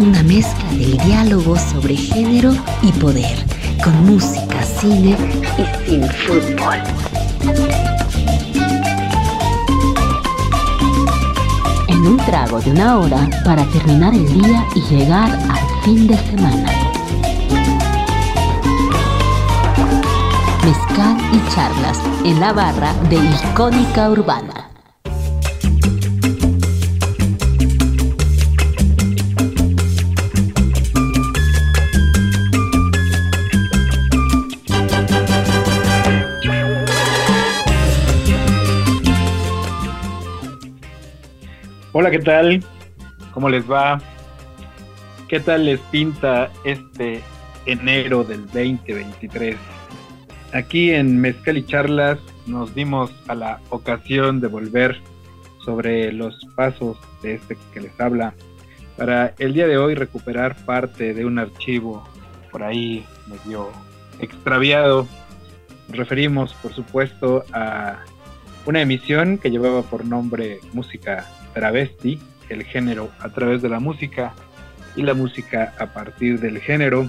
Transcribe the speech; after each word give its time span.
una 0.00 0.22
mezcla 0.22 0.70
del 0.70 0.96
diálogo 0.96 1.58
sobre 1.58 1.94
género 1.94 2.54
y 2.80 2.90
poder, 2.92 3.36
con 3.84 4.06
música, 4.06 4.62
cine 4.62 5.14
y 5.58 5.90
sin 5.90 6.02
fútbol. 6.08 6.78
En 11.86 11.98
un 11.98 12.16
trago 12.16 12.60
de 12.60 12.70
una 12.70 12.98
hora 12.98 13.28
para 13.44 13.62
terminar 13.66 14.14
el 14.14 14.26
día 14.32 14.66
y 14.74 14.80
llegar 14.94 15.30
al 15.30 15.82
fin 15.84 16.06
de 16.06 16.16
semana. 16.16 16.72
Mezcal 20.64 21.16
y 21.30 21.54
charlas 21.54 21.98
en 22.24 22.40
la 22.40 22.54
barra 22.54 22.94
de 23.10 23.16
Icónica 23.16 24.08
Urbana. 24.08 24.59
¿Qué 42.10 42.18
tal? 42.18 42.64
¿Cómo 43.32 43.48
les 43.48 43.70
va? 43.70 44.00
¿Qué 45.28 45.38
tal 45.38 45.66
les 45.66 45.78
pinta 45.92 46.50
este 46.64 47.22
enero 47.66 48.24
del 48.24 48.46
2023? 48.46 49.56
Aquí 50.52 50.90
en 50.90 51.20
Mezcal 51.20 51.56
y 51.58 51.64
Charlas 51.64 52.18
nos 52.46 52.74
dimos 52.74 53.12
a 53.28 53.36
la 53.36 53.60
ocasión 53.68 54.40
de 54.40 54.48
volver 54.48 55.00
sobre 55.64 56.12
los 56.12 56.34
pasos 56.56 56.98
de 57.22 57.34
este 57.34 57.56
que 57.72 57.80
les 57.80 58.00
habla 58.00 58.34
para 58.96 59.32
el 59.38 59.54
día 59.54 59.68
de 59.68 59.78
hoy 59.78 59.94
recuperar 59.94 60.56
parte 60.64 61.14
de 61.14 61.24
un 61.24 61.38
archivo 61.38 62.02
por 62.50 62.64
ahí 62.64 63.06
medio 63.28 63.70
extraviado. 64.18 65.06
Referimos, 65.90 66.54
por 66.54 66.74
supuesto, 66.74 67.44
a 67.52 68.00
una 68.66 68.80
emisión 68.80 69.38
que 69.38 69.50
llevaba 69.50 69.82
por 69.82 70.04
nombre 70.04 70.58
Música 70.72 71.24
travesti, 71.52 72.20
el 72.48 72.64
género 72.64 73.10
a 73.20 73.28
través 73.28 73.62
de 73.62 73.68
la 73.68 73.80
música 73.80 74.32
y 74.96 75.02
la 75.02 75.14
música 75.14 75.74
a 75.78 75.86
partir 75.86 76.40
del 76.40 76.60
género. 76.60 77.08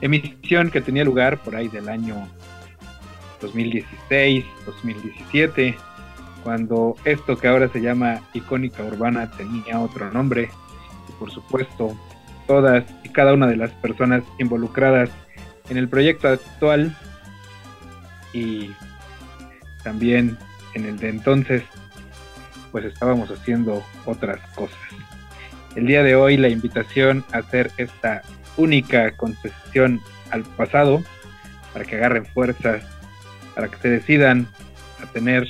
Emisión 0.00 0.70
que 0.70 0.80
tenía 0.80 1.04
lugar 1.04 1.38
por 1.38 1.54
ahí 1.54 1.68
del 1.68 1.88
año 1.88 2.28
2016, 3.40 4.44
2017, 4.66 5.76
cuando 6.42 6.96
esto 7.04 7.36
que 7.36 7.48
ahora 7.48 7.68
se 7.68 7.80
llama 7.80 8.20
icónica 8.32 8.82
urbana 8.82 9.30
tenía 9.30 9.78
otro 9.80 10.10
nombre 10.10 10.50
y 11.08 11.12
por 11.18 11.30
supuesto 11.30 11.96
todas 12.46 12.84
y 13.04 13.08
cada 13.10 13.32
una 13.32 13.46
de 13.46 13.56
las 13.56 13.70
personas 13.72 14.24
involucradas 14.38 15.10
en 15.68 15.76
el 15.76 15.88
proyecto 15.88 16.28
actual 16.28 16.96
y 18.32 18.70
también 19.84 20.36
en 20.74 20.84
el 20.86 20.98
de 20.98 21.08
entonces 21.10 21.62
pues 22.72 22.86
estábamos 22.86 23.30
haciendo 23.30 23.84
otras 24.06 24.40
cosas. 24.54 24.78
El 25.76 25.86
día 25.86 26.02
de 26.02 26.16
hoy 26.16 26.36
la 26.36 26.48
invitación 26.48 27.24
a 27.32 27.38
hacer 27.38 27.70
esta 27.76 28.22
única 28.56 29.12
concesión 29.12 30.00
al 30.30 30.42
pasado 30.42 31.02
para 31.72 31.84
que 31.84 31.96
agarren 31.96 32.26
fuerzas, 32.26 32.82
para 33.54 33.68
que 33.68 33.76
se 33.76 33.88
decidan 33.90 34.48
a 35.02 35.06
tener 35.06 35.46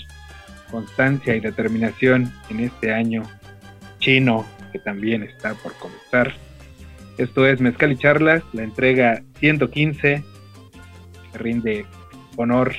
constancia 0.70 1.34
y 1.34 1.40
determinación 1.40 2.32
en 2.50 2.60
este 2.60 2.92
año 2.92 3.22
chino 3.98 4.44
que 4.72 4.78
también 4.78 5.22
está 5.22 5.54
por 5.54 5.74
comenzar. 5.74 6.32
Esto 7.18 7.46
es 7.46 7.60
Mezcal 7.60 7.92
y 7.92 7.96
Charlas, 7.96 8.42
la 8.52 8.62
entrega 8.62 9.22
115, 9.38 10.24
que 11.32 11.38
rinde 11.38 11.86
honor, 12.36 12.72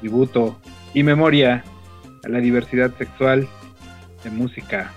tributo 0.00 0.60
y 0.94 1.02
memoria 1.02 1.64
a 2.24 2.28
la 2.28 2.38
diversidad 2.38 2.92
sexual 2.98 3.48
de 4.22 4.30
música 4.30 4.90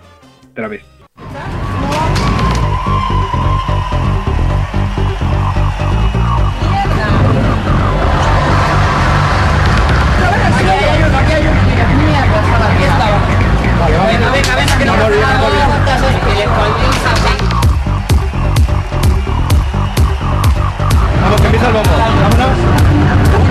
travesti. 0.53 0.87
Venga, 14.11 14.31
venga, 14.31 14.55
venga, 14.55 14.85
no 14.85 14.93
Vamos, 21.21 21.41
que 21.41 21.47
empieza 21.47 21.67
el. 21.67 21.73
Vámonos. 21.73 23.50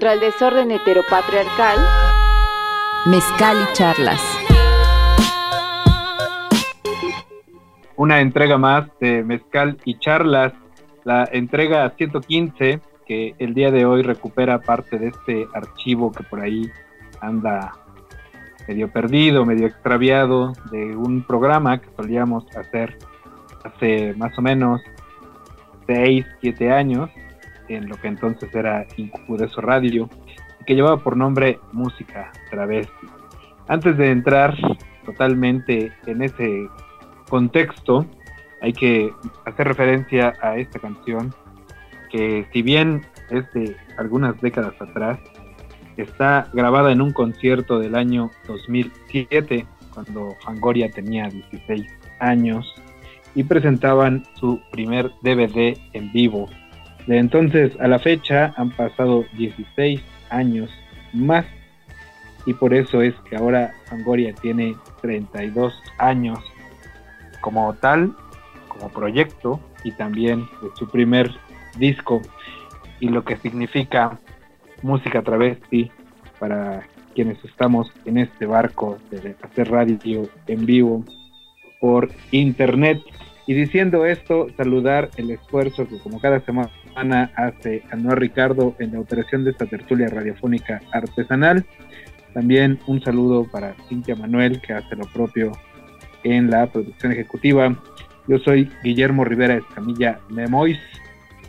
Contra 0.00 0.14
el 0.14 0.20
desorden 0.20 0.70
heteropatriarcal, 0.70 1.76
Mezcal 3.04 3.58
y 3.60 3.72
charlas. 3.74 4.22
Una 7.96 8.22
entrega 8.22 8.56
más 8.56 8.88
de 8.98 9.22
Mezcal 9.22 9.76
y 9.84 9.98
charlas, 9.98 10.54
la 11.04 11.28
entrega 11.30 11.90
115 11.98 12.80
que 13.06 13.34
el 13.38 13.52
día 13.52 13.70
de 13.70 13.84
hoy 13.84 14.00
recupera 14.00 14.62
parte 14.62 14.98
de 14.98 15.08
este 15.08 15.46
archivo 15.52 16.10
que 16.10 16.22
por 16.22 16.40
ahí 16.40 16.70
anda 17.20 17.74
medio 18.66 18.90
perdido, 18.90 19.44
medio 19.44 19.66
extraviado 19.66 20.54
de 20.70 20.96
un 20.96 21.24
programa 21.24 21.78
que 21.78 21.90
solíamos 21.94 22.46
hacer 22.56 22.96
hace 23.64 24.14
más 24.14 24.38
o 24.38 24.40
menos 24.40 24.80
6, 25.86 26.24
7 26.40 26.72
años 26.72 27.10
en 27.70 27.88
lo 27.88 27.96
que 27.96 28.08
entonces 28.08 28.52
era 28.54 28.86
Incudeso 28.96 29.60
Radio, 29.60 30.08
que 30.66 30.74
llevaba 30.74 30.98
por 30.98 31.16
nombre 31.16 31.58
Música 31.72 32.30
Travesti. 32.50 33.06
Antes 33.68 33.96
de 33.96 34.10
entrar 34.10 34.56
totalmente 35.04 35.92
en 36.06 36.22
ese 36.22 36.68
contexto, 37.28 38.06
hay 38.60 38.72
que 38.72 39.12
hacer 39.46 39.68
referencia 39.68 40.34
a 40.42 40.56
esta 40.58 40.78
canción, 40.80 41.32
que 42.10 42.46
si 42.52 42.62
bien 42.62 43.06
es 43.30 43.50
de 43.52 43.76
algunas 43.96 44.38
décadas 44.40 44.74
atrás, 44.80 45.18
está 45.96 46.48
grabada 46.52 46.92
en 46.92 47.00
un 47.00 47.12
concierto 47.12 47.78
del 47.78 47.94
año 47.94 48.30
2007, 48.48 49.66
cuando 49.94 50.36
Fangoria 50.44 50.90
tenía 50.90 51.28
16 51.28 51.86
años, 52.18 52.74
y 53.34 53.44
presentaban 53.44 54.24
su 54.34 54.60
primer 54.72 55.12
DVD 55.22 55.78
en 55.92 56.12
vivo 56.12 56.48
de 57.06 57.18
entonces 57.18 57.72
a 57.80 57.88
la 57.88 57.98
fecha 57.98 58.52
han 58.56 58.70
pasado 58.70 59.24
16 59.36 60.00
años 60.30 60.70
más 61.12 61.44
y 62.46 62.54
por 62.54 62.72
eso 62.74 63.02
es 63.02 63.14
que 63.28 63.36
ahora 63.36 63.74
Fangoria 63.86 64.34
tiene 64.34 64.74
32 65.02 65.74
años 65.98 66.38
como 67.40 67.72
tal, 67.74 68.14
como 68.68 68.88
proyecto 68.90 69.60
y 69.84 69.92
también 69.92 70.40
de 70.62 70.70
su 70.74 70.88
primer 70.88 71.30
disco 71.78 72.20
y 73.00 73.08
lo 73.08 73.24
que 73.24 73.36
significa 73.36 74.18
música 74.82 75.22
travesti 75.22 75.90
para 76.38 76.86
quienes 77.14 77.42
estamos 77.44 77.92
en 78.04 78.18
este 78.18 78.46
barco 78.46 78.98
de 79.10 79.34
hacer 79.42 79.70
radio 79.70 80.28
en 80.46 80.66
vivo 80.66 81.04
por 81.80 82.10
internet. 82.30 83.00
Y 83.46 83.54
diciendo 83.54 84.06
esto, 84.06 84.46
saludar 84.56 85.10
el 85.16 85.30
esfuerzo 85.30 85.88
que 85.88 85.98
como 85.98 86.20
cada 86.20 86.40
semana 86.40 86.70
hace 86.94 87.82
Anuar 87.90 88.18
Ricardo 88.18 88.74
en 88.78 88.92
la 88.92 89.00
operación 89.00 89.44
de 89.44 89.52
esta 89.52 89.66
tertulia 89.66 90.08
radiofónica 90.08 90.80
artesanal. 90.92 91.64
También 92.34 92.78
un 92.86 93.02
saludo 93.02 93.44
para 93.44 93.74
Cintia 93.88 94.14
Manuel, 94.16 94.60
que 94.60 94.72
hace 94.72 94.96
lo 94.96 95.06
propio 95.06 95.52
en 96.22 96.50
la 96.50 96.66
producción 96.66 97.12
ejecutiva. 97.12 97.76
Yo 98.26 98.38
soy 98.38 98.70
Guillermo 98.84 99.24
Rivera 99.24 99.56
Escamilla 99.56 100.20
Memois, 100.28 100.78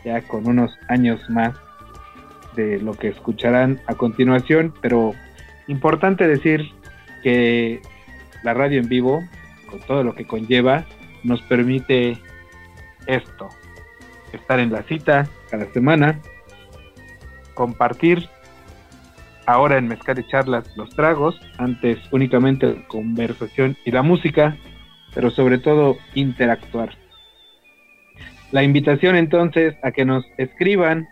ya 0.04 0.20
con 0.22 0.48
unos 0.48 0.76
años 0.88 1.20
más 1.30 1.54
de 2.56 2.80
lo 2.80 2.94
que 2.94 3.08
escucharán 3.08 3.80
a 3.86 3.94
continuación, 3.94 4.74
pero 4.80 5.14
importante 5.68 6.26
decir 6.26 6.70
que 7.22 7.80
la 8.42 8.54
radio 8.54 8.80
en 8.80 8.88
vivo, 8.88 9.22
con 9.70 9.80
todo 9.80 10.02
lo 10.02 10.14
que 10.14 10.26
conlleva, 10.26 10.84
nos 11.22 11.40
permite 11.42 12.18
esto, 13.06 13.48
estar 14.32 14.60
en 14.60 14.72
la 14.72 14.82
cita 14.84 15.28
cada 15.50 15.70
semana, 15.72 16.20
compartir 17.54 18.28
ahora 19.46 19.78
en 19.78 19.88
Mezcal 19.88 20.18
y 20.18 20.26
Charlas 20.28 20.76
los 20.76 20.90
tragos, 20.90 21.40
antes 21.58 21.98
únicamente 22.12 22.84
conversación 22.88 23.76
y 23.84 23.90
la 23.90 24.02
música, 24.02 24.56
pero 25.14 25.30
sobre 25.30 25.58
todo 25.58 25.96
interactuar. 26.14 26.96
La 28.50 28.62
invitación 28.62 29.16
entonces 29.16 29.74
a 29.82 29.92
que 29.92 30.04
nos 30.04 30.24
escriban, 30.36 31.08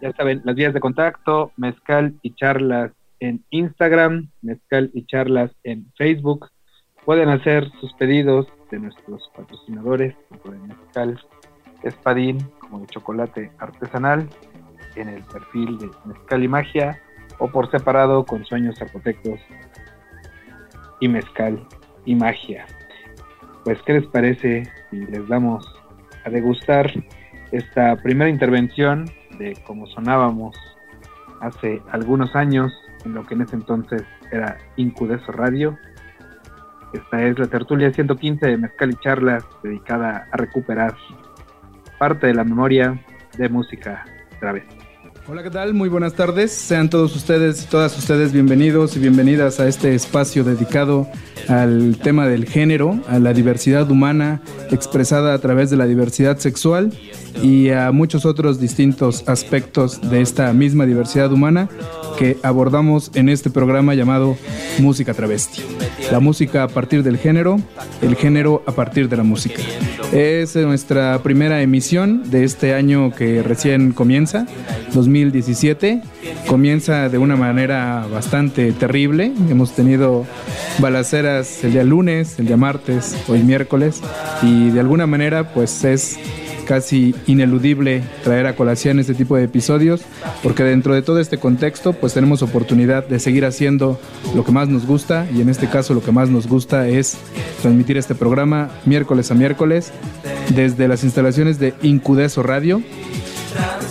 ya 0.00 0.12
saben, 0.12 0.42
las 0.44 0.54
vías 0.54 0.74
de 0.74 0.80
contacto, 0.80 1.52
Mezcal 1.56 2.14
y 2.22 2.34
Charlas 2.34 2.92
en 3.20 3.44
Instagram, 3.50 4.30
Mezcal 4.42 4.90
y 4.92 5.06
Charlas 5.06 5.50
en 5.62 5.86
Facebook, 5.96 6.48
Pueden 7.04 7.28
hacer 7.28 7.70
sus 7.80 7.92
pedidos 7.94 8.46
de 8.70 8.78
nuestros 8.78 9.30
patrocinadores, 9.36 10.16
de 10.30 10.58
mezcal 10.58 11.20
espadín 11.84 12.38
como 12.58 12.80
de 12.80 12.86
chocolate 12.86 13.52
artesanal, 13.58 14.28
en 14.96 15.08
el 15.08 15.22
perfil 15.24 15.78
de 15.78 15.90
Mezcal 16.04 16.44
y 16.44 16.48
Magia, 16.48 17.00
o 17.38 17.48
por 17.48 17.70
separado 17.70 18.24
con 18.24 18.44
sueños 18.44 18.76
zapotecos 18.78 19.40
y 21.00 21.08
mezcal 21.08 21.66
y 22.04 22.14
magia. 22.14 22.66
Pues, 23.64 23.80
¿qué 23.82 23.94
les 23.94 24.06
parece 24.06 24.64
si 24.90 24.96
les 25.06 25.26
damos 25.28 25.66
a 26.24 26.30
degustar 26.30 26.90
esta 27.50 27.96
primera 27.96 28.30
intervención 28.30 29.10
de 29.38 29.56
cómo 29.66 29.86
sonábamos 29.86 30.56
hace 31.40 31.82
algunos 31.90 32.34
años 32.36 32.72
en 33.04 33.14
lo 33.14 33.24
que 33.26 33.34
en 33.34 33.42
ese 33.42 33.56
entonces 33.56 34.04
era 34.30 34.58
Incudeso 34.76 35.32
Radio? 35.32 35.78
Esta 36.92 37.22
es 37.24 37.38
la 37.38 37.46
tertulia 37.46 37.92
115 37.92 38.46
de 38.46 38.56
Mezcal 38.56 38.90
y 38.90 38.96
Charlas, 38.96 39.44
dedicada 39.62 40.28
a 40.30 40.36
recuperar 40.36 40.94
parte 41.98 42.26
de 42.26 42.34
la 42.34 42.44
memoria 42.44 42.98
de 43.36 43.48
música 43.48 44.04
vez. 44.52 44.64
Hola, 45.26 45.42
¿qué 45.42 45.48
tal? 45.48 45.72
Muy 45.72 45.88
buenas 45.88 46.12
tardes. 46.12 46.52
Sean 46.52 46.90
todos 46.90 47.16
ustedes 47.16 47.62
y 47.62 47.66
todas 47.66 47.96
ustedes 47.96 48.30
bienvenidos 48.30 48.94
y 48.94 48.98
bienvenidas 48.98 49.58
a 49.58 49.66
este 49.66 49.94
espacio 49.94 50.44
dedicado 50.44 51.08
al 51.48 51.96
tema 51.96 52.28
del 52.28 52.44
género, 52.44 53.00
a 53.08 53.18
la 53.18 53.32
diversidad 53.32 53.90
humana 53.90 54.42
expresada 54.70 55.32
a 55.32 55.38
través 55.38 55.70
de 55.70 55.78
la 55.78 55.86
diversidad 55.86 56.36
sexual 56.36 56.92
y 57.42 57.70
a 57.70 57.90
muchos 57.90 58.26
otros 58.26 58.60
distintos 58.60 59.26
aspectos 59.26 60.10
de 60.10 60.20
esta 60.20 60.52
misma 60.52 60.84
diversidad 60.84 61.32
humana 61.32 61.70
que 62.18 62.36
abordamos 62.42 63.10
en 63.14 63.30
este 63.30 63.48
programa 63.48 63.94
llamado 63.94 64.36
Música 64.78 65.14
Travesti. 65.14 65.62
La 66.12 66.20
música 66.20 66.64
a 66.64 66.68
partir 66.68 67.02
del 67.02 67.16
género, 67.16 67.56
el 68.02 68.14
género 68.14 68.62
a 68.66 68.72
partir 68.72 69.08
de 69.08 69.16
la 69.16 69.22
música. 69.22 69.62
Es 70.12 70.54
nuestra 70.54 71.18
primera 71.22 71.60
emisión 71.62 72.30
de 72.30 72.44
este 72.44 72.74
año 72.74 73.12
que 73.12 73.42
recién 73.42 73.92
comienza, 73.92 74.46
2017. 75.14 76.02
Comienza 76.48 77.08
de 77.08 77.18
una 77.18 77.36
manera 77.36 78.06
bastante 78.10 78.72
terrible. 78.72 79.32
Hemos 79.48 79.72
tenido 79.72 80.26
balaceras 80.80 81.62
el 81.62 81.72
día 81.72 81.84
lunes, 81.84 82.38
el 82.38 82.46
día 82.46 82.56
martes, 82.56 83.16
hoy 83.28 83.42
miércoles 83.44 84.00
y 84.42 84.70
de 84.70 84.80
alguna 84.80 85.06
manera 85.06 85.54
pues 85.54 85.84
es 85.84 86.18
casi 86.64 87.14
ineludible 87.26 88.02
traer 88.24 88.46
a 88.46 88.56
colación 88.56 88.98
este 88.98 89.14
tipo 89.14 89.36
de 89.36 89.44
episodios, 89.44 90.00
porque 90.42 90.64
dentro 90.64 90.94
de 90.94 91.02
todo 91.02 91.20
este 91.20 91.36
contexto, 91.36 91.92
pues 91.92 92.14
tenemos 92.14 92.40
oportunidad 92.40 93.06
de 93.06 93.20
seguir 93.20 93.44
haciendo 93.44 94.00
lo 94.34 94.46
que 94.46 94.52
más 94.52 94.68
nos 94.68 94.86
gusta, 94.86 95.26
y 95.34 95.42
en 95.42 95.50
este 95.50 95.68
caso 95.68 95.92
lo 95.92 96.02
que 96.02 96.10
más 96.10 96.30
nos 96.30 96.46
gusta 96.46 96.88
es 96.88 97.18
transmitir 97.60 97.98
este 97.98 98.14
programa 98.14 98.70
miércoles 98.86 99.30
a 99.30 99.34
miércoles 99.34 99.92
desde 100.54 100.88
las 100.88 101.04
instalaciones 101.04 101.58
de 101.58 101.74
Incudeso 101.82 102.42
Radio. 102.42 102.82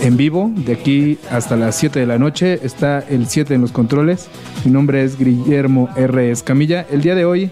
En 0.02 0.18
vivo 0.18 0.52
de 0.56 0.74
aquí 0.74 1.18
hasta 1.30 1.56
las 1.56 1.76
7 1.76 2.00
de 2.00 2.06
la 2.06 2.18
noche. 2.18 2.60
Está 2.64 3.00
el 3.00 3.28
7 3.28 3.54
en 3.56 3.62
los 3.62 3.72
controles. 3.72 4.28
Mi 4.66 4.72
nombre 4.72 5.04
es 5.04 5.18
Guillermo 5.18 5.90
R. 5.96 6.32
Escamilla. 6.32 6.86
El 6.90 7.02
día 7.02 7.16
de 7.16 7.26
hoy, 7.26 7.52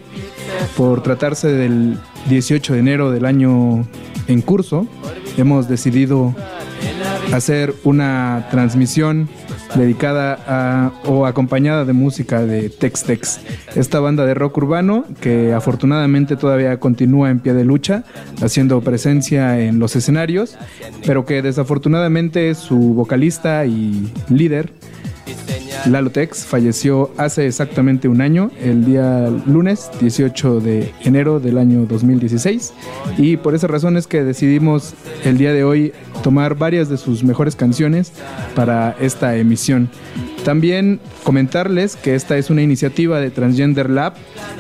por 0.75 1.03
tratarse 1.03 1.48
del 1.48 1.98
18 2.30 2.74
de 2.74 2.80
enero 2.80 3.12
del 3.12 3.25
año 3.25 3.86
en 4.27 4.41
curso, 4.41 4.88
hemos 5.38 5.68
decidido 5.68 6.36
hacer 7.34 7.74
una 7.84 8.48
transmisión 8.51 9.30
dedicada 9.75 10.38
a, 10.48 10.92
o 11.06 11.25
acompañada 11.25 11.86
de 11.86 11.94
música 11.94 12.46
de 12.46 12.70
Tex 12.70 13.04
Tex, 13.04 13.40
esta 13.75 14.00
banda 14.00 14.25
de 14.25 14.34
rock 14.34 14.58
urbano 14.58 15.06
que 15.22 15.54
afortunadamente 15.54 16.36
todavía 16.36 16.80
continúa 16.80 17.30
en 17.30 17.40
pie 17.40 17.54
de 17.54 17.66
lucha, 17.66 18.04
haciendo 18.42 18.82
presencia 18.82 19.60
en 19.60 19.80
los 19.80 19.96
escenarios, 19.96 20.58
pero 21.06 21.25
que 21.25 21.42
desafortunadamente 21.42 22.54
su 22.56 22.78
vocalista 22.94 23.66
y 23.66 24.12
líder 24.30 24.74
Lalo 25.86 26.12
Tex 26.12 26.46
falleció 26.46 27.12
hace 27.18 27.48
exactamente 27.48 28.08
un 28.08 28.22
año, 28.22 28.52
el 28.62 28.86
día 28.86 29.30
lunes 29.46 29.90
18 30.00 30.60
de 30.60 30.94
enero 31.02 31.40
del 31.40 31.58
año 31.58 31.86
2016. 31.86 32.74
Y 33.18 33.38
por 33.38 33.56
esa 33.56 33.68
razón 33.68 33.98
es 33.98 34.06
que 34.06 34.24
decidimos 34.24 34.94
el 35.24 35.38
día 35.38 35.54
de 35.54 35.64
hoy 35.64 35.94
tomar 36.24 36.56
varias 36.56 36.88
de 36.90 36.98
sus 36.98 37.24
mejores 37.24 37.56
canciones 37.56 38.12
para 38.56 38.96
esta 39.00 39.36
emisión. 39.38 39.90
También 40.44 41.00
comentarles 41.24 41.96
que 41.96 42.16
esta 42.16 42.38
es 42.38 42.50
una 42.50 42.64
iniciativa 42.64 43.20
de 43.20 43.30
Transgender 43.30 43.90
Lab, 43.90 44.14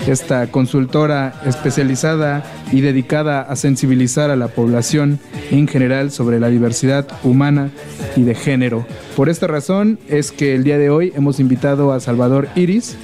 esta 0.07 0.47
consultora 0.47 1.33
especializada 1.45 2.43
y 2.71 2.81
dedicada 2.81 3.41
a 3.41 3.55
sensibilizar 3.55 4.29
a 4.29 4.35
la 4.35 4.47
población 4.47 5.19
en 5.49 5.67
general 5.67 6.11
sobre 6.11 6.39
la 6.39 6.49
diversidad 6.49 7.07
humana 7.23 7.71
y 8.15 8.23
de 8.23 8.35
género. 8.35 8.85
Por 9.15 9.27
esta 9.29 9.47
razón 9.47 9.97
es 10.07 10.31
que 10.31 10.55
el 10.55 10.63
día 10.63 10.77
de 10.77 10.89
hoy 10.89 11.13
hemos 11.15 11.39
invitado 11.39 11.91
a 11.93 11.99
Salvador 11.99 12.47
Iris, 12.55 12.95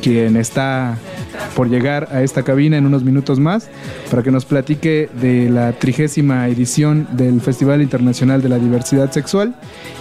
quien 0.00 0.36
está 0.36 0.98
por 1.54 1.68
llegar 1.68 2.08
a 2.12 2.22
esta 2.22 2.42
cabina 2.42 2.76
en 2.76 2.86
unos 2.86 3.04
minutos 3.04 3.38
más, 3.38 3.68
para 4.10 4.22
que 4.22 4.30
nos 4.30 4.44
platique 4.44 5.08
de 5.20 5.50
la 5.50 5.72
trigésima 5.72 6.48
edición 6.48 7.06
del 7.12 7.40
Festival 7.40 7.82
Internacional 7.82 8.42
de 8.42 8.48
la 8.48 8.58
Diversidad 8.58 9.10
Sexual. 9.10 9.54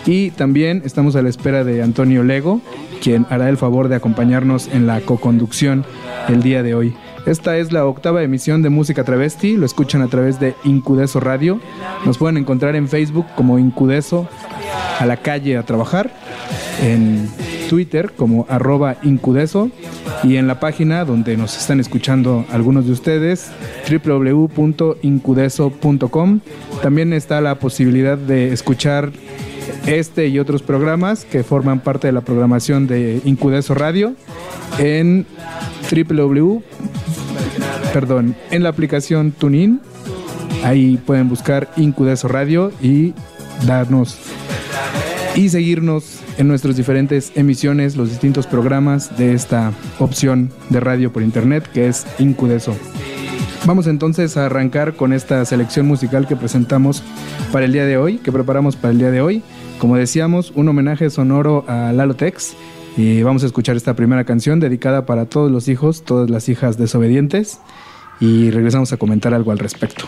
Y 0.06 0.32
también 0.32 0.82
estamos 0.86 1.16
a 1.16 1.22
la 1.22 1.30
espera 1.30 1.64
de 1.64 1.82
Antonio 1.82 2.21
Lego, 2.24 2.62
quien 3.01 3.25
hará 3.30 3.50
el 3.50 3.58
favor 3.58 3.88
de 3.88 3.96
acompañarnos 3.96 4.68
en 4.68 4.88
la 4.88 5.01
co-conducción 5.01 5.86
el 6.28 6.44
día 6.44 6.63
de 6.63 6.75
hoy. 6.75 6.94
Esta 7.25 7.58
es 7.58 7.72
la 7.72 7.86
octava 7.86 8.24
emisión 8.24 8.63
de 8.63 8.70
Música 8.70 9.04
Travesti, 9.04 9.56
lo 9.56 9.66
escuchan 9.66 10.01
a 10.01 10.08
través 10.08 10.40
de 10.40 10.56
Incudeso 10.63 11.20
Radio. 11.20 11.60
Nos 12.06 12.18
pueden 12.18 12.38
encontrar 12.38 12.75
en 12.75 12.88
Facebook 12.88 13.28
como 13.36 13.60
Incudeso 13.60 14.28
a 15.00 15.06
la 15.06 15.18
calle 15.18 15.58
a 15.58 15.63
trabajar, 15.63 16.12
en 16.82 17.30
Twitter 17.70 18.13
como 18.16 18.48
arroba 18.50 18.96
Incudeso 19.04 19.70
y 20.24 20.38
en 20.38 20.48
la 20.48 20.60
página 20.60 21.06
donde 21.06 21.38
nos 21.38 21.56
están 21.58 21.80
escuchando 21.80 22.46
algunos 22.51 22.86
de 22.86 22.92
ustedes, 22.92 23.50
www.incudeso.com. 23.90 26.40
También 26.82 27.13
está 27.13 27.40
la 27.40 27.56
posibilidad 27.56 28.18
de 28.18 28.51
escuchar 28.51 29.13
este 29.86 30.27
y 30.27 30.39
otros 30.39 30.62
programas 30.62 31.25
que 31.25 31.44
forman 31.44 31.80
parte 31.80 32.08
de 32.08 32.13
la 32.13 32.22
programación 32.22 32.88
de 32.88 33.22
Incudeso 33.25 33.74
Radio 33.74 34.13
en 34.80 35.25
www 35.91 36.62
perdón, 37.91 38.36
en 38.51 38.63
la 38.63 38.70
aplicación 38.70 39.32
TuneIn. 39.32 39.82
Ahí 40.63 40.98
pueden 41.06 41.30
buscar 41.30 41.72
Incudeso 41.77 42.27
Radio 42.27 42.72
y 42.82 43.13
darnos 43.65 44.18
y 45.36 45.50
seguirnos 45.50 46.20
en 46.38 46.48
nuestras 46.48 46.75
diferentes 46.75 47.32
emisiones, 47.36 47.96
los 47.96 48.10
distintos 48.10 48.48
programas 48.48 49.18
de 49.18 49.34
esta 49.34 49.72
opción 50.00 50.51
de 50.70 50.80
radio 50.80 51.12
por 51.12 51.24
internet 51.24 51.68
que 51.74 51.88
es 51.88 52.06
Incudeso. 52.20 52.75
Vamos 53.68 53.86
entonces 53.86 54.38
a 54.38 54.48
arrancar 54.48 54.96
con 54.96 55.13
esta 55.13 55.46
selección 55.46 55.86
musical 55.86 56.27
que 56.27 56.36
presentamos 56.36 57.03
para 57.51 57.65
el 57.65 57.72
día 57.72 57.86
de 57.86 57.96
hoy, 57.96 58.18
que 58.18 58.32
preparamos 58.32 58.75
para 58.75 58.91
el 58.91 58.98
día 58.98 59.12
de 59.12 59.22
hoy. 59.22 59.44
Como 59.77 59.98
decíamos, 59.98 60.50
un 60.56 60.68
homenaje 60.68 61.12
sonoro 61.12 61.63
a 61.68 61.94
Lalo 61.94 62.15
Tex. 62.15 62.58
Y 62.98 63.22
vamos 63.22 63.44
a 63.44 63.46
escuchar 63.46 63.75
esta 63.75 63.94
primera 63.94 64.24
canción 64.24 64.60
dedicada 64.60 65.06
para 65.06 65.27
todos 65.27 65.51
los 65.51 65.68
hijos, 65.68 66.03
todas 66.03 66.32
las 66.32 66.50
hijas 66.50 66.80
desobedientes. 66.80 67.62
Y 68.20 68.50
regresamos 68.50 68.94
a 68.94 68.98
comentar 68.98 69.32
algo 69.36 69.51
al 69.51 69.60
respecto. 69.60 70.06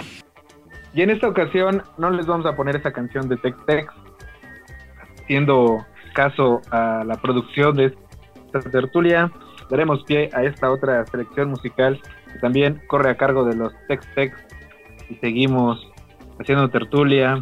Y 0.95 1.03
en 1.03 1.11
esta 1.11 1.27
ocasión 1.27 1.83
no 1.99 2.09
les 2.09 2.25
vamos 2.25 2.47
a 2.47 2.55
poner 2.55 2.75
esa 2.75 2.91
canción 2.91 3.29
de 3.29 3.37
Tex 3.37 3.55
Tex, 3.67 3.93
haciendo 5.23 5.85
caso 6.15 6.61
a 6.71 7.03
la 7.05 7.17
producción 7.21 7.75
de 7.75 7.95
esta 8.45 8.69
tertulia, 8.69 9.31
daremos 9.69 10.03
pie 10.03 10.29
a 10.33 10.43
esta 10.43 10.71
otra 10.71 11.05
selección 11.07 11.49
musical 11.49 11.99
que 12.33 12.39
también 12.39 12.81
corre 12.87 13.11
a 13.11 13.15
cargo 13.15 13.45
de 13.45 13.55
los 13.55 13.73
Tex 13.87 14.05
Tex 14.15 14.35
y 15.09 15.15
seguimos 15.15 15.87
haciendo 16.39 16.69
tertulia 16.69 17.41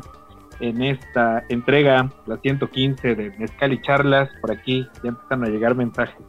en 0.59 0.81
esta 0.83 1.43
entrega, 1.49 2.11
la 2.27 2.37
115 2.37 3.15
de 3.15 3.31
Mezcal 3.37 3.81
Charlas. 3.81 4.29
Por 4.41 4.51
aquí 4.51 4.87
ya 5.03 5.09
empiezan 5.09 5.43
a 5.43 5.47
llegar 5.47 5.75
mensajes 5.75 6.23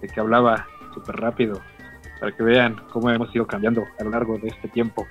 de 0.00 0.08
que 0.08 0.20
hablaba 0.20 0.66
súper 0.94 1.16
rápido 1.16 1.60
para 2.20 2.32
que 2.32 2.42
vean 2.42 2.76
cómo 2.90 3.10
hemos 3.10 3.34
ido 3.34 3.46
cambiando 3.46 3.84
a 4.00 4.04
lo 4.04 4.10
largo 4.10 4.38
de 4.38 4.48
este 4.48 4.68
tiempo, 4.68 5.06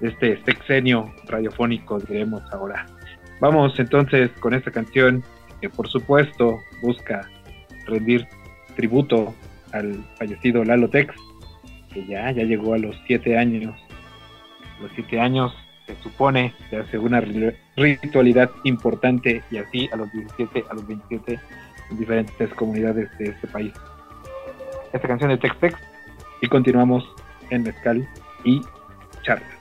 este 0.00 0.42
sexenio 0.44 1.12
radiofónico, 1.26 2.00
diremos 2.00 2.42
ahora. 2.52 2.86
Vamos 3.40 3.78
entonces 3.78 4.30
con 4.40 4.54
esta 4.54 4.70
canción 4.70 5.22
que 5.60 5.68
por 5.68 5.88
supuesto 5.88 6.58
busca 6.82 7.28
rendir 7.86 8.26
tributo 8.74 9.34
al 9.72 10.04
fallecido 10.18 10.64
Lalo 10.64 10.88
Tex, 10.88 11.14
ya, 12.04 12.30
ya 12.30 12.42
llegó 12.44 12.74
a 12.74 12.78
los 12.78 12.96
siete 13.06 13.38
años. 13.38 13.74
Los 14.80 14.90
siete 14.94 15.20
años 15.20 15.54
se 15.86 15.94
supone 16.02 16.52
se 16.68 16.78
hace 16.78 16.98
una 16.98 17.20
ritualidad 17.76 18.50
importante 18.64 19.42
y 19.50 19.58
así 19.58 19.88
a 19.92 19.96
los 19.96 20.12
17, 20.12 20.64
a 20.68 20.74
los 20.74 20.86
27 20.86 21.40
en 21.90 21.98
diferentes 21.98 22.52
comunidades 22.54 23.08
de 23.18 23.28
este 23.28 23.46
país. 23.46 23.72
Esta 24.92 25.08
canción 25.08 25.30
de 25.30 25.38
Tex 25.38 25.56
Tex 25.58 25.76
y 26.42 26.48
continuamos 26.48 27.04
en 27.50 27.62
Mezcal 27.62 28.08
y 28.44 28.60
Charla. 29.22 29.55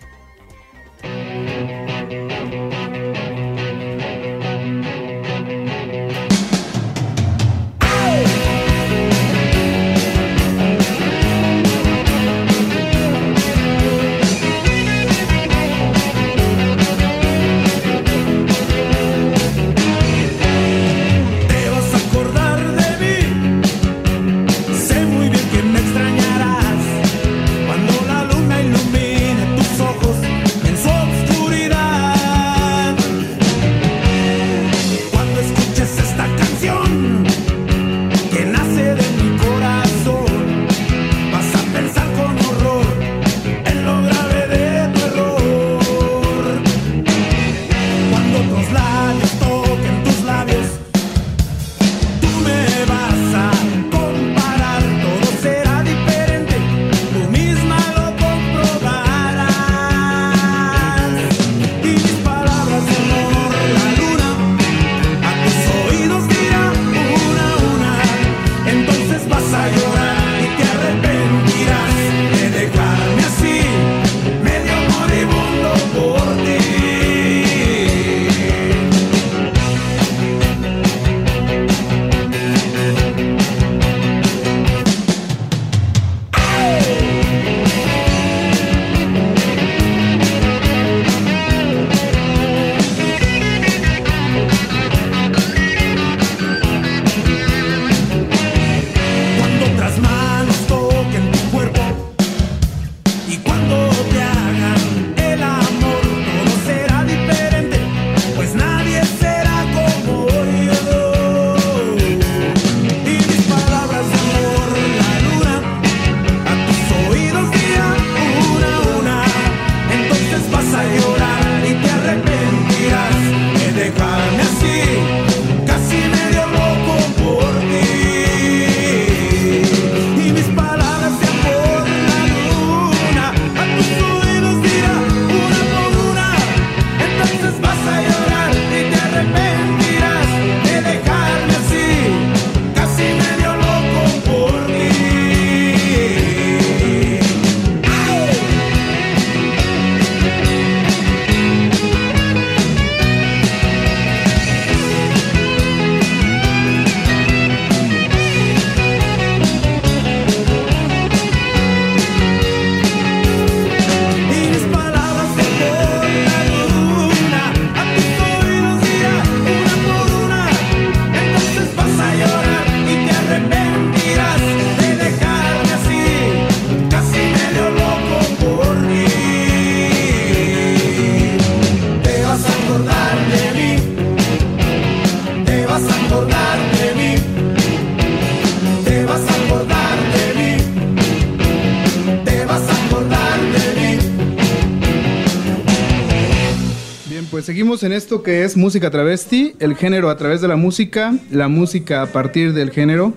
En 197.86 197.94
esto 197.94 198.24
que 198.24 198.44
es 198.44 198.58
música 198.58 198.90
travesti, 198.90 199.54
el 199.60 199.76
género 199.76 200.10
a 200.10 200.18
través 200.18 200.42
de 200.42 200.48
la 200.48 200.56
música, 200.56 201.14
la 201.32 201.48
música 201.48 202.02
a 202.02 202.06
partir 202.08 202.54
del 202.54 202.72
género. 202.72 203.14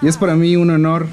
Y 0.00 0.08
es 0.08 0.16
para 0.16 0.34
mí 0.36 0.56
un 0.56 0.70
honor 0.70 1.06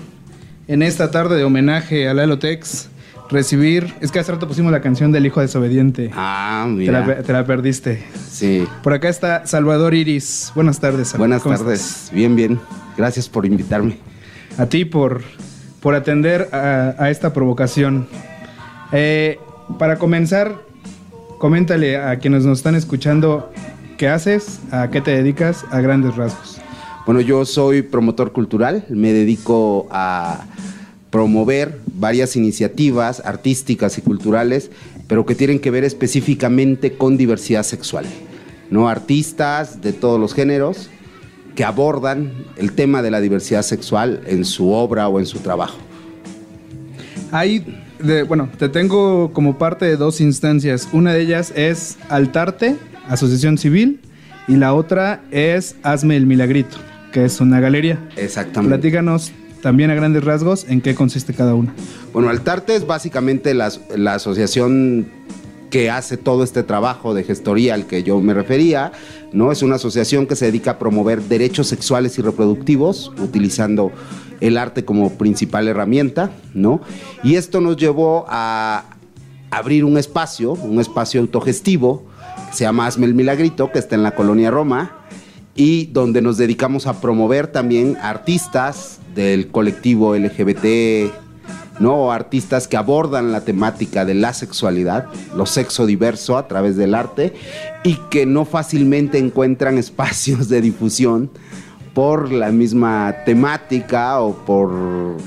en 0.68 0.82
esta 0.82 1.12
tarde 1.12 1.36
de 1.36 1.44
homenaje 1.44 2.08
a 2.08 2.14
Lalo 2.14 2.40
Tex 2.40 2.90
recibir. 3.30 3.94
Es 4.02 4.12
que 4.12 4.20
hace 4.20 4.32
rato 4.32 4.48
pusimos 4.48 4.72
la 4.72 4.82
canción 4.82 5.12
del 5.12 5.26
hijo 5.26 5.42
desobediente. 5.42 6.12
Ah, 6.16 6.66
Te 6.68 6.72
mira. 6.74 7.06
la, 7.06 7.22
te 7.24 7.34
la 7.34 7.46
perdiste. 7.46 8.04
Sí. 8.30 8.66
Por 8.84 8.94
acá 8.94 9.10
está 9.10 9.46
Salvador 9.46 9.94
Iris. 9.94 10.52
Buenas 10.56 10.80
tardes. 10.80 11.10
Salvador. 11.10 11.20
Buenas 11.30 11.44
¿Cómo 11.44 11.58
tardes. 11.58 12.10
Bien, 12.14 12.36
bien. 12.36 12.60
Gracias 12.98 13.28
por 13.30 13.46
invitarme. 13.46 13.98
A 14.58 14.66
ti 14.68 14.86
por, 14.86 15.22
por 15.80 15.96
atender 15.96 16.50
a, 16.52 16.96
a 16.98 17.10
esta 17.10 17.34
provocación. 17.34 18.08
Eh, 18.92 19.40
para 19.78 19.98
comenzar, 20.00 20.56
coméntale 21.40 21.98
a 21.98 22.20
quienes 22.20 22.46
nos 22.46 22.60
están 22.60 22.76
escuchando 22.76 23.52
qué 23.98 24.10
haces, 24.10 24.60
a 24.72 24.90
qué 24.92 25.02
te 25.02 25.12
dedicas 25.12 25.66
a 25.72 25.80
grandes 25.82 26.16
rasgos. 26.16 26.60
Bueno, 27.06 27.22
yo 27.22 27.46
soy 27.46 27.82
promotor 27.82 28.34
cultural, 28.34 28.86
me 28.90 29.14
dedico 29.14 29.88
a 29.90 30.46
promover 31.10 31.80
varias 31.96 32.36
iniciativas 32.36 33.22
artísticas 33.26 33.98
y 33.98 34.02
culturales, 34.02 34.70
pero 35.08 35.26
que 35.26 35.34
tienen 35.34 35.60
que 35.60 35.72
ver 35.72 35.86
específicamente 35.86 36.94
con 36.94 37.18
diversidad 37.18 37.64
sexual. 37.64 38.06
¿no? 38.70 38.90
Artistas 38.90 39.82
de 39.82 39.94
todos 39.94 40.20
los 40.20 40.34
géneros 40.34 40.90
que 41.56 41.64
abordan 41.64 42.32
el 42.58 42.74
tema 42.74 43.02
de 43.02 43.12
la 43.12 43.22
diversidad 43.22 43.64
sexual 43.64 44.22
en 44.28 44.46
su 44.46 44.72
obra 44.72 45.08
o 45.08 45.20
en 45.20 45.26
su 45.26 45.40
trabajo. 45.40 45.78
Hay, 47.32 47.66
de- 48.00 48.24
bueno, 48.24 48.50
te 48.58 48.70
tengo 48.70 49.32
como 49.34 49.58
parte 49.58 49.86
de 49.86 49.98
dos 49.98 50.22
instancias. 50.22 50.88
Una 50.94 51.14
de 51.14 51.22
ellas 51.22 51.52
es 51.56 51.98
Altarte, 52.10 52.76
Asociación 53.08 53.58
Civil, 53.58 54.00
y 54.48 54.56
la 54.56 54.74
otra 54.74 55.22
es 55.32 55.76
Hazme 55.84 56.16
el 56.18 56.26
Milagrito, 56.26 56.78
que 57.12 57.26
es 57.26 57.40
una 57.40 57.60
galería. 57.60 58.00
Exactamente. 58.18 58.76
Platícanos 58.78 59.32
también 59.62 59.92
a 59.92 59.96
grandes 59.96 60.24
rasgos 60.24 60.66
en 60.70 60.82
qué 60.82 60.96
consiste 60.96 61.34
cada 61.34 61.54
una. 61.54 61.74
Bueno, 62.14 62.30
Altarte 62.30 62.76
es 62.76 62.88
básicamente 62.88 63.54
la, 63.54 63.72
la 63.96 64.16
asociación 64.16 65.08
que 65.70 65.92
hace 65.92 66.18
todo 66.18 66.44
este 66.44 66.64
trabajo 66.64 67.14
de 67.14 67.24
gestoría 67.24 67.76
al 67.76 67.86
que 67.86 68.02
yo 68.02 68.20
me 68.22 68.34
refería, 68.34 68.92
¿no? 69.34 69.52
Es 69.52 69.62
una 69.62 69.76
asociación 69.76 70.26
que 70.26 70.36
se 70.36 70.46
dedica 70.46 70.72
a 70.72 70.80
promover 70.80 71.22
derechos 71.22 71.68
sexuales 71.68 72.18
y 72.18 72.24
reproductivos, 72.24 73.12
utilizando 73.22 73.92
el 74.42 74.58
arte 74.58 74.86
como 74.86 75.12
principal 75.18 75.68
herramienta, 75.68 76.32
¿no? 76.54 76.82
Y 77.24 77.36
esto 77.36 77.62
nos 77.62 77.78
llevó 77.78 78.26
a 78.30 78.86
abrir 79.52 79.86
un 79.86 79.98
espacio, 79.98 80.54
un 80.54 80.80
espacio 80.80 81.22
autogestivo, 81.22 82.06
que 82.50 82.58
se 82.58 82.64
llama 82.64 82.88
Hazme 82.88 83.06
el 83.06 83.14
Milagrito, 83.14 83.72
que 83.72 83.80
está 83.80 83.96
en 83.96 84.04
la 84.04 84.16
colonia 84.16 84.52
Roma, 84.52 84.96
y 85.56 85.88
donde 85.88 86.22
nos 86.22 86.38
dedicamos 86.38 86.88
a 86.88 87.02
promover 87.02 87.48
también 87.48 87.98
artistas 88.02 89.00
del 89.14 89.50
colectivo 89.50 90.16
LGBT, 90.16 91.12
¿no? 91.80 92.12
Artistas 92.12 92.68
que 92.68 92.78
abordan 92.78 93.32
la 93.32 93.42
temática 93.42 94.06
de 94.06 94.14
la 94.14 94.34
sexualidad, 94.34 95.08
lo 95.36 95.46
sexo 95.46 95.86
diverso 95.86 96.38
a 96.38 96.48
través 96.48 96.76
del 96.76 96.94
arte 96.94 97.34
y 97.84 97.96
que 98.10 98.26
no 98.26 98.46
fácilmente 98.46 99.18
encuentran 99.18 99.78
espacios 99.78 100.50
de 100.50 100.62
difusión 100.62 101.32
por 102.00 102.32
la 102.32 102.50
misma 102.50 103.14
temática 103.26 104.22
o 104.22 104.34
por 104.46 105.18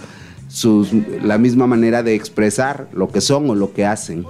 sus, 0.48 0.88
la 1.22 1.36
misma 1.36 1.66
manera 1.66 2.02
de 2.02 2.14
expresar 2.14 2.88
lo 2.94 3.08
que 3.08 3.20
son 3.20 3.50
o 3.50 3.54
lo 3.54 3.74
que 3.74 3.84
hacen. 3.84 4.24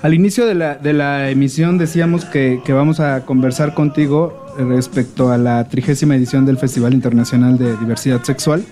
Al 0.00 0.14
inicio 0.14 0.46
de 0.46 0.54
la, 0.54 1.30
emisión 1.30 1.76
decíamos 1.76 2.24
que, 2.24 2.62
que 2.64 2.72
vamos 2.72 3.00
a 3.00 3.26
conversar 3.26 3.74
contigo 3.74 4.46
respecto 4.56 5.30
a 5.30 5.36
la 5.36 5.68
trigésima 5.68 6.16
edición 6.16 6.46
del 6.46 6.56
Festival 6.56 6.94
Internacional 6.94 7.58
de 7.58 7.76
Diversidad 7.76 8.22
Sexual. 8.22 8.64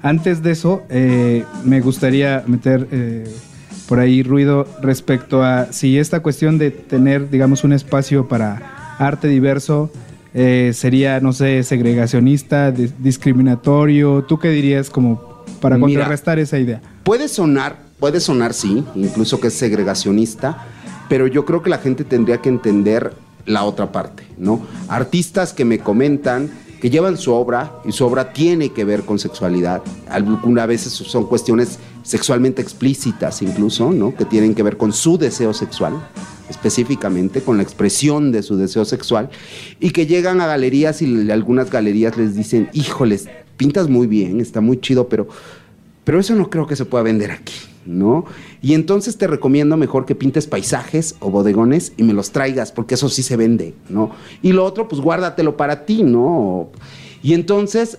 Antes 0.00 0.40
de 0.40 0.52
eso, 0.52 0.84
eh, 0.90 1.44
me 1.64 1.80
gustaría 1.80 2.44
meter 2.46 2.86
eh, 2.92 3.28
por 3.88 3.98
ahí 3.98 4.22
ruido 4.22 4.64
respecto 4.80 5.42
a 5.42 5.72
si 5.72 5.98
esta 5.98 6.20
cuestión 6.20 6.56
de 6.56 6.70
tener, 6.70 7.30
digamos, 7.30 7.64
un 7.64 7.72
espacio 7.72 8.28
para 8.28 8.96
arte 9.00 9.26
diverso 9.26 9.90
eh, 10.40 10.72
sería, 10.72 11.18
no 11.20 11.32
sé, 11.32 11.62
segregacionista, 11.64 12.70
di- 12.70 12.92
discriminatorio. 12.98 14.22
¿Tú 14.24 14.38
qué 14.38 14.50
dirías 14.50 14.88
como 14.88 15.42
para 15.60 15.76
Mira. 15.76 15.86
contrarrestar 15.86 16.38
esa 16.38 16.58
idea? 16.58 16.80
Puede 17.02 17.26
sonar, 17.28 17.76
puede 17.98 18.20
sonar 18.20 18.54
sí, 18.54 18.84
incluso 18.94 19.40
que 19.40 19.48
es 19.48 19.54
segregacionista, 19.54 20.64
pero 21.08 21.26
yo 21.26 21.44
creo 21.44 21.62
que 21.62 21.70
la 21.70 21.78
gente 21.78 22.04
tendría 22.04 22.38
que 22.38 22.48
entender 22.50 23.12
la 23.46 23.64
otra 23.64 23.90
parte, 23.90 24.22
¿no? 24.36 24.60
Artistas 24.88 25.52
que 25.52 25.64
me 25.64 25.78
comentan 25.78 26.50
que 26.80 26.90
llevan 26.90 27.16
su 27.16 27.32
obra 27.32 27.72
y 27.84 27.90
su 27.90 28.04
obra 28.06 28.32
tiene 28.32 28.68
que 28.68 28.84
ver 28.84 29.02
con 29.02 29.18
sexualidad. 29.18 29.82
Algunas 30.08 30.68
veces 30.68 30.92
son 30.92 31.26
cuestiones 31.26 31.78
sexualmente 32.04 32.62
explícitas 32.62 33.42
incluso, 33.42 33.90
¿no? 33.90 34.14
Que 34.14 34.24
tienen 34.24 34.54
que 34.54 34.62
ver 34.62 34.76
con 34.76 34.92
su 34.92 35.18
deseo 35.18 35.52
sexual, 35.52 35.94
específicamente 36.48 37.42
con 37.42 37.56
la 37.56 37.62
expresión 37.62 38.32
de 38.32 38.42
su 38.42 38.56
deseo 38.56 38.84
sexual, 38.84 39.30
y 39.80 39.90
que 39.90 40.06
llegan 40.06 40.40
a 40.40 40.46
galerías 40.46 41.02
y 41.02 41.30
algunas 41.30 41.70
galerías 41.70 42.16
les 42.16 42.34
dicen, 42.34 42.68
híjoles, 42.72 43.28
pintas 43.56 43.88
muy 43.88 44.06
bien, 44.06 44.40
está 44.40 44.60
muy 44.60 44.80
chido, 44.80 45.08
pero 45.08 45.28
pero 46.08 46.18
eso 46.18 46.34
no 46.34 46.48
creo 46.48 46.66
que 46.66 46.74
se 46.74 46.86
pueda 46.86 47.04
vender 47.04 47.30
aquí, 47.32 47.52
¿no? 47.84 48.24
Y 48.62 48.72
entonces 48.72 49.18
te 49.18 49.26
recomiendo 49.26 49.76
mejor 49.76 50.06
que 50.06 50.14
pintes 50.14 50.46
paisajes 50.46 51.16
o 51.20 51.30
bodegones 51.30 51.92
y 51.98 52.02
me 52.02 52.14
los 52.14 52.30
traigas, 52.30 52.72
porque 52.72 52.94
eso 52.94 53.10
sí 53.10 53.22
se 53.22 53.36
vende, 53.36 53.74
¿no? 53.90 54.12
Y 54.40 54.52
lo 54.52 54.64
otro, 54.64 54.88
pues 54.88 55.02
guárdatelo 55.02 55.58
para 55.58 55.84
ti, 55.84 56.04
¿no? 56.04 56.70
Y 57.22 57.34
entonces, 57.34 57.98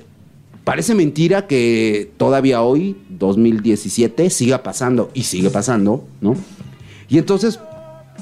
parece 0.64 0.96
mentira 0.96 1.46
que 1.46 2.12
todavía 2.18 2.64
hoy, 2.64 2.98
2017, 3.10 4.32
siga 4.32 4.64
pasando, 4.64 5.12
y 5.14 5.22
sigue 5.22 5.52
pasando, 5.52 6.04
¿no? 6.20 6.34
Y 7.10 7.20
entonces, 7.20 7.60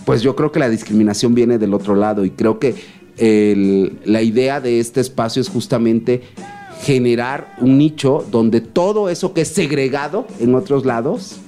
pues 0.08 0.22
yo 0.22 0.38
creo 0.38 0.54
que 0.54 0.60
la 0.60 0.70
discriminación 0.70 1.36
viene 1.36 1.58
del 1.58 1.74
otro 1.74 1.94
lado 1.94 2.24
y 2.24 2.30
creo 2.30 2.60
que 2.60 2.76
la 4.06 4.22
idea 4.22 4.62
de 4.62 4.80
este 4.80 5.02
espacio 5.02 5.42
es 5.42 5.50
justamente 5.50 6.22
generar 6.82 7.54
un 7.60 7.78
nicho 7.78 8.26
donde 8.32 8.62
todo 8.62 9.10
eso 9.10 9.34
que 9.34 9.42
es 9.42 9.50
segregado 9.50 10.26
en 10.40 10.56
otros 10.56 10.86
lados 10.86 11.42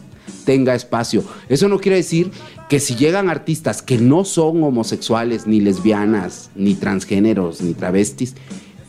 tenga 0.43 0.75
espacio. 0.75 1.23
Eso 1.47 1.69
no 1.69 1.79
quiere 1.79 1.95
decir 1.95 2.31
que 2.67 2.81
si 2.81 2.97
llegan 2.97 3.29
artistas 3.29 3.81
que 3.81 3.97
no 3.97 4.25
son 4.25 4.61
homosexuales, 4.61 5.47
ni 5.47 5.61
lesbianas, 5.61 6.49
ni 6.53 6.73
transgéneros, 6.73 7.61
ni 7.61 7.73
travestis, 7.73 8.35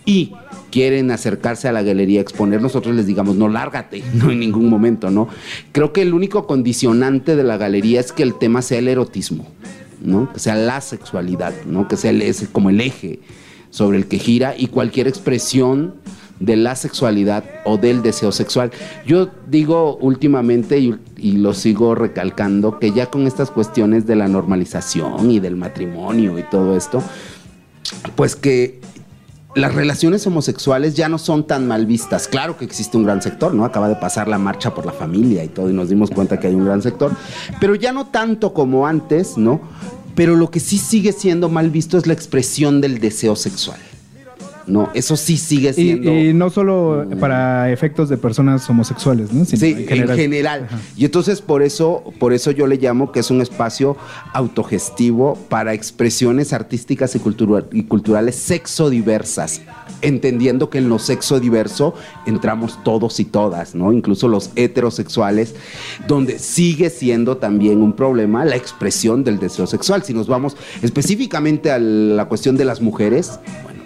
y 0.04 0.32
quieren 0.70 1.10
acercarse 1.10 1.68
a 1.68 1.72
la 1.72 1.82
galería 1.82 2.20
a 2.20 2.22
exponer, 2.22 2.62
nosotros 2.62 2.94
les 2.94 3.06
digamos, 3.06 3.36
no, 3.36 3.48
lárgate, 3.48 4.02
no 4.14 4.30
en 4.30 4.40
ningún 4.40 4.68
momento, 4.68 5.10
¿no? 5.10 5.28
Creo 5.72 5.92
que 5.92 6.02
el 6.02 6.14
único 6.14 6.46
condicionante 6.46 7.36
de 7.36 7.44
la 7.44 7.56
galería 7.56 8.00
es 8.00 8.12
que 8.12 8.22
el 8.22 8.34
tema 8.34 8.62
sea 8.62 8.78
el 8.78 8.88
erotismo, 8.88 9.46
¿no? 10.02 10.32
Que 10.32 10.38
sea 10.38 10.54
la 10.54 10.80
sexualidad, 10.80 11.52
¿no? 11.66 11.88
Que 11.88 11.96
sea 11.96 12.10
el- 12.10 12.22
ese 12.22 12.46
como 12.46 12.70
el 12.70 12.80
eje 12.80 13.20
sobre 13.70 13.98
el 13.98 14.06
que 14.06 14.18
gira 14.18 14.54
y 14.56 14.66
cualquier 14.68 15.06
expresión 15.08 15.94
de 16.40 16.56
la 16.56 16.74
sexualidad 16.74 17.44
o 17.66 17.76
del 17.76 18.00
deseo 18.02 18.32
sexual. 18.32 18.70
Yo 19.06 19.28
digo 19.48 19.96
últimamente 19.98 20.78
y, 20.78 20.94
y 21.18 21.32
lo 21.32 21.52
sigo 21.52 21.94
recalcando 21.94 22.78
que 22.78 22.92
ya 22.92 23.06
con 23.06 23.26
estas 23.26 23.50
cuestiones 23.50 24.06
de 24.06 24.16
la 24.16 24.26
normalización 24.26 25.30
y 25.30 25.38
del 25.38 25.56
matrimonio 25.56 26.38
y 26.38 26.42
todo 26.44 26.76
esto, 26.78 27.02
pues 28.16 28.36
que 28.36 28.79
las 29.54 29.74
relaciones 29.74 30.26
homosexuales 30.26 30.94
ya 30.94 31.08
no 31.08 31.18
son 31.18 31.46
tan 31.46 31.66
mal 31.66 31.86
vistas. 31.86 32.28
Claro 32.28 32.56
que 32.56 32.64
existe 32.64 32.96
un 32.96 33.04
gran 33.04 33.20
sector, 33.20 33.52
¿no? 33.52 33.64
Acaba 33.64 33.88
de 33.88 33.96
pasar 33.96 34.28
la 34.28 34.38
marcha 34.38 34.74
por 34.74 34.86
la 34.86 34.92
familia 34.92 35.42
y 35.44 35.48
todo, 35.48 35.70
y 35.70 35.72
nos 35.72 35.88
dimos 35.88 36.10
cuenta 36.10 36.38
que 36.38 36.46
hay 36.46 36.54
un 36.54 36.64
gran 36.64 36.82
sector, 36.82 37.12
pero 37.60 37.74
ya 37.74 37.92
no 37.92 38.06
tanto 38.06 38.54
como 38.54 38.86
antes, 38.86 39.36
¿no? 39.36 39.60
Pero 40.14 40.36
lo 40.36 40.50
que 40.50 40.60
sí 40.60 40.78
sigue 40.78 41.12
siendo 41.12 41.48
mal 41.48 41.70
visto 41.70 41.98
es 41.98 42.06
la 42.06 42.12
expresión 42.12 42.80
del 42.80 43.00
deseo 43.00 43.36
sexual. 43.36 43.78
No, 44.66 44.90
eso 44.94 45.16
sí 45.16 45.36
sigue 45.36 45.72
siendo. 45.72 46.12
y 46.12 46.32
no 46.34 46.50
solo 46.50 47.06
para 47.18 47.72
efectos 47.72 48.08
de 48.08 48.16
personas 48.18 48.68
homosexuales, 48.70 49.32
¿no? 49.32 49.44
Sino 49.44 49.58
Sí, 49.60 49.86
en 49.88 50.08
general. 50.08 50.68
Y 50.96 51.04
entonces 51.06 51.40
por 51.40 51.62
eso, 51.62 52.04
por 52.18 52.32
eso 52.32 52.50
yo 52.50 52.66
le 52.66 52.76
llamo 52.76 53.10
que 53.10 53.20
es 53.20 53.30
un 53.30 53.40
espacio 53.40 53.96
autogestivo 54.32 55.36
para 55.48 55.72
expresiones 55.74 56.52
artísticas 56.52 57.14
y, 57.14 57.18
cultura- 57.20 57.64
y 57.72 57.84
culturales 57.84 58.36
sexodiversas, 58.36 59.60
entendiendo 60.02 60.70
que 60.70 60.78
en 60.78 60.88
lo 60.88 60.98
sexo 60.98 61.40
diverso 61.40 61.94
entramos 62.26 62.82
todos 62.84 63.20
y 63.20 63.24
todas, 63.24 63.74
¿no? 63.74 63.92
Incluso 63.92 64.28
los 64.28 64.50
heterosexuales, 64.56 65.54
donde 66.08 66.38
sigue 66.38 66.90
siendo 66.90 67.36
también 67.36 67.82
un 67.82 67.92
problema 67.94 68.44
la 68.44 68.56
expresión 68.56 69.24
del 69.24 69.38
deseo 69.38 69.66
sexual. 69.66 70.02
Si 70.02 70.14
nos 70.14 70.26
vamos 70.26 70.56
específicamente 70.82 71.70
a 71.70 71.78
la 71.78 72.26
cuestión 72.26 72.56
de 72.56 72.64
las 72.64 72.80
mujeres, 72.80 73.38
bueno, 73.64 73.79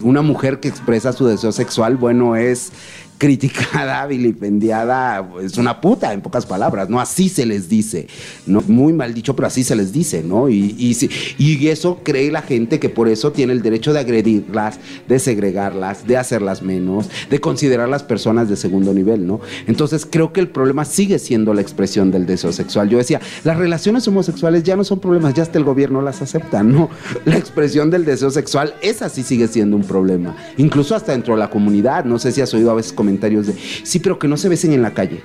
una 0.00 0.22
mujer 0.22 0.60
que 0.60 0.68
expresa 0.68 1.12
su 1.12 1.26
deseo 1.26 1.52
sexual, 1.52 1.96
bueno, 1.96 2.36
es 2.36 2.72
criticada, 3.18 4.06
vilipendiada, 4.06 5.28
es 5.42 5.58
una 5.58 5.80
puta, 5.80 6.12
en 6.12 6.22
pocas 6.22 6.46
palabras, 6.46 6.88
¿no? 6.88 7.00
Así 7.00 7.28
se 7.28 7.44
les 7.44 7.68
dice, 7.68 8.06
¿no? 8.46 8.62
Muy 8.66 8.92
mal 8.92 9.12
dicho, 9.12 9.36
pero 9.36 9.48
así 9.48 9.64
se 9.64 9.76
les 9.76 9.92
dice, 9.92 10.22
¿no? 10.22 10.48
Y, 10.48 10.74
y, 10.78 11.68
eso 11.68 12.00
cree 12.02 12.30
la 12.30 12.40
gente 12.40 12.78
que 12.78 12.88
por 12.88 13.08
eso 13.08 13.32
tiene 13.32 13.52
el 13.52 13.60
derecho 13.60 13.92
de 13.92 13.98
agredirlas, 13.98 14.78
de 15.06 15.18
segregarlas, 15.18 16.06
de 16.06 16.16
hacerlas 16.16 16.62
menos, 16.62 17.10
de 17.28 17.40
considerarlas 17.40 18.02
personas 18.02 18.48
de 18.48 18.56
segundo 18.56 18.94
nivel, 18.94 19.26
¿no? 19.26 19.40
Entonces 19.66 20.06
creo 20.08 20.32
que 20.32 20.40
el 20.40 20.48
problema 20.48 20.86
sigue 20.86 21.18
siendo 21.18 21.52
la 21.52 21.60
expresión 21.60 22.10
del 22.10 22.24
deseo 22.24 22.52
sexual. 22.52 22.88
Yo 22.88 22.96
decía, 22.96 23.20
las 23.44 23.58
relaciones 23.58 24.06
homosexuales 24.08 24.62
ya 24.62 24.76
no 24.76 24.84
son 24.84 25.00
problemas, 25.00 25.34
ya 25.34 25.42
hasta 25.42 25.58
el 25.58 25.64
gobierno 25.64 26.00
las 26.00 26.22
acepta, 26.22 26.62
¿no? 26.62 26.88
La 27.24 27.36
expresión 27.36 27.90
del 27.90 28.04
deseo 28.04 28.30
sexual, 28.30 28.74
esa 28.80 29.08
sí 29.08 29.22
sigue 29.22 29.48
siendo 29.48 29.76
un 29.76 29.84
problema, 29.84 30.36
incluso 30.56 30.94
hasta 30.94 31.12
dentro 31.12 31.34
de 31.34 31.40
la 31.40 31.50
comunidad, 31.50 32.04
no 32.04 32.18
sé 32.18 32.32
si 32.32 32.40
has 32.40 32.54
oído 32.54 32.70
a 32.70 32.74
veces 32.74 32.92
comentarios 32.92 33.07
de, 33.16 33.54
sí, 33.84 33.98
pero 33.98 34.18
que 34.18 34.28
no 34.28 34.36
se 34.36 34.48
besen 34.48 34.72
en 34.72 34.82
la 34.82 34.92
calle, 34.92 35.22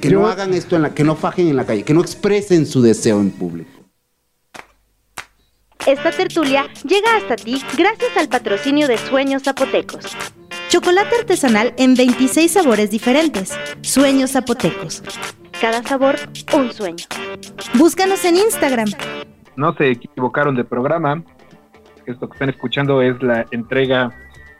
que 0.00 0.10
no 0.10 0.26
hagan 0.26 0.54
esto 0.54 0.76
en 0.76 0.82
la, 0.82 0.94
que 0.94 1.04
no 1.04 1.16
fajen 1.16 1.48
en 1.48 1.56
la 1.56 1.66
calle, 1.66 1.82
que 1.82 1.94
no 1.94 2.00
expresen 2.00 2.66
su 2.66 2.82
deseo 2.82 3.20
en 3.20 3.30
público. 3.30 3.70
Esta 5.86 6.10
tertulia 6.10 6.66
llega 6.84 7.16
hasta 7.16 7.36
ti 7.36 7.62
gracias 7.76 8.16
al 8.16 8.28
patrocinio 8.28 8.88
de 8.88 8.98
Sueños 8.98 9.44
Zapotecos. 9.44 10.16
Chocolate 10.68 11.16
artesanal 11.20 11.72
en 11.78 11.94
26 11.94 12.52
sabores 12.52 12.90
diferentes. 12.90 13.56
Sueños 13.80 14.32
Zapotecos. 14.32 15.02
Cada 15.58 15.82
sabor, 15.82 16.16
un 16.54 16.72
sueño. 16.72 17.06
Búscanos 17.74 18.22
en 18.26 18.36
Instagram. 18.36 18.90
No 19.56 19.74
se 19.76 19.92
equivocaron 19.92 20.54
de 20.56 20.64
programa. 20.64 21.24
Esto 22.04 22.28
que 22.28 22.34
están 22.34 22.50
escuchando 22.50 23.00
es 23.00 23.20
la 23.22 23.46
entrega 23.50 24.10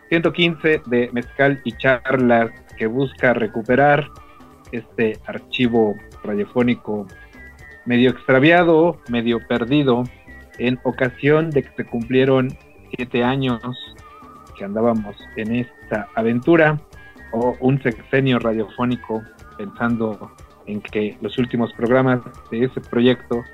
115 0.08 0.82
de 0.86 1.10
Mezcal 1.12 1.60
y 1.64 1.72
Charlas 1.72 2.50
que 2.76 2.86
busca 2.86 3.34
recuperar 3.34 4.08
este 4.72 5.18
archivo 5.26 5.94
radiofónico 6.22 7.06
medio 7.86 8.10
extraviado, 8.10 8.98
medio 9.08 9.46
perdido, 9.46 10.04
en 10.58 10.78
ocasión 10.82 11.50
de 11.50 11.62
que 11.62 11.70
se 11.76 11.86
cumplieron 11.86 12.48
siete 12.94 13.24
años 13.24 13.60
que 14.56 14.64
andábamos 14.64 15.16
en 15.36 15.56
esta 15.56 16.08
aventura, 16.14 16.78
o 17.32 17.56
un 17.60 17.82
sexenio 17.82 18.38
radiofónico, 18.38 19.22
pensando 19.56 20.30
en 20.66 20.80
que 20.80 21.16
los 21.20 21.36
últimos 21.38 21.72
programas 21.72 22.20
de 22.50 22.64
ese 22.64 22.80
proyecto 22.80 23.44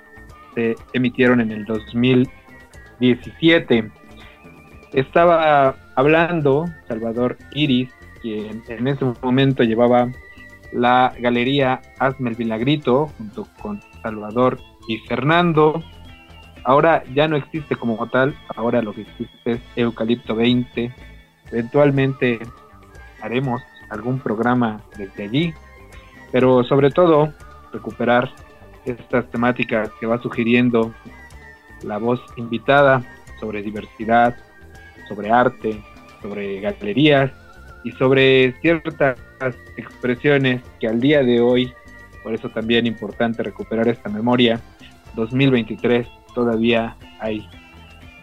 se 0.55 0.75
emitieron 0.93 1.41
en 1.41 1.51
el 1.53 1.65
2017. 1.65 3.91
Estaba 4.93 5.77
hablando 5.97 6.67
Salvador 6.89 7.37
Iris 7.55 7.91
quien 8.25 8.63
en 8.69 8.89
ese 8.89 9.05
momento 9.23 9.63
llevaba 9.65 10.11
la 10.73 11.13
galería 11.21 11.83
Hazme 11.99 12.31
el 12.31 12.37
Vilagrito 12.37 13.11
junto 13.19 13.47
con 13.61 13.81
Salvador 14.03 14.59
y 14.89 14.99
Fernando. 14.99 15.83
Ahora 16.65 17.05
ya 17.15 17.29
no 17.29 17.37
existe 17.37 17.77
como 17.77 18.07
tal, 18.09 18.35
ahora 18.57 18.81
lo 18.81 18.95
que 18.95 19.03
existe 19.03 19.53
es 19.53 19.61
Eucalipto 19.77 20.35
20. 20.35 20.93
Eventualmente 21.53 22.41
haremos 23.21 23.63
algún 23.91 24.19
programa 24.19 24.81
desde 24.97 25.25
allí, 25.25 25.55
pero 26.33 26.65
sobre 26.65 26.91
todo 26.91 27.33
recuperar 27.73 28.31
estas 28.87 29.31
temáticas 29.31 29.91
que 30.01 30.07
va 30.07 30.21
sugiriendo 30.21 30.95
la 31.83 31.99
voz 31.99 32.21
invitada 32.37 33.03
sobre 33.39 33.63
diversidad, 33.63 34.35
sobre 35.09 35.31
arte, 35.31 35.81
sobre 36.23 36.61
galerías 36.61 37.31
y 37.85 37.93
sobre 37.93 38.53
ciertas 38.61 39.19
expresiones 39.77 40.63
que 40.81 40.89
al 40.89 41.01
día 41.01 41.23
de 41.23 41.41
hoy, 41.41 41.73
por 42.23 42.35
eso 42.35 42.49
también 42.49 42.87
importante 42.87 43.43
recuperar 43.43 43.89
esta 43.89 44.09
memoria, 44.09 44.61
2023 45.15 46.07
todavía 46.35 46.97
hay 47.21 47.47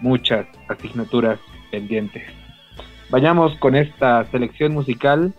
muchas 0.01 0.47
asignaturas 0.67 1.39
pendientes. 1.71 2.23
Vayamos 3.09 3.55
con 3.57 3.75
esta 3.75 4.25
selección 4.31 4.73
musical 4.73 5.33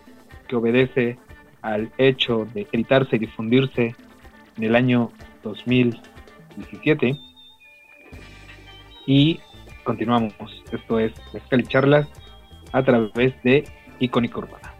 que 0.47 0.55
obedece 0.55 1.17
al 1.61 1.91
hecho 1.97 2.47
de 2.53 2.67
editarse 2.71 3.15
y 3.15 3.19
difundirse 3.19 3.95
en 4.57 4.63
el 4.63 4.75
año 4.75 5.11
2017. 5.43 7.19
Y 9.07 9.39
continuamos. 9.83 10.63
Esto 10.71 10.99
es 10.99 11.13
Mezcal 11.33 12.07
a 12.71 12.83
través 12.83 13.33
de 13.43 13.65
Icónico 13.99 14.39
Urbana. 14.39 14.72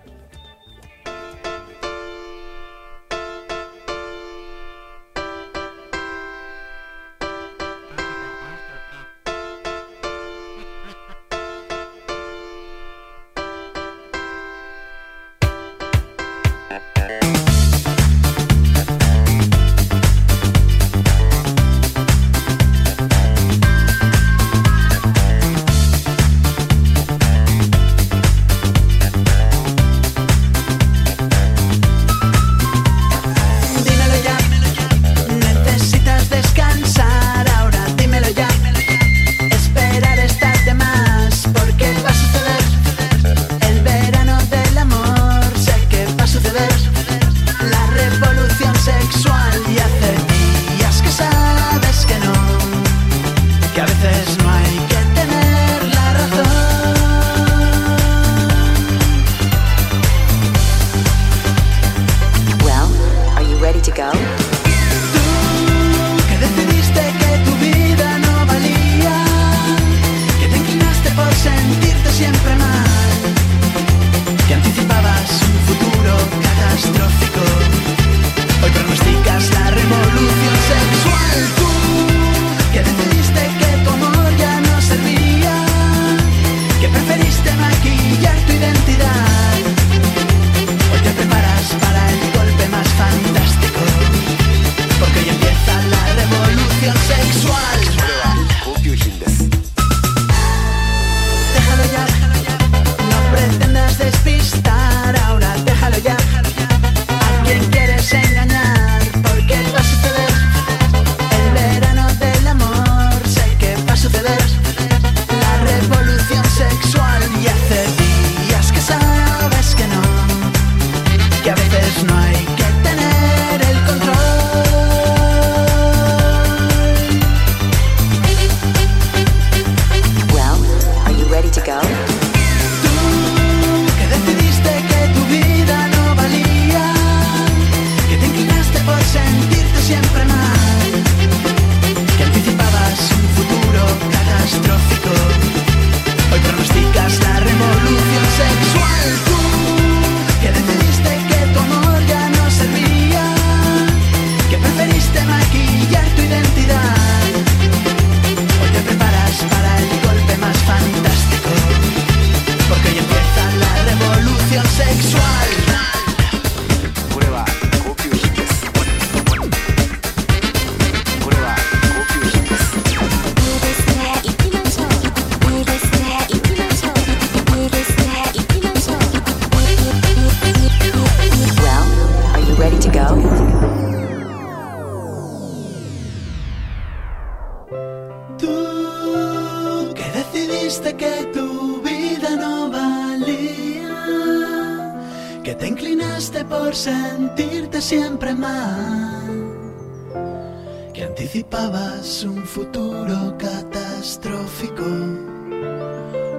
Futuro 202.53 203.35
catastrófico. 203.39 204.85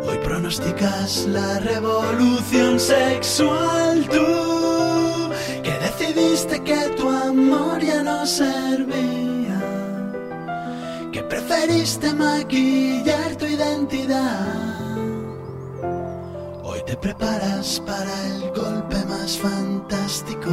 Hoy 0.06 0.18
pronosticas 0.22 1.26
la 1.26 1.58
revolución 1.58 2.78
sexual 2.78 4.06
tú, 4.08 5.32
que 5.64 5.72
decidiste 5.72 6.62
que 6.62 6.80
tu 6.96 7.08
amor 7.10 7.80
ya 7.80 8.04
no 8.04 8.24
servía, 8.26 9.60
que 11.10 11.20
preferiste 11.24 12.14
maquillar 12.14 13.34
tu 13.34 13.46
identidad. 13.46 14.46
Hoy 16.62 16.80
te 16.86 16.96
preparas 16.96 17.82
para 17.84 18.14
el 18.28 18.52
golpe 18.52 19.04
más 19.06 19.36
fantástico, 19.36 20.52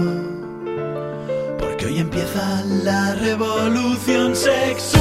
porque 1.60 1.86
hoy 1.86 2.00
empieza 2.00 2.64
la 2.84 3.14
revolución 3.14 4.36
sexual. 4.36 5.01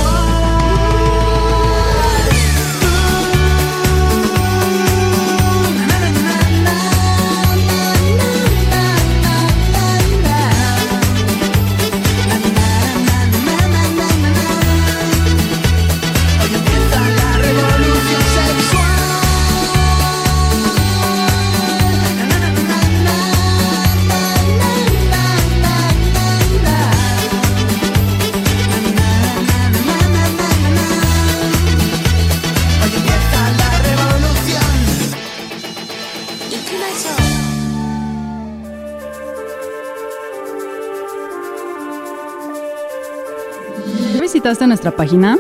Visitaste 44.51 44.67
nuestra 44.67 44.91
página? 44.91 45.39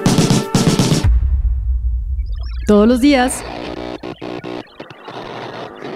Todos 2.66 2.86
los 2.86 3.00
días. 3.00 3.42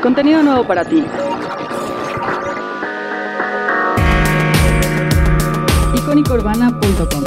Contenido 0.02 0.42
nuevo 0.42 0.66
para 0.66 0.84
ti. 0.84 1.04
icónicourbana.com 5.96 7.24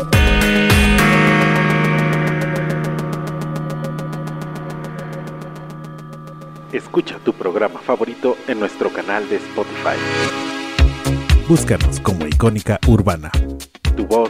Escucha 6.74 7.18
tu 7.24 7.32
programa 7.34 7.80
favorito 7.80 8.36
en 8.48 8.60
nuestro 8.60 8.92
canal 8.92 9.28
de 9.30 9.38
Spotify. 9.38 9.98
Búscanos 11.48 12.02
como 12.02 12.28
Icónica 12.28 12.78
Urbana. 12.88 13.32
Tu 13.96 14.06
voz, 14.06 14.27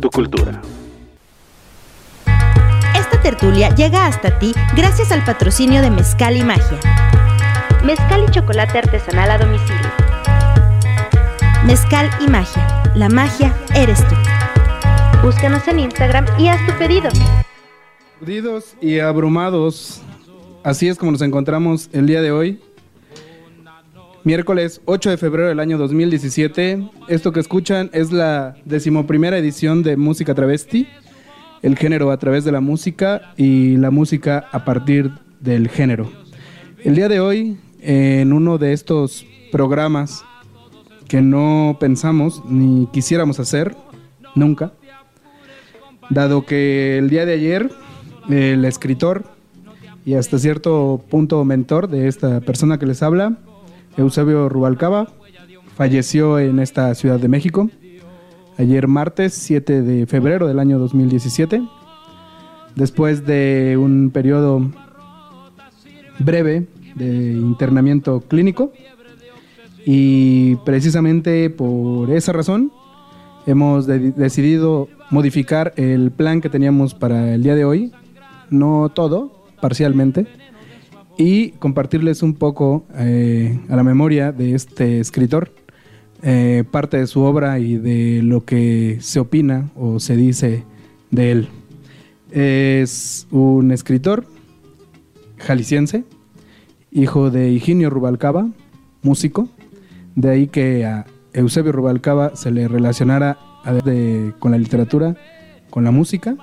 tu 0.00 0.10
cultura. 0.10 0.60
Esta 2.94 3.20
tertulia 3.22 3.74
llega 3.74 4.06
hasta 4.06 4.38
ti 4.38 4.54
gracias 4.74 5.12
al 5.12 5.24
patrocinio 5.24 5.82
de 5.82 5.90
Mezcal 5.90 6.36
y 6.36 6.44
Magia. 6.44 6.78
Mezcal 7.84 8.24
y 8.28 8.30
chocolate 8.30 8.78
artesanal 8.78 9.30
a 9.30 9.38
domicilio. 9.38 9.90
Mezcal 11.64 12.10
y 12.20 12.28
Magia. 12.28 12.82
La 12.94 13.08
magia 13.08 13.54
eres 13.74 14.06
tú. 14.08 14.14
Búscanos 15.22 15.66
en 15.68 15.80
Instagram 15.80 16.26
y 16.38 16.48
haz 16.48 16.64
tu 16.66 16.72
pedido. 16.78 17.10
Perdidos 18.20 18.74
y 18.80 19.00
abrumados. 19.00 20.00
Así 20.62 20.88
es 20.88 20.98
como 20.98 21.12
nos 21.12 21.22
encontramos 21.22 21.88
el 21.92 22.06
día 22.06 22.22
de 22.22 22.32
hoy. 22.32 22.60
Miércoles 24.26 24.80
8 24.86 25.10
de 25.10 25.18
febrero 25.18 25.46
del 25.50 25.60
año 25.60 25.78
2017. 25.78 26.90
Esto 27.06 27.30
que 27.30 27.38
escuchan 27.38 27.90
es 27.92 28.10
la 28.10 28.56
decimoprimera 28.64 29.38
edición 29.38 29.84
de 29.84 29.96
Música 29.96 30.34
Travesti. 30.34 30.88
El 31.62 31.78
género 31.78 32.10
a 32.10 32.16
través 32.16 32.44
de 32.44 32.50
la 32.50 32.60
música 32.60 33.32
y 33.36 33.76
la 33.76 33.92
música 33.92 34.48
a 34.50 34.64
partir 34.64 35.12
del 35.38 35.68
género. 35.68 36.10
El 36.82 36.96
día 36.96 37.08
de 37.08 37.20
hoy, 37.20 37.56
en 37.80 38.32
uno 38.32 38.58
de 38.58 38.72
estos 38.72 39.24
programas 39.52 40.24
que 41.06 41.22
no 41.22 41.76
pensamos 41.78 42.42
ni 42.48 42.88
quisiéramos 42.88 43.38
hacer 43.38 43.76
nunca, 44.34 44.72
dado 46.10 46.44
que 46.44 46.98
el 46.98 47.10
día 47.10 47.26
de 47.26 47.34
ayer 47.34 47.70
el 48.28 48.64
escritor 48.64 49.22
y 50.04 50.14
hasta 50.14 50.36
cierto 50.40 51.04
punto 51.10 51.44
mentor 51.44 51.86
de 51.86 52.08
esta 52.08 52.40
persona 52.40 52.76
que 52.80 52.86
les 52.86 53.04
habla, 53.04 53.38
Eusebio 53.96 54.48
Rubalcaba, 54.48 55.08
falleció 55.74 56.38
en 56.38 56.58
esta 56.58 56.94
Ciudad 56.94 57.18
de 57.18 57.28
México 57.28 57.70
ayer 58.58 58.88
martes 58.88 59.34
7 59.34 59.82
de 59.82 60.06
febrero 60.06 60.46
del 60.46 60.58
año 60.58 60.78
2017, 60.78 61.62
después 62.74 63.26
de 63.26 63.76
un 63.78 64.10
periodo 64.10 64.70
breve 66.18 66.66
de 66.94 67.32
internamiento 67.34 68.20
clínico 68.20 68.72
y 69.84 70.56
precisamente 70.64 71.50
por 71.50 72.10
esa 72.10 72.32
razón 72.32 72.72
hemos 73.46 73.86
de- 73.86 74.12
decidido 74.12 74.88
modificar 75.10 75.74
el 75.76 76.10
plan 76.10 76.40
que 76.40 76.48
teníamos 76.48 76.94
para 76.94 77.34
el 77.34 77.42
día 77.42 77.54
de 77.54 77.64
hoy, 77.66 77.92
no 78.50 78.88
todo, 78.88 79.44
parcialmente, 79.60 80.26
y 81.16 81.50
compartirles 81.52 82.22
un 82.22 82.34
poco 82.34 82.84
eh, 82.94 83.58
a 83.68 83.76
la 83.76 83.82
memoria 83.82 84.32
de 84.32 84.54
este 84.54 85.00
escritor 85.00 85.50
eh, 86.22 86.64
parte 86.70 86.98
de 86.98 87.06
su 87.06 87.20
obra 87.22 87.58
y 87.58 87.76
de 87.76 88.22
lo 88.22 88.44
que 88.44 88.98
se 89.00 89.20
opina 89.20 89.70
o 89.76 90.00
se 90.00 90.16
dice 90.16 90.64
de 91.10 91.32
él. 91.32 91.48
Es 92.30 93.26
un 93.30 93.70
escritor 93.70 94.26
jalisciense, 95.38 96.04
hijo 96.90 97.30
de 97.30 97.50
Higinio 97.50 97.90
Rubalcaba, 97.90 98.48
músico, 99.02 99.48
de 100.14 100.30
ahí 100.30 100.46
que 100.48 100.84
a 100.84 101.06
Eusebio 101.32 101.72
Rubalcaba 101.72 102.34
se 102.34 102.50
le 102.50 102.66
relacionara 102.66 103.38
con 104.38 104.52
la 104.52 104.58
literatura, 104.58 105.16
con 105.70 105.84
la 105.84 105.90
música, 105.90 106.36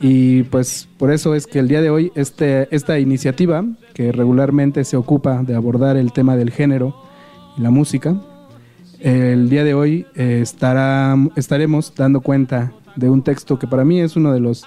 y 0.00 0.42
pues 0.44 0.88
por 0.98 1.12
eso 1.12 1.34
es 1.34 1.46
que 1.46 1.60
el 1.60 1.68
día 1.68 1.80
de 1.80 1.88
hoy 1.88 2.12
este, 2.16 2.68
esta 2.74 2.98
iniciativa, 2.98 3.64
que 3.94 4.12
regularmente 4.12 4.84
se 4.84 4.96
ocupa 4.96 5.42
de 5.42 5.54
abordar 5.54 5.96
el 5.96 6.12
tema 6.12 6.36
del 6.36 6.50
género 6.50 6.94
y 7.56 7.60
la 7.60 7.70
música, 7.70 8.16
el 9.02 9.48
día 9.48 9.64
de 9.64 9.74
hoy 9.74 10.06
eh, 10.14 10.44
estaremos 11.34 11.92
dando 11.96 12.20
cuenta 12.20 12.72
de 12.94 13.10
un 13.10 13.24
texto 13.24 13.58
que 13.58 13.66
para 13.66 13.84
mí 13.84 14.00
es 14.00 14.14
uno 14.14 14.32
de 14.32 14.38
los, 14.38 14.64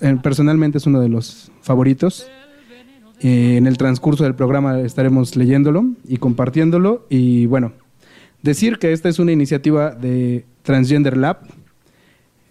eh, 0.00 0.16
personalmente 0.22 0.78
es 0.78 0.86
uno 0.86 1.00
de 1.00 1.10
los 1.10 1.52
favoritos. 1.60 2.26
En 3.20 3.66
el 3.66 3.76
transcurso 3.76 4.24
del 4.24 4.34
programa 4.34 4.80
estaremos 4.80 5.36
leyéndolo 5.36 5.84
y 6.06 6.16
compartiéndolo. 6.16 7.04
Y 7.10 7.44
bueno, 7.44 7.72
decir 8.42 8.78
que 8.78 8.92
esta 8.92 9.10
es 9.10 9.18
una 9.18 9.32
iniciativa 9.32 9.90
de 9.90 10.46
Transgender 10.62 11.16
Lab, 11.18 11.40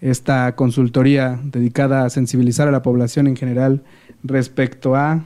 esta 0.00 0.54
consultoría 0.54 1.40
dedicada 1.42 2.04
a 2.04 2.10
sensibilizar 2.10 2.68
a 2.68 2.70
la 2.70 2.82
población 2.82 3.26
en 3.26 3.34
general 3.34 3.82
respecto 4.22 4.94
a 4.94 5.24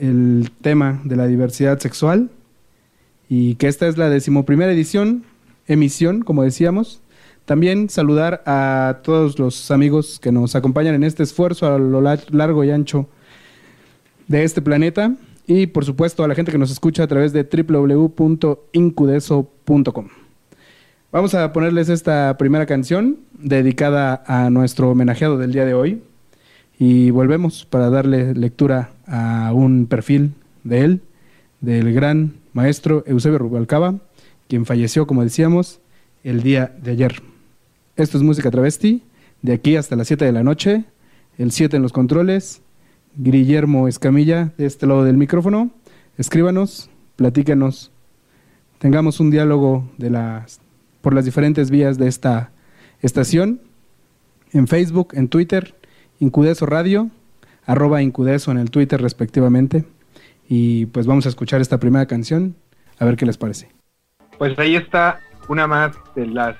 el 0.00 0.50
tema 0.60 1.00
de 1.04 1.16
la 1.16 1.26
diversidad 1.26 1.78
sexual 1.78 2.30
y 3.28 3.54
que 3.56 3.68
esta 3.68 3.86
es 3.88 3.96
la 3.98 4.08
decimoprimera 4.10 4.72
edición, 4.72 5.24
emisión, 5.66 6.22
como 6.22 6.42
decíamos. 6.42 7.00
También 7.44 7.88
saludar 7.90 8.42
a 8.46 8.98
todos 9.02 9.38
los 9.38 9.70
amigos 9.70 10.18
que 10.20 10.32
nos 10.32 10.56
acompañan 10.56 10.94
en 10.96 11.04
este 11.04 11.22
esfuerzo 11.22 11.66
a 11.72 11.78
lo 11.78 12.00
la- 12.00 12.18
largo 12.30 12.64
y 12.64 12.70
ancho 12.70 13.08
de 14.28 14.42
este 14.44 14.60
planeta 14.62 15.14
y 15.46 15.66
por 15.68 15.84
supuesto 15.84 16.24
a 16.24 16.28
la 16.28 16.34
gente 16.34 16.50
que 16.50 16.58
nos 16.58 16.72
escucha 16.72 17.04
a 17.04 17.06
través 17.06 17.32
de 17.32 17.44
www.incudeso.com. 17.44 20.08
Vamos 21.12 21.34
a 21.34 21.52
ponerles 21.52 21.88
esta 21.88 22.36
primera 22.36 22.66
canción 22.66 23.18
dedicada 23.38 24.24
a 24.26 24.50
nuestro 24.50 24.90
homenajeado 24.90 25.38
del 25.38 25.52
día 25.52 25.64
de 25.64 25.74
hoy 25.74 26.02
y 26.78 27.10
volvemos 27.10 27.64
para 27.64 27.88
darle 27.90 28.34
lectura 28.34 28.90
a 29.06 29.52
un 29.52 29.86
perfil 29.86 30.34
de 30.64 30.80
él, 30.80 31.00
del 31.60 31.92
gran 31.92 32.34
maestro 32.52 33.04
Eusebio 33.06 33.38
Rubalcaba, 33.38 33.96
quien 34.48 34.66
falleció, 34.66 35.06
como 35.06 35.22
decíamos, 35.22 35.80
el 36.24 36.42
día 36.42 36.74
de 36.82 36.92
ayer. 36.92 37.22
Esto 37.96 38.18
es 38.18 38.22
música 38.22 38.50
travesti, 38.50 39.02
de 39.42 39.52
aquí 39.52 39.76
hasta 39.76 39.96
las 39.96 40.08
7 40.08 40.24
de 40.24 40.32
la 40.32 40.42
noche, 40.42 40.84
el 41.38 41.52
7 41.52 41.76
en 41.76 41.82
los 41.82 41.92
controles, 41.92 42.62
Guillermo 43.16 43.88
Escamilla, 43.88 44.52
de 44.58 44.66
este 44.66 44.86
lado 44.86 45.04
del 45.04 45.16
micrófono. 45.16 45.70
Escríbanos, 46.18 46.90
platíquenos, 47.16 47.90
tengamos 48.78 49.20
un 49.20 49.30
diálogo 49.30 49.90
de 49.98 50.10
las, 50.10 50.60
por 51.00 51.14
las 51.14 51.24
diferentes 51.24 51.70
vías 51.70 51.98
de 51.98 52.08
esta 52.08 52.50
estación, 53.02 53.60
en 54.52 54.66
Facebook, 54.68 55.08
en 55.12 55.28
Twitter, 55.28 55.74
Incudeso 56.20 56.66
Radio, 56.66 57.10
arroba 57.66 58.02
Incudeso 58.02 58.50
en 58.50 58.58
el 58.58 58.70
Twitter 58.70 59.00
respectivamente. 59.00 59.84
Y 60.48 60.86
pues 60.86 61.06
vamos 61.06 61.26
a 61.26 61.28
escuchar 61.28 61.60
esta 61.60 61.78
primera 61.78 62.06
canción, 62.06 62.54
a 62.98 63.04
ver 63.04 63.16
qué 63.16 63.26
les 63.26 63.36
parece. 63.36 63.68
Pues 64.38 64.58
ahí 64.58 64.76
está 64.76 65.20
una 65.48 65.66
más 65.66 65.96
de 66.14 66.26
las 66.26 66.56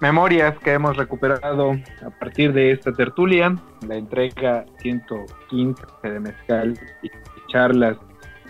memorias 0.00 0.58
que 0.58 0.72
hemos 0.72 0.96
recuperado 0.96 1.72
a 2.04 2.10
partir 2.18 2.52
de 2.52 2.72
esta 2.72 2.92
tertulia, 2.92 3.56
la 3.88 3.96
entrega 3.96 4.66
115 4.80 5.82
de 6.02 6.20
Mezcal 6.20 6.78
y 7.02 7.10
charlas. 7.50 7.96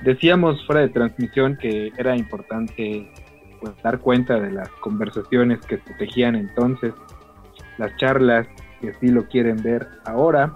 Decíamos 0.03 0.65
fuera 0.67 0.81
de 0.81 0.89
transmisión 0.89 1.57
que 1.57 1.93
era 1.97 2.17
importante 2.17 3.09
pues, 3.61 3.73
dar 3.83 4.01
cuenta 4.01 4.41
de 4.41 4.51
las 4.51 4.69
conversaciones 4.81 5.61
que 5.61 5.79
se 5.79 5.95
tejían 5.95 6.35
entonces, 6.35 6.93
las 7.79 7.97
charlas 7.99 8.49
que 8.81 8.93
sí 8.95 9.09
lo 9.09 9.27
quieren 9.29 9.63
ver 9.63 9.87
ahora. 10.05 10.53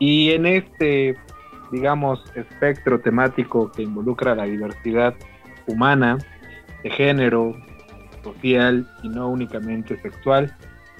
Y 0.00 0.32
en 0.32 0.46
este, 0.46 1.16
digamos, 1.70 2.24
espectro 2.34 2.98
temático 3.00 3.70
que 3.70 3.82
involucra 3.82 4.34
la 4.34 4.44
diversidad 4.44 5.14
humana, 5.68 6.18
de 6.82 6.90
género, 6.90 7.54
social 8.24 8.88
y 9.02 9.08
no 9.08 9.28
únicamente 9.28 9.96
sexual, 10.00 10.54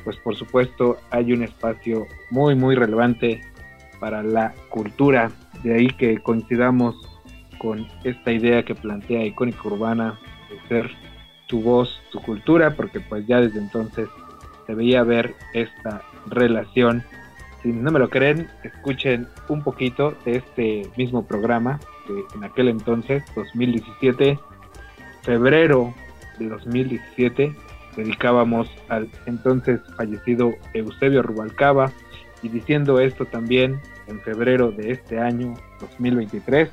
pues 0.05 0.17
por 0.19 0.37
supuesto 0.37 0.99
hay 1.11 1.33
un 1.33 1.43
espacio 1.43 2.07
muy 2.31 2.55
muy 2.55 2.75
relevante 2.75 3.41
para 3.99 4.23
la 4.23 4.55
cultura. 4.69 5.31
De 5.63 5.75
ahí 5.75 5.89
que 5.89 6.19
coincidamos 6.19 6.95
con 7.59 7.87
esta 8.05 8.33
idea 8.33 8.63
que 8.65 8.75
plantea 8.75 9.25
Icónica 9.27 9.61
Urbana 9.65 10.19
de 10.49 10.69
ser 10.69 10.91
tu 11.47 11.61
voz, 11.61 12.01
tu 12.11 12.21
cultura, 12.23 12.75
porque 12.75 13.01
pues 13.01 13.27
ya 13.27 13.41
desde 13.41 13.59
entonces 13.59 14.09
se 14.67 14.75
veía 14.75 15.03
ver 15.03 15.35
esta 15.53 16.03
relación. 16.27 17.03
Si 17.63 17.69
no 17.73 17.91
me 17.91 17.99
lo 17.99 18.09
creen, 18.09 18.49
escuchen 18.63 19.29
un 19.49 19.63
poquito 19.63 20.15
de 20.25 20.37
este 20.37 20.91
mismo 20.97 21.27
programa 21.27 21.79
que 22.07 22.25
en 22.35 22.45
aquel 22.45 22.69
entonces, 22.69 23.23
2017, 23.35 24.39
febrero 25.23 25.95
de 26.39 26.49
2017 26.49 27.55
dedicábamos 27.97 28.71
al 28.89 29.09
entonces 29.27 29.81
fallecido 29.97 30.55
Eusebio 30.75 31.23
Rubalcaba 31.23 31.93
y 32.43 32.49
diciendo 32.49 32.99
esto 33.01 33.27
también 33.27 33.81
en 34.07 34.21
febrero 34.21 34.71
de 34.71 34.93
este 34.93 35.19
año 35.19 35.55
2023 35.81 36.71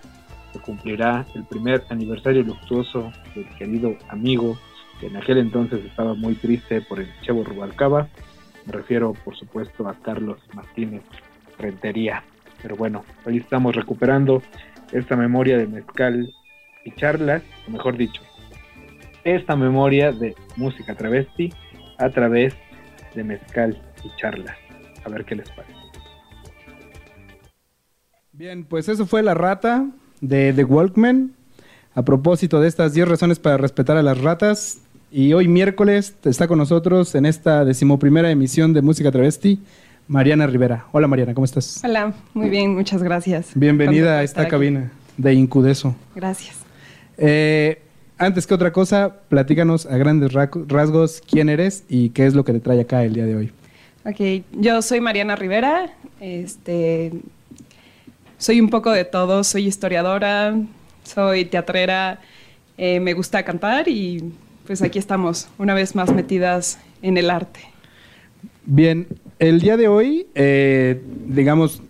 se 0.53 0.59
cumplirá 0.59 1.25
el 1.35 1.43
primer 1.45 1.83
aniversario 1.89 2.43
luctuoso 2.43 3.11
del 3.35 3.47
querido 3.57 3.95
amigo 4.09 4.57
que 4.99 5.07
en 5.07 5.17
aquel 5.17 5.39
entonces 5.39 5.83
estaba 5.83 6.13
muy 6.13 6.35
triste 6.35 6.81
por 6.81 6.99
el 6.99 7.09
Chevo 7.21 7.43
Rubalcaba 7.43 8.07
me 8.67 8.73
refiero 8.73 9.13
por 9.25 9.35
supuesto 9.35 9.89
a 9.89 9.95
Carlos 9.95 10.39
Martínez 10.53 11.01
Rentería 11.57 12.23
pero 12.61 12.75
bueno 12.75 13.03
hoy 13.25 13.37
estamos 13.37 13.75
recuperando 13.75 14.43
esta 14.91 15.15
memoria 15.15 15.57
de 15.57 15.65
mezcal 15.65 16.31
y 16.85 16.91
charlas 16.91 17.41
o 17.67 17.71
mejor 17.71 17.97
dicho 17.97 18.21
esta 19.35 19.55
memoria 19.55 20.11
de 20.11 20.35
música 20.55 20.95
travesti 20.95 21.51
a 21.97 22.09
través 22.09 22.53
de 23.13 23.23
mezcal 23.23 23.81
y 24.03 24.09
charlas. 24.17 24.55
A 25.03 25.09
ver 25.09 25.25
qué 25.25 25.35
les 25.35 25.49
parece. 25.49 25.73
Bien, 28.31 28.63
pues 28.63 28.87
eso 28.87 29.05
fue 29.05 29.23
La 29.23 29.33
Rata 29.33 29.87
de 30.21 30.53
The 30.53 30.63
Walkman. 30.63 31.33
A 31.93 32.03
propósito 32.03 32.61
de 32.61 32.67
estas 32.67 32.93
10 32.93 33.07
razones 33.07 33.39
para 33.39 33.57
respetar 33.57 33.97
a 33.97 34.03
las 34.03 34.21
ratas. 34.21 34.81
Y 35.09 35.31
hoy 35.31 35.47
miércoles 35.47 36.15
está 36.25 36.49
con 36.49 36.57
nosotros 36.57 37.15
en 37.15 37.25
esta 37.25 37.63
decimoprimera 37.63 38.29
emisión 38.29 38.73
de 38.73 38.81
Música 38.81 39.09
Travesti, 39.09 39.57
Mariana 40.09 40.47
Rivera. 40.47 40.85
Hola 40.91 41.07
Mariana, 41.07 41.33
¿cómo 41.33 41.45
estás? 41.45 41.81
Hola, 41.81 42.13
muy 42.33 42.49
bien, 42.49 42.75
muchas 42.75 43.01
gracias. 43.01 43.51
Bienvenida 43.55 44.19
a 44.19 44.23
esta 44.23 44.49
cabina 44.49 44.91
de 45.15 45.33
Incudeso. 45.33 45.95
Gracias. 46.13 46.57
Eh, 47.17 47.81
antes 48.17 48.45
que 48.45 48.53
otra 48.53 48.73
cosa, 48.73 49.13
platícanos 49.29 49.85
a 49.85 49.95
grandes 49.95 50.33
rasgos 50.33 51.21
quién 51.25 51.47
eres 51.47 51.85
y 51.87 52.09
qué 52.09 52.25
es 52.25 52.33
lo 52.33 52.43
que 52.43 52.51
te 52.51 52.59
trae 52.59 52.81
acá 52.81 53.05
el 53.05 53.13
día 53.13 53.25
de 53.25 53.35
hoy. 53.37 53.51
Ok, 54.03 54.43
yo 54.59 54.81
soy 54.81 54.99
Mariana 54.99 55.37
Rivera, 55.37 55.89
este, 56.19 57.13
soy 58.37 58.59
un 58.59 58.69
poco 58.69 58.91
de 58.91 59.05
todo, 59.05 59.45
soy 59.45 59.67
historiadora, 59.67 60.53
soy 61.03 61.45
teatrera, 61.45 62.19
eh, 62.77 62.99
me 62.99 63.13
gusta 63.13 63.43
cantar 63.43 63.87
y 63.87 64.33
pues 64.67 64.81
aquí 64.81 64.99
estamos, 64.99 65.47
una 65.57 65.73
vez 65.73 65.95
más 65.95 66.13
metidas 66.13 66.77
en 67.01 67.17
el 67.17 67.29
arte. 67.29 67.61
Bien, 68.65 69.07
el 69.39 69.61
día 69.61 69.77
de 69.77 69.87
hoy, 69.87 70.27
eh, 70.35 71.01
digamos, 71.25 71.81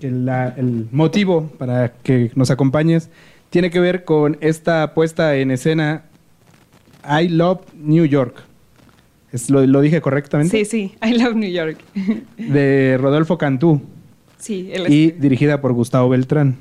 el, 0.00 0.28
el 0.28 0.88
motivo 0.90 1.48
para 1.58 1.92
que 2.02 2.32
nos 2.34 2.50
acompañes 2.50 3.08
tiene 3.50 3.70
que 3.70 3.78
ver 3.78 4.04
con 4.04 4.36
esta 4.40 4.94
puesta 4.94 5.36
en 5.36 5.52
escena 5.52 6.06
I 7.08 7.28
Love 7.28 7.60
New 7.72 8.04
York. 8.04 8.42
lo, 9.48 9.80
dije 9.80 10.00
correctamente? 10.00 10.58
Sí, 10.58 10.64
sí, 10.64 10.94
I 11.08 11.16
Love 11.16 11.36
New 11.36 11.50
York. 11.50 11.78
de 12.36 12.98
Rodolfo 13.00 13.38
Cantú. 13.38 13.80
Sí, 14.38 14.70
él 14.72 14.92
Y 14.92 15.12
dirigida 15.12 15.60
por 15.60 15.72
Gustavo 15.72 16.08
Beltrán. 16.08 16.56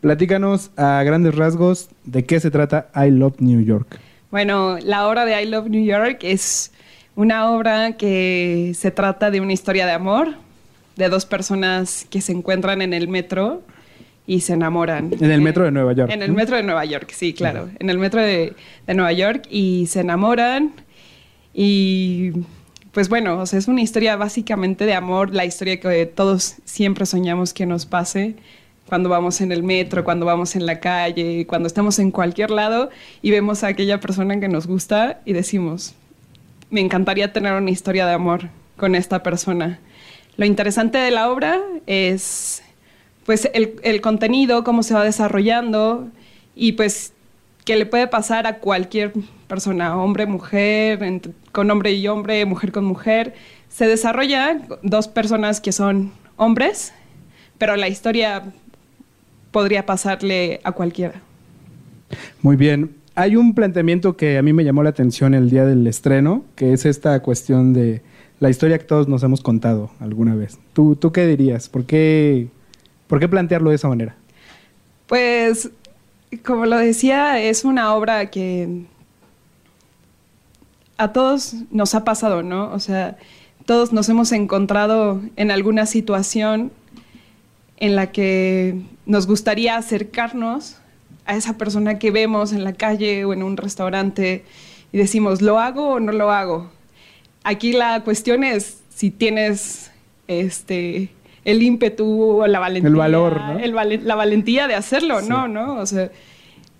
Platícanos 0.00 0.70
a 0.76 1.02
grandes 1.02 1.34
rasgos 1.34 1.90
de 2.04 2.24
qué 2.24 2.40
se 2.40 2.50
trata 2.50 2.88
I 2.96 3.10
Love 3.10 3.36
New 3.40 3.60
York. 3.60 4.00
Bueno, 4.36 4.76
la 4.82 5.08
obra 5.08 5.24
de 5.24 5.42
I 5.42 5.46
Love 5.46 5.70
New 5.70 5.82
York 5.82 6.18
es 6.20 6.70
una 7.14 7.50
obra 7.52 7.92
que 7.96 8.72
se 8.74 8.90
trata 8.90 9.30
de 9.30 9.40
una 9.40 9.54
historia 9.54 9.86
de 9.86 9.92
amor 9.92 10.34
de 10.94 11.08
dos 11.08 11.24
personas 11.24 12.06
que 12.10 12.20
se 12.20 12.32
encuentran 12.32 12.82
en 12.82 12.92
el 12.92 13.08
metro 13.08 13.62
y 14.26 14.42
se 14.42 14.52
enamoran. 14.52 15.10
En 15.18 15.30
el 15.30 15.40
metro 15.40 15.64
de 15.64 15.70
Nueva 15.70 15.94
York. 15.94 16.10
En 16.12 16.20
el 16.20 16.32
metro 16.32 16.54
de 16.54 16.64
Nueva 16.64 16.84
York, 16.84 17.10
sí, 17.14 17.32
claro. 17.32 17.70
En 17.78 17.88
el 17.88 17.96
metro 17.96 18.20
de, 18.20 18.52
Nueva 18.88 19.12
York 19.12 19.46
y 19.50 19.86
se 19.86 20.00
enamoran 20.00 20.74
y 21.54 22.32
pues 22.92 23.08
bueno, 23.08 23.38
o 23.38 23.46
sea, 23.46 23.58
es 23.58 23.68
una 23.68 23.80
historia 23.80 24.16
básicamente 24.16 24.84
de 24.84 24.92
amor, 24.92 25.32
la 25.32 25.46
historia 25.46 25.80
que 25.80 26.04
todos 26.04 26.56
siempre 26.66 27.06
soñamos 27.06 27.54
que 27.54 27.64
nos 27.64 27.86
pase 27.86 28.36
cuando 28.88 29.08
vamos 29.08 29.40
en 29.40 29.52
el 29.52 29.62
metro, 29.62 30.04
cuando 30.04 30.26
vamos 30.26 30.56
en 30.56 30.64
la 30.64 30.80
calle, 30.80 31.46
cuando 31.46 31.66
estamos 31.66 31.98
en 31.98 32.10
cualquier 32.10 32.50
lado 32.50 32.90
y 33.20 33.30
vemos 33.30 33.64
a 33.64 33.68
aquella 33.68 34.00
persona 34.00 34.38
que 34.38 34.48
nos 34.48 34.66
gusta 34.66 35.20
y 35.24 35.32
decimos, 35.32 35.94
me 36.70 36.80
encantaría 36.80 37.32
tener 37.32 37.52
una 37.54 37.70
historia 37.70 38.06
de 38.06 38.14
amor 38.14 38.48
con 38.76 38.94
esta 38.94 39.22
persona. 39.22 39.80
Lo 40.36 40.44
interesante 40.44 40.98
de 40.98 41.10
la 41.10 41.30
obra 41.30 41.60
es 41.86 42.62
pues 43.24 43.50
el, 43.52 44.00
contenido, 44.00 44.62
cómo 44.62 44.84
se 44.84 44.94
va 44.94 45.02
desarrollando 45.02 46.08
y 46.54 46.72
pues 46.72 47.12
que 47.64 47.74
le 47.76 47.84
puede 47.84 48.06
pasar 48.06 48.46
a 48.46 48.58
cualquier 48.58 49.12
persona, 49.48 49.96
hombre, 49.96 50.26
mujer, 50.26 51.20
con 51.50 51.70
hombre 51.70 51.92
y 51.92 52.06
hombre, 52.06 52.44
mujer 52.46 52.70
con 52.70 52.84
mujer. 52.84 53.34
Se 53.68 53.88
desarrolla 53.88 54.60
dos 54.82 55.08
personas 55.08 55.60
que 55.60 55.72
son 55.72 56.12
hombres, 56.36 56.92
pero 57.58 57.74
la 57.74 57.88
historia 57.88 58.44
podría 59.56 59.86
pasarle 59.86 60.60
a 60.64 60.72
cualquiera. 60.72 61.22
Muy 62.42 62.56
bien. 62.56 62.94
Hay 63.14 63.36
un 63.36 63.54
planteamiento 63.54 64.14
que 64.14 64.36
a 64.36 64.42
mí 64.42 64.52
me 64.52 64.64
llamó 64.64 64.82
la 64.82 64.90
atención 64.90 65.32
el 65.32 65.48
día 65.48 65.64
del 65.64 65.86
estreno, 65.86 66.44
que 66.56 66.74
es 66.74 66.84
esta 66.84 67.18
cuestión 67.22 67.72
de 67.72 68.02
la 68.38 68.50
historia 68.50 68.76
que 68.76 68.84
todos 68.84 69.08
nos 69.08 69.22
hemos 69.22 69.40
contado 69.40 69.90
alguna 69.98 70.34
vez. 70.34 70.58
¿Tú, 70.74 70.94
tú 70.94 71.10
qué 71.10 71.26
dirías? 71.26 71.70
¿Por 71.70 71.86
qué 71.86 72.48
¿Por 73.06 73.18
qué 73.18 73.28
plantearlo 73.30 73.70
de 73.70 73.76
esa 73.76 73.88
manera? 73.88 74.14
Pues, 75.06 75.70
como 76.44 76.66
lo 76.66 76.76
decía, 76.76 77.40
es 77.40 77.64
una 77.64 77.94
obra 77.94 78.26
que 78.26 78.84
a 80.98 81.14
todos 81.14 81.54
nos 81.70 81.94
ha 81.94 82.04
pasado, 82.04 82.42
¿no? 82.42 82.70
O 82.74 82.78
sea, 82.78 83.16
todos 83.64 83.94
nos 83.94 84.10
hemos 84.10 84.32
encontrado 84.32 85.22
en 85.36 85.50
alguna 85.50 85.86
situación 85.86 86.72
en 87.78 87.96
la 87.96 88.12
que 88.12 88.82
nos 89.06 89.26
gustaría 89.26 89.76
acercarnos 89.76 90.76
a 91.24 91.36
esa 91.36 91.56
persona 91.56 91.98
que 91.98 92.10
vemos 92.10 92.52
en 92.52 92.64
la 92.64 92.72
calle 92.72 93.24
o 93.24 93.32
en 93.32 93.42
un 93.42 93.56
restaurante 93.56 94.44
y 94.92 94.98
decimos, 94.98 95.42
¿lo 95.42 95.58
hago 95.58 95.88
o 95.88 96.00
no 96.00 96.12
lo 96.12 96.30
hago? 96.30 96.70
Aquí 97.44 97.72
la 97.72 98.02
cuestión 98.02 98.44
es 98.44 98.82
si 98.90 99.10
tienes 99.10 99.90
este 100.28 101.10
el 101.44 101.62
ímpetu, 101.62 102.42
la 102.46 102.58
valentía. 102.58 102.88
El 102.88 102.96
valor, 102.96 103.40
¿no? 103.40 103.96
la 104.02 104.14
valentía 104.16 104.66
de 104.66 104.74
hacerlo, 104.74 105.22
¿no? 105.22 105.46
¿no? 105.46 105.76
O 105.76 105.86
sea, 105.86 106.10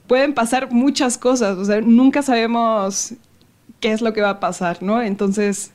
pueden 0.08 0.34
pasar 0.34 0.72
muchas 0.72 1.18
cosas, 1.18 1.56
o 1.56 1.64
sea, 1.64 1.80
nunca 1.80 2.22
sabemos 2.22 3.14
qué 3.78 3.92
es 3.92 4.02
lo 4.02 4.12
que 4.12 4.22
va 4.22 4.30
a 4.30 4.40
pasar, 4.40 4.82
¿no? 4.82 5.00
Entonces, 5.02 5.72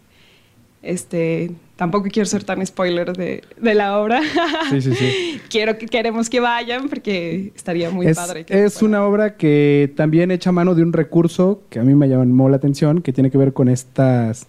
Este, 0.84 1.52
tampoco 1.76 2.10
quiero 2.12 2.26
ser 2.26 2.44
tan 2.44 2.66
spoiler 2.66 3.16
de, 3.16 3.44
de 3.60 3.74
la 3.76 4.00
obra. 4.00 4.22
Sí, 4.70 4.82
sí, 4.82 4.96
sí. 4.96 5.42
quiero 5.50 5.78
que 5.78 5.86
queremos 5.86 6.30
que 6.30 6.40
vayan 6.40 6.90
porque 6.90 7.52
estaría 7.56 7.92
muy 7.92 8.08
es, 8.08 8.18
padre. 8.18 8.46
que 8.46 8.64
es 8.64 8.82
una 8.82 9.06
obra 9.06 9.36
que 9.36 9.94
también 9.96 10.32
echa 10.32 10.52
mano 10.52 10.74
de 10.74 10.82
un 10.84 10.94
recurso 10.94 11.62
que 11.70 11.80
a 11.80 11.84
mí 11.84 11.94
me 11.94 12.08
llamó 12.10 12.50
la 12.50 12.58
atención, 12.58 13.02
que 13.02 13.14
tiene 13.14 13.30
que 13.30 13.38
ver 13.38 13.54
con 13.54 13.70
estas 13.70 14.48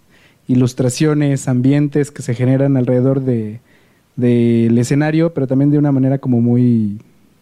ilustraciones, 0.49 1.49
ambientes 1.49 2.11
que 2.11 2.23
se 2.23 2.35
generan 2.35 2.77
alrededor 2.77 3.21
de 3.21 3.61
del 4.17 4.77
escenario, 4.79 5.33
pero 5.33 5.47
también 5.47 5.71
de 5.71 5.79
una 5.79 5.93
manera 5.93 6.19
como 6.19 6.41
muy, 6.41 6.99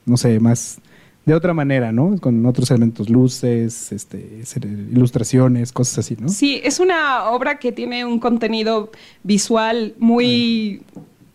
no 0.06 0.16
sé, 0.16 0.38
más 0.40 0.78
de 1.30 1.36
otra 1.36 1.54
manera, 1.54 1.92
¿no? 1.92 2.16
Con 2.18 2.44
otros 2.46 2.70
elementos, 2.70 3.08
luces, 3.08 3.92
este, 3.92 4.44
ser- 4.46 4.64
ilustraciones, 4.66 5.72
cosas 5.72 5.98
así, 5.98 6.16
¿no? 6.18 6.28
Sí, 6.28 6.60
es 6.64 6.80
una 6.80 7.30
obra 7.30 7.58
que 7.58 7.72
tiene 7.72 8.04
un 8.04 8.18
contenido 8.18 8.90
visual 9.22 9.94
muy, 9.98 10.82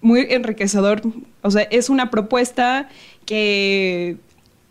muy 0.01 0.27
enriquecedor. 0.29 1.01
O 1.41 1.51
sea, 1.51 1.63
es 1.63 1.89
una 1.89 2.09
propuesta 2.11 2.89
que 3.25 4.17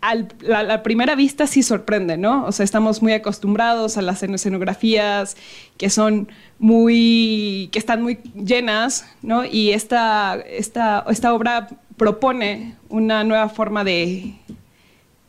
al- 0.00 0.28
la, 0.40 0.62
la 0.62 0.82
primera 0.82 1.14
vista 1.14 1.46
sí 1.46 1.62
sorprende, 1.62 2.16
¿no? 2.16 2.44
O 2.44 2.52
sea, 2.52 2.64
estamos 2.64 3.00
muy 3.02 3.12
acostumbrados 3.12 3.96
a 3.96 4.02
las 4.02 4.22
escenografías 4.22 5.36
que 5.78 5.88
son 5.90 6.28
muy, 6.58 7.68
que 7.72 7.78
están 7.78 8.02
muy 8.02 8.18
llenas, 8.34 9.06
¿no? 9.22 9.44
Y 9.44 9.70
esta, 9.70 10.36
esta, 10.48 11.04
esta 11.08 11.32
obra 11.32 11.68
propone 11.96 12.74
una 12.88 13.24
nueva 13.24 13.48
forma 13.48 13.82
de, 13.84 14.34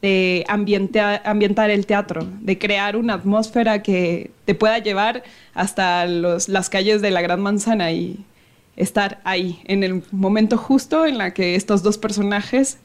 de 0.06 0.46
ambientar, 0.48 1.72
el 1.72 1.88
teatro, 1.88 2.28
de 2.40 2.60
crear 2.60 2.96
una 2.96 3.16
atmósfera 3.16 3.82
que 3.82 4.30
te 4.46 4.54
pueda 4.54 4.78
llevar 4.78 5.24
hasta 5.56 6.06
las 6.06 6.70
calles 6.70 7.02
de 7.02 7.10
la 7.10 7.24
Gran 7.24 7.42
Manzana 7.42 7.92
y 7.92 8.24
estar 8.76 9.20
ahí, 9.24 9.62
en 9.64 9.84
el 9.84 10.04
momento 10.12 10.58
justo 10.58 11.08
en 11.08 11.18
la 11.18 11.34
que 11.34 11.56
estos 11.56 11.82
dos 11.82 11.98
personajes 11.98 12.80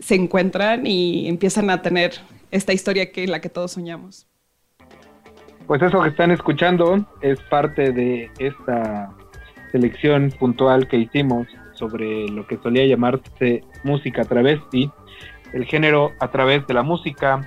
se 0.00 0.16
encuentran 0.16 0.86
y 0.86 1.28
empiezan 1.28 1.70
a 1.70 1.80
tener 1.80 2.12
esta 2.50 2.74
historia 2.74 3.10
que 3.10 3.26
la 3.26 3.40
que 3.40 3.48
todos 3.48 3.72
soñamos. 3.72 4.26
Pues 5.66 5.80
eso 5.80 6.02
que 6.02 6.10
están 6.10 6.30
escuchando 6.30 7.06
es 7.22 7.40
parte 7.48 7.90
de 7.90 8.30
esta 8.38 9.14
selección 9.72 10.30
puntual 10.38 10.88
que 10.88 10.98
hicimos 10.98 11.46
sobre 11.72 12.28
lo 12.28 12.46
que 12.46 12.58
solía 12.58 12.84
llamarse 12.84 13.64
música 13.82 14.26
travesti, 14.26 14.90
el 15.52 15.64
género 15.66 16.12
a 16.18 16.28
través 16.28 16.66
de 16.66 16.74
la 16.74 16.82
música, 16.82 17.40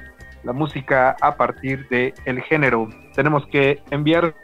la 0.44 0.54
música 0.54 1.16
a 1.22 1.36
partir 1.36 1.88
de 1.90 2.14
el 2.26 2.42
género. 2.42 2.90
Tenemos 3.16 3.46
que 3.48 3.82
enviar 3.92 4.36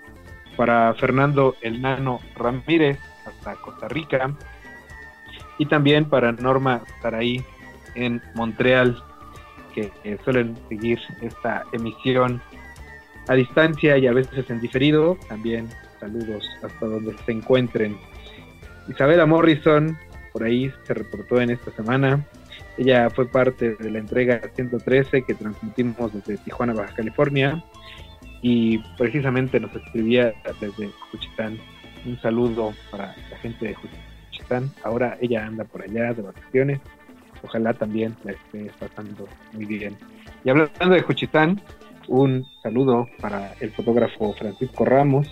para 0.55 0.93
Fernando 0.95 1.55
El 1.62 1.82
Nano 1.82 2.20
Ramírez 2.36 2.99
hasta 3.26 3.55
Costa 3.55 3.88
Rica 3.88 4.34
y 5.57 5.66
también 5.66 6.05
para 6.05 6.32
Norma 6.32 6.82
Saraí 7.01 7.43
en 7.95 8.22
Montreal, 8.34 9.01
que, 9.74 9.91
suelen 10.24 10.57
seguir 10.68 10.99
esta 11.22 11.64
emisión 11.72 12.41
a 13.28 13.36
distancia 13.36 13.97
y 13.97 14.07
a 14.07 14.14
veces 14.14 14.49
en 14.49 14.60
diferido. 14.60 15.18
También 15.28 15.70
saludos 15.99 16.43
hasta 16.64 16.86
donde 16.86 17.16
se 17.26 17.32
encuentren. 17.32 17.97
Isabela 18.88 19.26
Morrison, 19.26 19.97
por 20.34 20.43
ahí 20.43 20.72
se 20.84 20.93
reportó 20.93 21.39
en 21.39 21.51
esta 21.51 21.72
semana. 21.72 22.26
Ella 22.80 23.10
fue 23.10 23.28
parte 23.28 23.76
de 23.76 23.92
la 23.92 24.00
entrega 24.00 24.40
113 24.56 25.24
que 25.24 25.34
transmitimos 25.34 26.14
desde 26.14 26.38
Tijuana, 26.38 26.74
Baja 26.74 26.96
California. 26.96 27.62
Y 28.42 28.78
precisamente 28.98 29.60
nos 29.60 29.76
escribía 29.76 30.34
desde 30.62 30.90
Juchitán. 31.12 31.60
Un 32.06 32.18
saludo 32.22 32.74
para 32.90 33.14
la 33.30 33.38
gente 33.40 33.68
de 33.68 33.76
Juchitán. 33.76 34.72
Ahora 34.86 35.18
ella 35.20 35.46
anda 35.46 35.66
por 35.66 35.82
allá 35.82 36.14
de 36.14 36.22
vacaciones. 36.22 36.80
Ojalá 37.44 37.74
también 37.74 38.16
la 38.24 38.32
esté 38.32 38.72
pasando 38.80 39.28
muy 39.52 39.66
bien. 39.66 39.98
Y 40.46 40.50
hablando 40.50 40.96
de 40.96 41.02
Juchitán, 41.02 41.62
un 42.08 42.46
saludo 42.64 43.10
para 43.20 43.56
el 43.60 43.72
fotógrafo 43.72 44.32
Francisco 44.36 44.86
Ramos, 44.86 45.28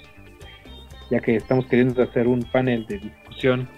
ya 1.09 1.21
que 1.21 1.37
estamos 1.37 1.65
queriendo 1.67 2.03
hacer 2.03 2.27
un 2.27 2.43
panel 2.43 2.85
de 2.87 2.97
discusión 2.97 3.69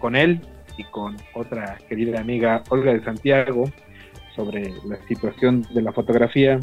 con 0.00 0.16
él 0.16 0.40
y 0.78 0.84
con 0.84 1.16
otra 1.34 1.76
querida 1.88 2.20
amiga 2.20 2.62
Olga 2.70 2.92
de 2.92 3.04
Santiago 3.04 3.64
sobre 4.34 4.72
la 4.86 4.96
situación 5.08 5.66
de 5.74 5.82
la 5.82 5.92
fotografía 5.92 6.58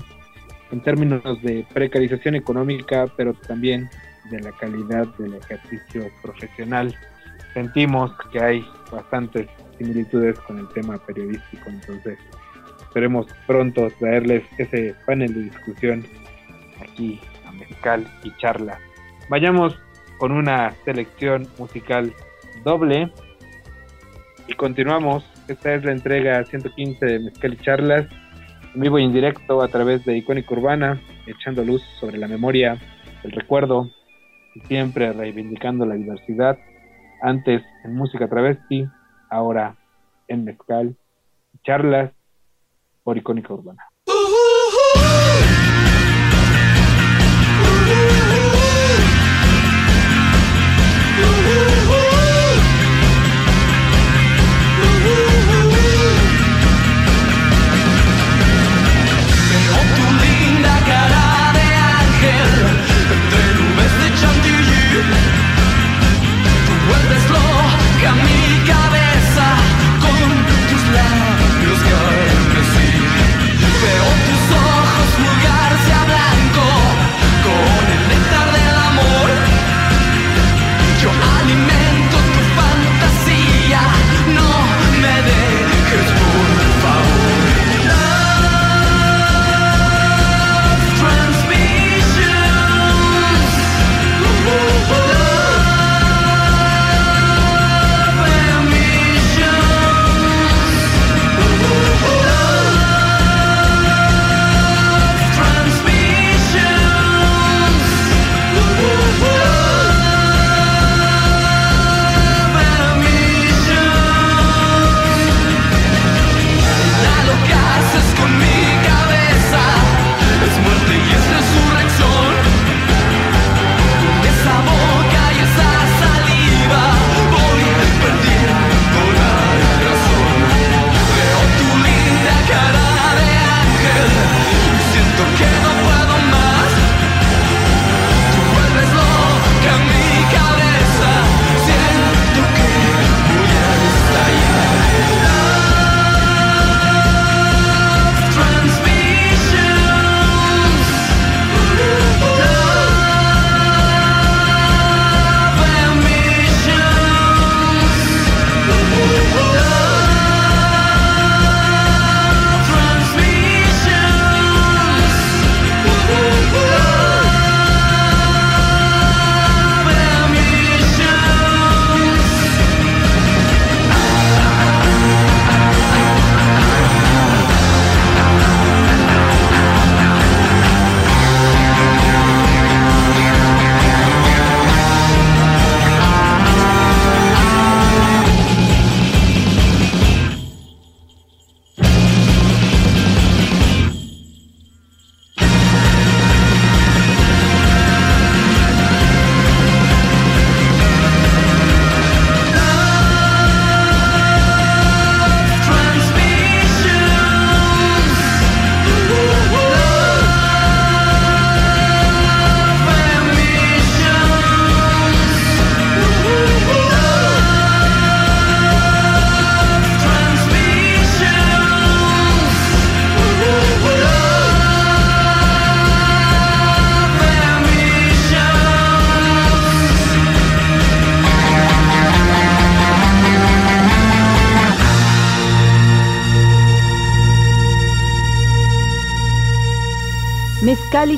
en 0.72 0.82
términos 0.82 1.22
de 1.44 1.66
precarización 1.74 2.36
económica, 2.36 3.06
pero 3.16 3.34
también 3.34 3.90
de 4.32 4.40
la 4.40 4.52
calidad 4.54 5.06
del 5.18 5.36
ejercicio 5.36 6.10
profesional. 6.24 6.96
Sentimos 7.54 8.12
que 8.32 8.42
hay 8.42 8.66
bastantes 8.92 9.48
similitudes 9.78 10.40
con 10.40 10.58
el 10.58 10.68
tema 10.70 10.98
periodístico, 10.98 11.70
entonces 11.70 12.18
esperemos 12.82 13.28
pronto 13.46 13.90
traerles 14.00 14.44
ese 14.58 14.96
panel 15.06 15.34
de 15.34 15.42
discusión 15.44 16.06
aquí 16.82 17.20
a 17.46 17.52
Mezcal 17.52 18.08
y 18.24 18.32
Charla. 18.38 18.80
Vayamos 19.30 19.78
con 20.18 20.32
una 20.32 20.74
selección 20.86 21.48
musical 21.58 22.14
doble 22.64 23.12
y 24.48 24.54
continuamos. 24.54 25.24
Esta 25.48 25.74
es 25.74 25.84
la 25.84 25.92
entrega 25.92 26.44
115 26.44 27.06
de 27.06 27.20
Mezcal 27.20 27.54
y 27.54 27.58
Charlas, 27.58 28.08
en 28.74 28.82
vivo 28.82 29.00
y 29.00 29.04
en 29.04 29.14
directo 29.14 29.62
a 29.62 29.68
través 29.68 30.06
de 30.06 30.18
Icónica 30.18 30.54
Urbana, 30.54 31.02
echando 31.26 31.64
luz 31.64 31.82
sobre 32.00 32.18
la 32.18 32.28
memoria, 32.28 32.78
el 33.24 33.32
recuerdo 33.32 33.90
y 34.54 34.60
siempre 34.62 35.12
reivindicando 35.14 35.86
la 35.86 35.96
diversidad. 35.96 36.58
Antes 37.22 37.64
en 37.84 37.96
música 37.96 38.28
travesti, 38.28 38.88
ahora 39.30 39.76
en 40.28 40.46
Mezcal 40.46 40.96
y 41.54 41.58
Charlas 41.64 42.12
por 43.04 43.18
Icónica 43.18 43.54
Urbana. 43.54 43.84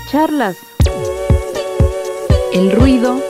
Charlas. 0.07 0.57
El 2.53 2.71
ruido 2.71 3.21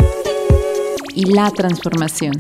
y 1.16 1.26
la 1.26 1.50
transformación. 1.50 2.34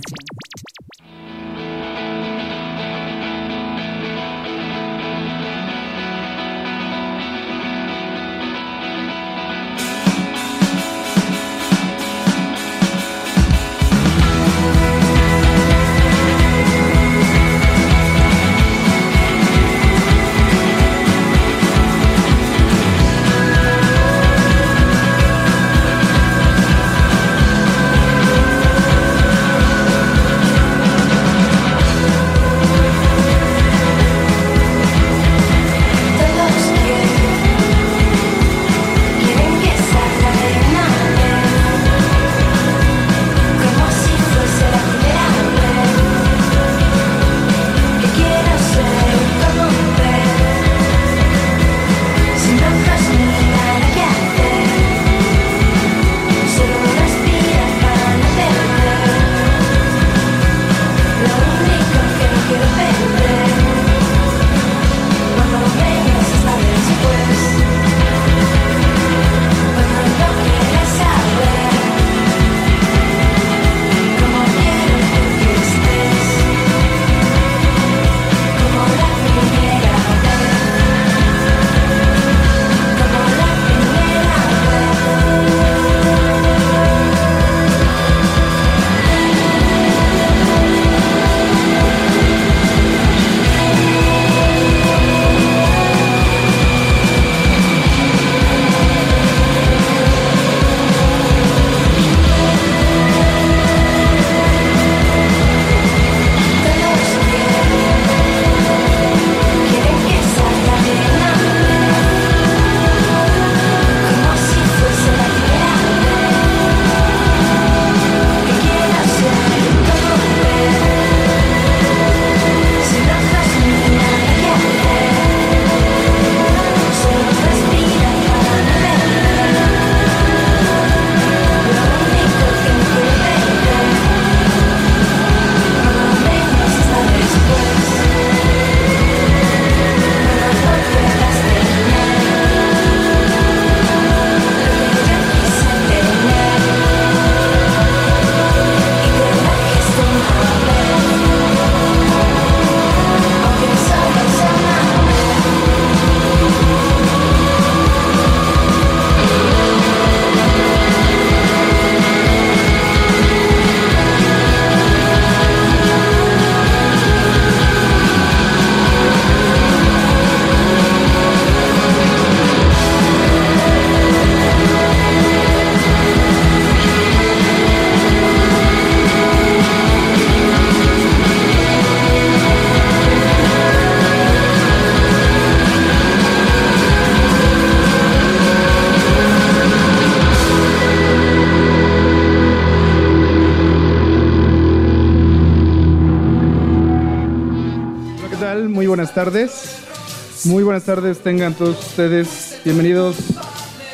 Buenas 200.77 200.95
tardes, 200.95 201.17
tengan 201.23 201.55
todos 201.55 201.79
ustedes 201.79 202.61
bienvenidos 202.63 203.17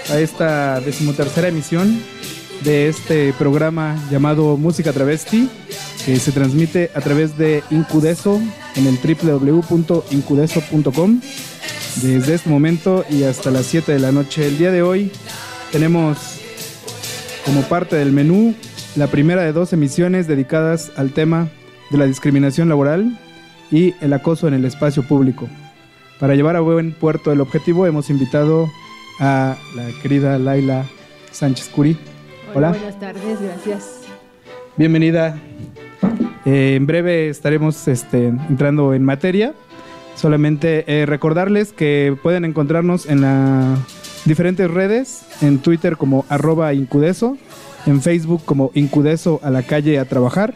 a 0.09 0.19
esta 0.19 0.81
decimotercera 0.81 1.47
emisión 1.47 1.97
de 2.61 2.89
este 2.89 3.31
programa 3.39 3.95
llamado 4.11 4.57
Música 4.57 4.91
Travesti, 4.91 5.49
que 6.05 6.17
se 6.17 6.33
transmite 6.33 6.91
a 6.93 6.99
través 6.99 7.37
de 7.37 7.63
Incudeso 7.69 8.41
en 8.75 8.85
el 8.85 8.97
www.incudeso.com 8.97 11.21
desde 12.01 12.33
este 12.33 12.49
momento 12.49 13.05
y 13.09 13.23
hasta 13.23 13.49
las 13.49 13.65
7 13.67 13.93
de 13.93 13.99
la 13.99 14.11
noche. 14.11 14.45
El 14.45 14.57
día 14.57 14.73
de 14.73 14.81
hoy 14.81 15.09
tenemos 15.71 16.17
como 17.45 17.61
parte 17.61 17.95
del 17.95 18.11
menú 18.11 18.55
la 18.97 19.07
primera 19.07 19.43
de 19.43 19.53
dos 19.53 19.71
emisiones 19.71 20.27
dedicadas 20.27 20.91
al 20.97 21.13
tema 21.13 21.47
de 21.91 21.97
la 21.97 22.07
discriminación 22.07 22.67
laboral 22.67 23.17
y 23.71 23.93
el 24.01 24.11
acoso 24.11 24.49
en 24.49 24.55
el 24.55 24.65
espacio 24.65 25.03
público. 25.03 25.47
Para 26.19 26.35
llevar 26.35 26.55
a 26.55 26.59
buen 26.59 26.91
puerto 26.93 27.31
el 27.31 27.41
objetivo 27.41 27.85
hemos 27.87 28.09
invitado 28.09 28.69
a 29.19 29.57
la 29.75 29.87
querida 30.01 30.37
Laila 30.37 30.85
Sánchez 31.31 31.69
Curi. 31.69 31.97
Hola. 32.53 32.69
Buenas 32.69 32.99
tardes, 32.99 33.41
gracias. 33.41 34.01
Bienvenida. 34.77 35.37
Eh, 36.45 36.75
en 36.75 36.85
breve 36.85 37.29
estaremos 37.29 37.87
este, 37.87 38.27
entrando 38.27 38.93
en 38.93 39.03
materia. 39.03 39.53
Solamente 40.15 40.83
eh, 40.87 41.05
recordarles 41.05 41.73
que 41.73 42.15
pueden 42.21 42.45
encontrarnos 42.45 43.05
en 43.07 43.21
las 43.21 43.79
diferentes 44.25 44.69
redes, 44.69 45.25
en 45.41 45.59
Twitter 45.59 45.97
como 45.97 46.25
arroba 46.29 46.73
incudeso, 46.73 47.37
en 47.85 48.01
Facebook 48.01 48.43
como 48.45 48.71
incudeso 48.75 49.39
a 49.43 49.49
la 49.49 49.63
calle 49.63 49.99
a 49.99 50.05
trabajar 50.05 50.53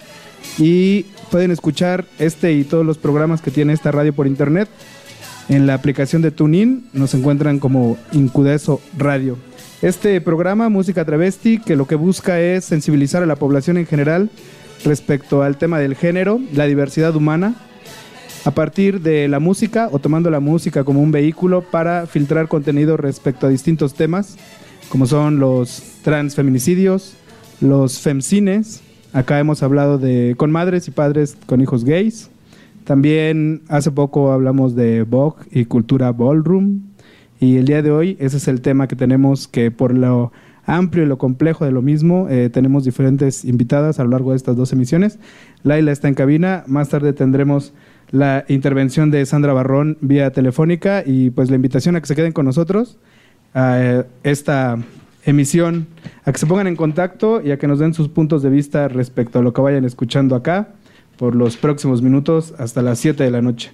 y 0.60 1.05
Pueden 1.32 1.51
escuchar 1.51 2.05
este 2.20 2.53
y 2.53 2.64
todos 2.64 2.86
los 2.86 2.97
programas 2.97 3.41
que 3.41 3.51
tiene 3.51 3.74
esta 3.74 3.91
radio 3.91 4.14
por 4.14 4.28
internet 4.28 4.70
en 5.50 5.68
la 5.68 5.74
aplicación 5.74 6.22
de 6.22 6.32
TuneIn. 6.32 6.88
Nos 6.93 7.14
encuentran 7.14 7.60
como 7.60 7.98
Incudeso 8.12 8.82
Radio. 8.98 9.38
Este 9.82 10.20
programa, 10.22 10.70
Música 10.70 11.06
Travesti, 11.06 11.60
que 11.60 11.76
lo 11.76 11.88
que 11.88 11.95
busca 11.95 12.39
es 12.39 12.66
sensibilizar 12.66 13.24
a 13.24 13.26
la 13.26 13.36
población 13.36 13.78
en 13.78 13.86
general 13.86 14.30
respecto 14.84 15.43
al 15.43 15.58
tema 15.58 15.80
del 15.80 15.95
género, 15.95 16.39
la 16.54 16.66
diversidad 16.66 17.16
humana, 17.16 17.56
a 18.45 18.52
partir 18.52 19.02
de 19.02 19.28
la 19.28 19.39
música 19.39 19.89
o 19.91 20.00
tomando 20.00 20.30
la 20.30 20.39
música 20.39 20.84
como 20.84 21.02
un 21.02 21.12
vehículo 21.12 21.62
para 21.62 22.08
filtrar 22.08 22.48
contenido 22.48 22.98
respecto 22.98 23.48
a 23.48 23.50
distintos 23.50 23.93
temas, 23.93 24.38
como 24.89 25.06
son 25.06 25.39
los 25.39 25.84
transfeminicidios, 26.04 27.14
los 27.60 28.00
femcines, 28.00 28.82
Acá 29.14 29.39
hemos 29.39 29.64
hablado 29.64 29.98
de 29.98 30.36
con 30.38 30.52
madres 30.52 30.88
y 30.88 30.91
padres 30.91 31.38
con 31.45 31.62
hijos 31.62 31.84
gays. 31.86 32.30
También 32.88 33.64
hace 33.68 33.92
poco 33.92 34.32
hablamos 34.32 34.74
de 34.74 35.04
Vogue 35.04 35.44
y 35.52 35.66
cultura 35.66 36.14
ballroom. 36.14 36.84
Y 37.38 37.58
el 37.58 37.66
día 37.66 37.82
de 37.82 37.92
hoy 37.92 38.16
ese 38.18 38.38
es 38.38 38.48
el 38.48 38.62
tema 38.62 38.88
que 38.88 38.96
tenemos 38.96 39.50
que 39.50 39.72
por 39.72 39.94
lo 39.94 40.32
amplio 40.66 41.04
y 41.04 41.06
lo 41.06 41.18
complejo 41.18 41.66
de 41.66 41.72
lo 41.72 41.82
mismo, 41.82 42.28
eh, 42.30 42.50
tenemos 42.50 42.86
diferentes 42.86 43.44
invitadas 43.44 44.00
a 44.00 44.06
lo 44.06 44.12
largo 44.12 44.32
de 44.32 44.38
estas 44.38 44.56
dos 44.56 44.72
emisiones. 44.72 45.20
Laila 45.64 45.92
está 45.92 46.08
en 46.08 46.14
cabina, 46.14 46.64
más 46.66 46.88
tarde 46.88 47.12
tendremos 47.12 47.74
la 48.12 48.46
intervención 48.48 49.12
de 49.12 49.26
Sandra 49.26 49.52
Barrón 49.52 49.98
vía 50.00 50.32
telefónica 50.32 51.04
y 51.06 51.30
pues 51.32 51.50
la 51.50 51.58
invitación 51.58 51.98
a 51.98 52.00
que 52.00 52.08
se 52.08 52.16
queden 52.16 52.32
con 52.32 52.46
nosotros 52.46 53.00
a 53.54 53.82
eh, 53.82 54.06
esta 54.24 54.78
emisión, 55.26 55.88
a 56.24 56.32
que 56.32 56.38
se 56.38 56.46
pongan 56.46 56.68
en 56.68 56.78
contacto 56.78 57.42
y 57.42 57.52
a 57.52 57.60
que 57.60 57.68
nos 57.68 57.80
den 57.80 57.94
sus 57.94 58.08
puntos 58.08 58.44
de 58.44 58.50
vista 58.50 58.88
respecto 58.88 59.40
a 59.40 59.42
lo 59.42 59.52
que 59.52 59.60
vayan 59.60 59.84
escuchando 59.84 60.38
acá 60.38 60.70
por 61.18 61.36
los 61.36 61.57
próximos 61.57 62.01
minutos 62.01 62.53
hasta 62.57 62.82
las 62.82 62.99
7 62.99 63.24
de 63.24 63.32
la 63.32 63.41
noche. 63.41 63.72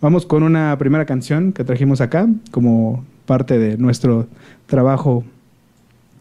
Vamos 0.00 0.26
con 0.26 0.42
una 0.42 0.76
primera 0.78 1.06
canción 1.06 1.52
que 1.52 1.64
trajimos 1.64 2.00
acá 2.00 2.28
como 2.50 3.04
parte 3.26 3.58
de 3.58 3.76
nuestro 3.78 4.26
trabajo 4.66 5.24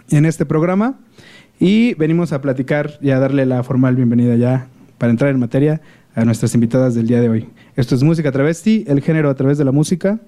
en 0.10 0.26
este 0.26 0.46
programa 0.46 0.96
y 1.60 1.94
venimos 1.96 2.32
a 2.34 2.42
platicar 2.42 2.98
y 3.02 3.12
a 3.12 3.20
darle 3.20 3.46
la 3.46 3.64
formal 3.64 3.96
bienvenida 3.96 4.36
ya 4.36 4.68
para 4.98 5.12
entrar 5.12 5.32
en 5.32 5.40
materia 5.40 5.82
a 6.16 6.26
nuestras 6.26 6.54
invitadas 6.54 6.94
del 6.96 7.08
día 7.08 7.22
de 7.22 7.30
hoy. 7.30 7.48
Esto 7.76 7.96
es 7.96 8.04
Música 8.04 8.32
Travesti, 8.32 8.84
el 8.88 9.02
género 9.02 9.30
a 9.30 9.36
través 9.36 9.58
de 9.58 9.66
la 9.66 9.72
música, 9.72 10.20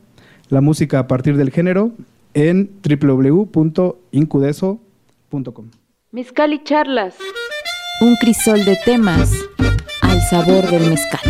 la 0.49 0.61
música 0.61 0.99
a 0.99 1.07
partir 1.07 1.37
del 1.37 1.51
género 1.51 1.91
en 2.33 2.71
www.incudeso.com. 2.83 5.65
Mezcal 6.11 6.53
y 6.53 6.63
charlas. 6.63 7.15
Un 8.01 8.15
crisol 8.15 8.65
de 8.65 8.75
temas 8.83 9.31
al 10.01 10.19
sabor 10.21 10.65
del 10.69 10.89
mezcal. 10.89 11.21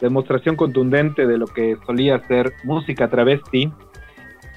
Demostración 0.00 0.56
contundente 0.56 1.26
de 1.26 1.38
lo 1.38 1.46
que 1.46 1.76
solía 1.86 2.24
ser 2.28 2.52
música 2.64 3.08
travesti 3.08 3.72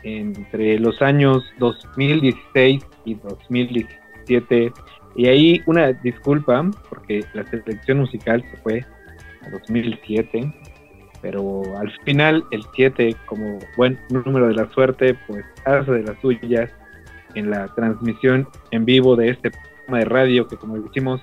entre 0.03 0.80
los 0.80 1.01
años 1.01 1.43
2016 1.59 2.86
y 3.05 3.15
2017. 3.15 4.74
Y 5.15 5.28
ahí 5.28 5.61
una 5.65 5.93
disculpa, 5.93 6.70
porque 6.89 7.24
la 7.34 7.45
selección 7.45 7.99
musical 7.99 8.43
se 8.51 8.57
fue 8.57 8.86
a 9.45 9.49
2007, 9.49 10.53
pero 11.22 11.63
al 11.78 11.91
final 12.03 12.43
el 12.51 12.63
7, 12.76 13.15
como 13.26 13.59
buen 13.78 13.97
número 14.09 14.49
de 14.49 14.55
la 14.55 14.70
suerte, 14.72 15.18
pues 15.26 15.45
hace 15.65 15.91
de 15.91 16.03
las 16.03 16.20
suyas 16.22 16.70
en 17.36 17.50
la 17.50 17.68
transmisión 17.76 18.48
en 18.72 18.86
vivo 18.86 19.16
de 19.16 19.30
este 19.30 19.52
programa 19.52 20.00
de 20.00 20.06
radio, 20.06 20.48
que 20.48 20.58
como 20.58 20.78
decimos, 20.80 21.22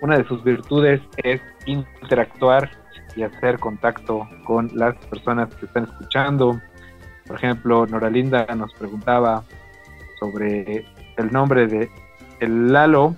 una 0.00 0.18
de 0.18 0.24
sus 0.24 0.42
virtudes 0.44 1.00
es 1.18 1.40
interactuar 1.66 2.70
y 3.16 3.22
hacer 3.22 3.58
contacto 3.58 4.28
con 4.44 4.70
las 4.74 4.96
personas 5.06 5.54
que 5.54 5.66
están 5.66 5.84
escuchando, 5.84 6.60
por 7.26 7.36
ejemplo, 7.36 7.86
Noralinda 7.86 8.46
nos 8.54 8.72
preguntaba 8.74 9.44
sobre 10.20 10.84
el 11.16 11.32
nombre 11.32 11.66
de 11.66 11.90
el 12.40 12.72
Lalo 12.72 13.14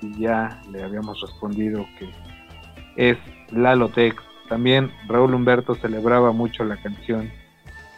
y 0.00 0.20
ya 0.20 0.60
le 0.70 0.82
habíamos 0.84 1.20
respondido 1.20 1.84
que 1.98 2.08
es 2.96 3.18
Lalo 3.50 3.88
Tex. 3.88 4.16
También 4.48 4.92
Raúl 5.08 5.34
Humberto 5.34 5.74
celebraba 5.74 6.32
mucho 6.32 6.64
la 6.64 6.76
canción 6.76 7.30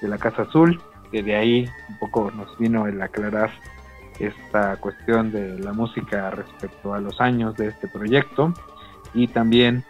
de 0.01 0.09
la 0.09 0.19
Casa 0.19 0.43
Azul, 0.43 0.81
que 1.11 1.23
de 1.23 1.37
ahí 1.37 1.69
un 1.89 1.99
poco 1.99 2.31
nos 2.31 2.57
vino 2.59 2.87
el 2.87 3.01
aclarar 3.01 3.51
esta 4.19 4.77
cuestión 4.77 5.33
de 5.33 5.59
la 5.59 5.73
música 5.73 6.31
respecto 6.31 6.93
a 6.93 7.01
los 7.01 7.21
años 7.21 7.57
de 7.57 7.69
este 7.69 7.89
proyecto 7.89 8.53
y 9.15 9.27
también 9.27 9.83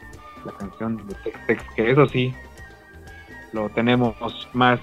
la 0.44 0.52
canción 0.52 0.96
de 1.06 1.14
Tex 1.16 1.46
Tex, 1.46 1.64
que 1.74 1.90
eso 1.90 2.06
sí 2.08 2.32
lo 3.52 3.68
tenemos 3.70 4.14
más 4.52 4.80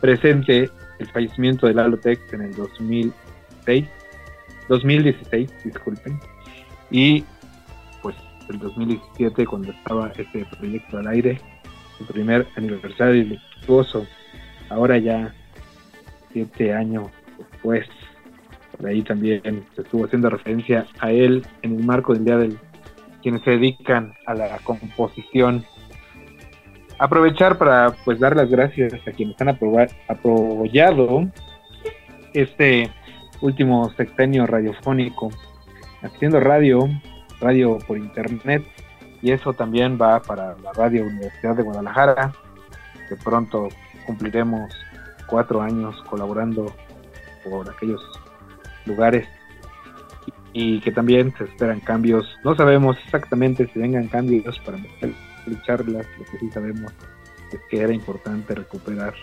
presente 0.00 0.70
el 0.98 1.06
fallecimiento 1.08 1.66
de 1.66 1.74
Lalo 1.74 1.98
Tex 1.98 2.32
en 2.32 2.42
el 2.42 2.54
2006, 2.54 3.86
2016, 4.68 5.50
disculpen, 5.64 6.20
y 6.90 7.24
pues 8.02 8.14
el 8.50 8.58
2017 8.58 9.46
cuando 9.46 9.72
estaba 9.72 10.08
este 10.16 10.44
proyecto 10.58 10.98
al 10.98 11.08
aire, 11.08 11.40
el 11.98 12.06
primer 12.06 12.46
aniversario 12.56 13.24
luctuoso, 13.24 14.06
ahora 14.68 14.98
ya 14.98 15.34
siete 16.32 16.72
años 16.72 17.08
después, 17.38 17.86
por 18.76 18.88
ahí 18.88 19.02
también 19.02 19.64
estuvo 19.76 20.04
haciendo 20.04 20.30
referencia 20.30 20.86
a 21.00 21.10
él 21.10 21.46
en 21.62 21.76
el 21.76 21.84
marco 21.84 22.14
del 22.14 22.24
Día 22.24 22.36
del 22.36 22.58
quienes 23.22 23.42
se 23.42 23.50
dedican 23.50 24.14
a 24.26 24.34
la 24.34 24.58
composición. 24.64 25.64
Aprovechar 26.98 27.58
para 27.58 27.94
pues 28.04 28.18
dar 28.18 28.36
las 28.36 28.50
gracias 28.50 28.94
a 29.06 29.12
quienes 29.12 29.40
han 29.40 29.48
apoyado 30.08 31.30
este 32.34 32.90
último 33.40 33.90
sexenio 33.96 34.46
radiofónico 34.46 35.30
haciendo 36.02 36.40
radio, 36.40 36.88
radio 37.40 37.78
por 37.86 37.96
internet 37.98 38.62
y 39.22 39.32
eso 39.32 39.52
también 39.52 39.98
va 40.00 40.20
para 40.20 40.56
la 40.58 40.72
Radio 40.72 41.04
Universidad 41.04 41.56
de 41.56 41.62
Guadalajara. 41.62 42.32
Que 43.08 43.16
pronto 43.16 43.68
cumpliremos 44.06 44.72
cuatro 45.30 45.62
años 45.62 45.96
colaborando 46.08 46.74
por 47.44 47.70
aquellos 47.70 48.02
lugares 48.84 49.26
y 50.52 50.80
que 50.80 50.90
también 50.90 51.32
se 51.38 51.44
esperan 51.44 51.80
cambios. 51.80 52.26
No 52.44 52.56
sabemos 52.56 52.96
exactamente 53.04 53.70
si 53.72 53.78
vengan 53.78 54.08
cambios 54.08 54.58
para 54.60 54.78
charlas, 55.66 56.06
lo 56.18 56.24
que 56.24 56.38
sí 56.38 56.50
sabemos 56.50 56.92
es 57.52 57.60
que 57.68 57.80
era 57.80 57.92
importante 57.92 58.54
recuperar 58.54 59.14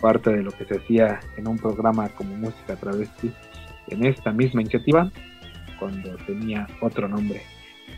parte 0.00 0.30
de 0.30 0.42
lo 0.42 0.52
que 0.52 0.64
se 0.64 0.76
hacía 0.76 1.20
en 1.36 1.48
un 1.48 1.58
programa 1.58 2.08
como 2.10 2.36
Música 2.36 2.76
Travesti 2.76 3.32
en 3.88 4.04
esta 4.04 4.32
misma 4.32 4.62
iniciativa 4.62 5.10
cuando 5.78 6.16
tenía 6.26 6.66
otro 6.80 7.08
nombre. 7.08 7.42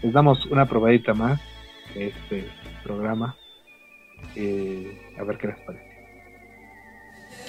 Les 0.03 0.13
damos 0.13 0.45
una 0.47 0.67
probadita 0.67 1.15
más 1.15 1.41
de 1.95 2.09
este 2.09 2.49
programa. 2.83 3.37
Eh, 4.35 5.15
a 5.19 5.25
ver 5.25 5.39
qué 5.39 5.49
les 5.49 5.61
parece. 5.61 5.88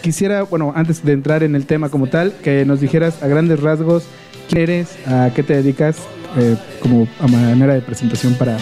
Quisiera, 0.02 0.43
bueno, 0.43 0.72
antes 0.76 1.04
de 1.04 1.12
entrar 1.12 1.43
en 1.43 1.56
el 1.56 1.66
tema 1.66 1.89
como 1.89 2.08
tal, 2.08 2.34
que 2.43 2.66
nos 2.66 2.80
dijeras 2.80 3.22
a 3.22 3.28
grandes 3.28 3.60
rasgos 3.60 4.04
quién 4.47 4.62
eres, 4.62 4.88
a 5.06 5.32
qué 5.36 5.43
te 5.43 5.56
dedicas, 5.56 5.97
eh, 6.38 6.56
como 6.82 7.08
a 7.20 7.28
manera 7.28 7.74
de 7.74 7.82
presentación 7.82 8.36
para 8.36 8.58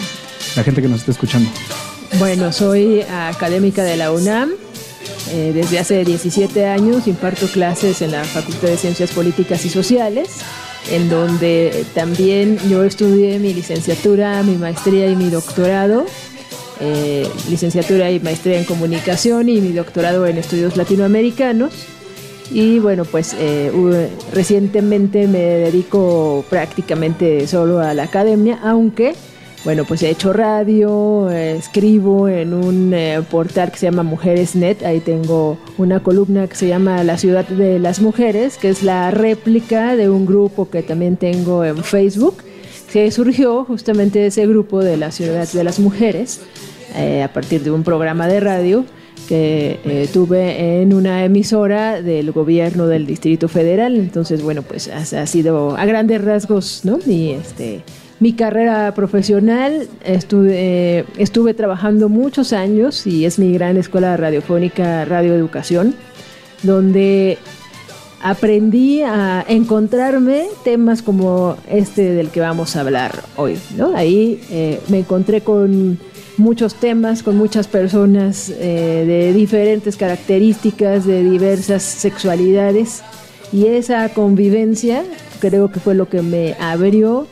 la 0.55 0.63
gente 0.63 0.81
que 0.81 0.87
nos 0.87 0.99
está 0.99 1.11
escuchando? 1.11 1.49
Bueno, 2.19 2.51
soy 2.51 3.01
académica 3.01 3.83
de 3.83 3.97
la 3.97 4.11
UNAM. 4.11 4.51
Eh, 5.31 5.51
desde 5.53 5.79
hace 5.79 6.05
17 6.05 6.65
años 6.67 7.07
imparto 7.07 7.47
clases 7.47 8.01
en 8.01 8.11
la 8.11 8.23
Facultad 8.23 8.69
de 8.69 8.77
Ciencias 8.77 9.11
Políticas 9.11 9.65
y 9.65 9.69
Sociales, 9.69 10.29
en 10.89 11.09
donde 11.09 11.85
también 11.93 12.57
yo 12.69 12.83
estudié 12.85 13.37
mi 13.39 13.53
licenciatura, 13.53 14.41
mi 14.43 14.55
maestría 14.55 15.07
y 15.07 15.15
mi 15.17 15.29
doctorado. 15.29 16.05
Eh, 16.79 17.27
licenciatura 17.49 18.11
y 18.11 18.19
maestría 18.19 18.59
en 18.59 18.65
comunicación 18.65 19.49
y 19.49 19.59
mi 19.61 19.71
doctorado 19.71 20.27
en 20.27 20.37
estudios 20.37 20.77
latinoamericanos. 20.77 21.73
Y 22.51 22.79
bueno, 22.79 23.03
pues 23.03 23.35
eh, 23.37 23.71
recientemente 24.33 25.27
me 25.27 25.39
dedico 25.39 26.45
prácticamente 26.49 27.45
solo 27.47 27.79
a 27.79 27.93
la 27.93 28.03
academia, 28.03 28.59
aunque 28.63 29.15
bueno, 29.67 29.83
pues 29.83 30.01
he 30.03 30.09
hecho 30.09 30.31
radio, 30.31 31.29
escribo 31.29 32.29
en 32.29 32.53
un 32.53 32.93
eh, 32.93 33.21
portal 33.29 33.71
que 33.71 33.77
se 33.77 33.87
llama 33.87 34.03
Mujeres.net, 34.03 34.83
ahí 34.85 35.01
tengo 35.01 35.57
una 35.77 36.01
columna 36.01 36.47
que 36.47 36.55
se 36.55 36.67
llama 36.67 37.03
La 37.03 37.17
ciudad 37.17 37.45
de 37.45 37.77
las 37.77 37.99
mujeres, 37.99 38.57
que 38.57 38.69
es 38.69 38.81
la 38.81 39.11
réplica 39.11 39.97
de 39.97 40.09
un 40.09 40.25
grupo 40.25 40.69
que 40.69 40.83
también 40.83 41.17
tengo 41.17 41.65
en 41.65 41.83
Facebook, 41.83 42.37
surgió 43.11 43.63
justamente 43.65 44.25
ese 44.25 44.45
grupo 44.47 44.83
de 44.83 44.97
la 44.97 45.11
ciudad 45.11 45.47
de 45.47 45.63
las 45.63 45.79
mujeres, 45.79 46.41
eh, 46.95 47.23
a 47.23 47.31
partir 47.31 47.63
de 47.63 47.71
un 47.71 47.83
programa 47.83 48.27
de 48.27 48.39
radio 48.39 48.85
que 49.27 49.79
eh, 49.83 50.07
tuve 50.11 50.81
en 50.81 50.93
una 50.93 51.25
emisora 51.25 52.01
del 52.01 52.31
gobierno 52.31 52.87
del 52.87 53.05
Distrito 53.05 53.47
Federal. 53.47 53.95
Entonces, 53.95 54.41
bueno, 54.41 54.61
pues 54.61 54.87
ha, 54.87 55.21
ha 55.21 55.25
sido 55.25 55.75
a 55.75 55.85
grandes 55.85 56.23
rasgos, 56.23 56.81
¿no? 56.85 56.99
Y 57.05 57.31
este 57.31 57.83
mi 58.19 58.33
carrera 58.33 58.93
profesional 58.95 59.87
estuve, 60.03 61.05
estuve 61.17 61.53
trabajando 61.53 62.09
muchos 62.09 62.51
años 62.51 63.05
y 63.05 63.25
es 63.25 63.37
mi 63.37 63.53
gran 63.53 63.77
escuela 63.77 64.17
radiofónica 64.17 65.05
Radio 65.05 65.35
Educación, 65.35 65.93
donde 66.63 67.37
aprendí 68.21 69.01
a 69.01 69.45
encontrarme 69.47 70.47
temas 70.63 71.01
como 71.01 71.57
este 71.69 72.13
del 72.13 72.29
que 72.29 72.39
vamos 72.39 72.75
a 72.75 72.81
hablar 72.81 73.23
hoy. 73.35 73.57
Ahí 73.95 74.41
eh, 74.49 74.79
me 74.89 74.99
encontré 74.99 75.41
con 75.41 75.99
muchos 76.37 76.75
temas, 76.75 77.23
con 77.23 77.37
muchas 77.37 77.67
personas 77.67 78.49
eh, 78.49 79.03
de 79.07 79.33
diferentes 79.33 79.97
características, 79.97 81.05
de 81.05 81.23
diversas 81.23 81.83
sexualidades 81.83 83.03
y 83.51 83.67
esa 83.67 84.09
convivencia 84.09 85.03
creo 85.39 85.71
que 85.71 85.79
fue 85.79 85.95
lo 85.95 86.09
que 86.09 86.21
me 86.21 86.55
abrió 86.59 87.27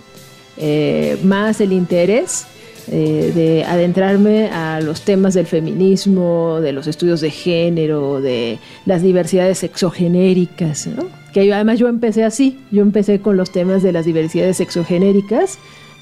eh, 0.57 1.17
más 1.23 1.59
el 1.61 1.73
interés 1.73 2.45
eh, 2.91 3.31
de 3.33 3.63
adentrarme 3.63 4.49
a 4.49 4.79
los 4.79 5.01
temas 5.01 5.33
del 5.33 5.47
feminismo, 5.47 6.59
de 6.61 6.71
los 6.71 6.85
estudios 6.85 7.19
de 7.19 7.31
género, 7.31 8.21
de 8.21 8.59
las 8.85 9.01
diversidades 9.01 9.57
sexogenéricas, 9.57 10.85
¿no? 10.85 11.05
que 11.33 11.51
además 11.51 11.79
yo 11.79 11.87
empecé 11.87 12.23
así, 12.23 12.59
yo 12.69 12.83
empecé 12.83 13.21
con 13.21 13.37
los 13.37 13.51
temas 13.51 13.81
de 13.81 13.91
las 13.91 14.05
diversidades 14.05 14.57
sexogenéricas, 14.57 15.57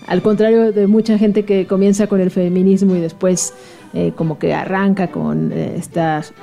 al 0.08 0.22
contrario 0.22 0.74
de 0.74 0.88
mucha 0.88 1.18
gente 1.18 1.46
que 1.46 1.66
comienza 1.68 2.08
con 2.08 2.20
el 2.20 2.32
feminismo 2.32 2.96
y 2.98 3.00
después 3.00 3.54
eh, 3.94 4.12
como 4.14 4.38
que 4.38 4.54
arranca 4.54 5.10
con 5.10 5.54
eh, 5.54 5.76
estas 5.78 6.34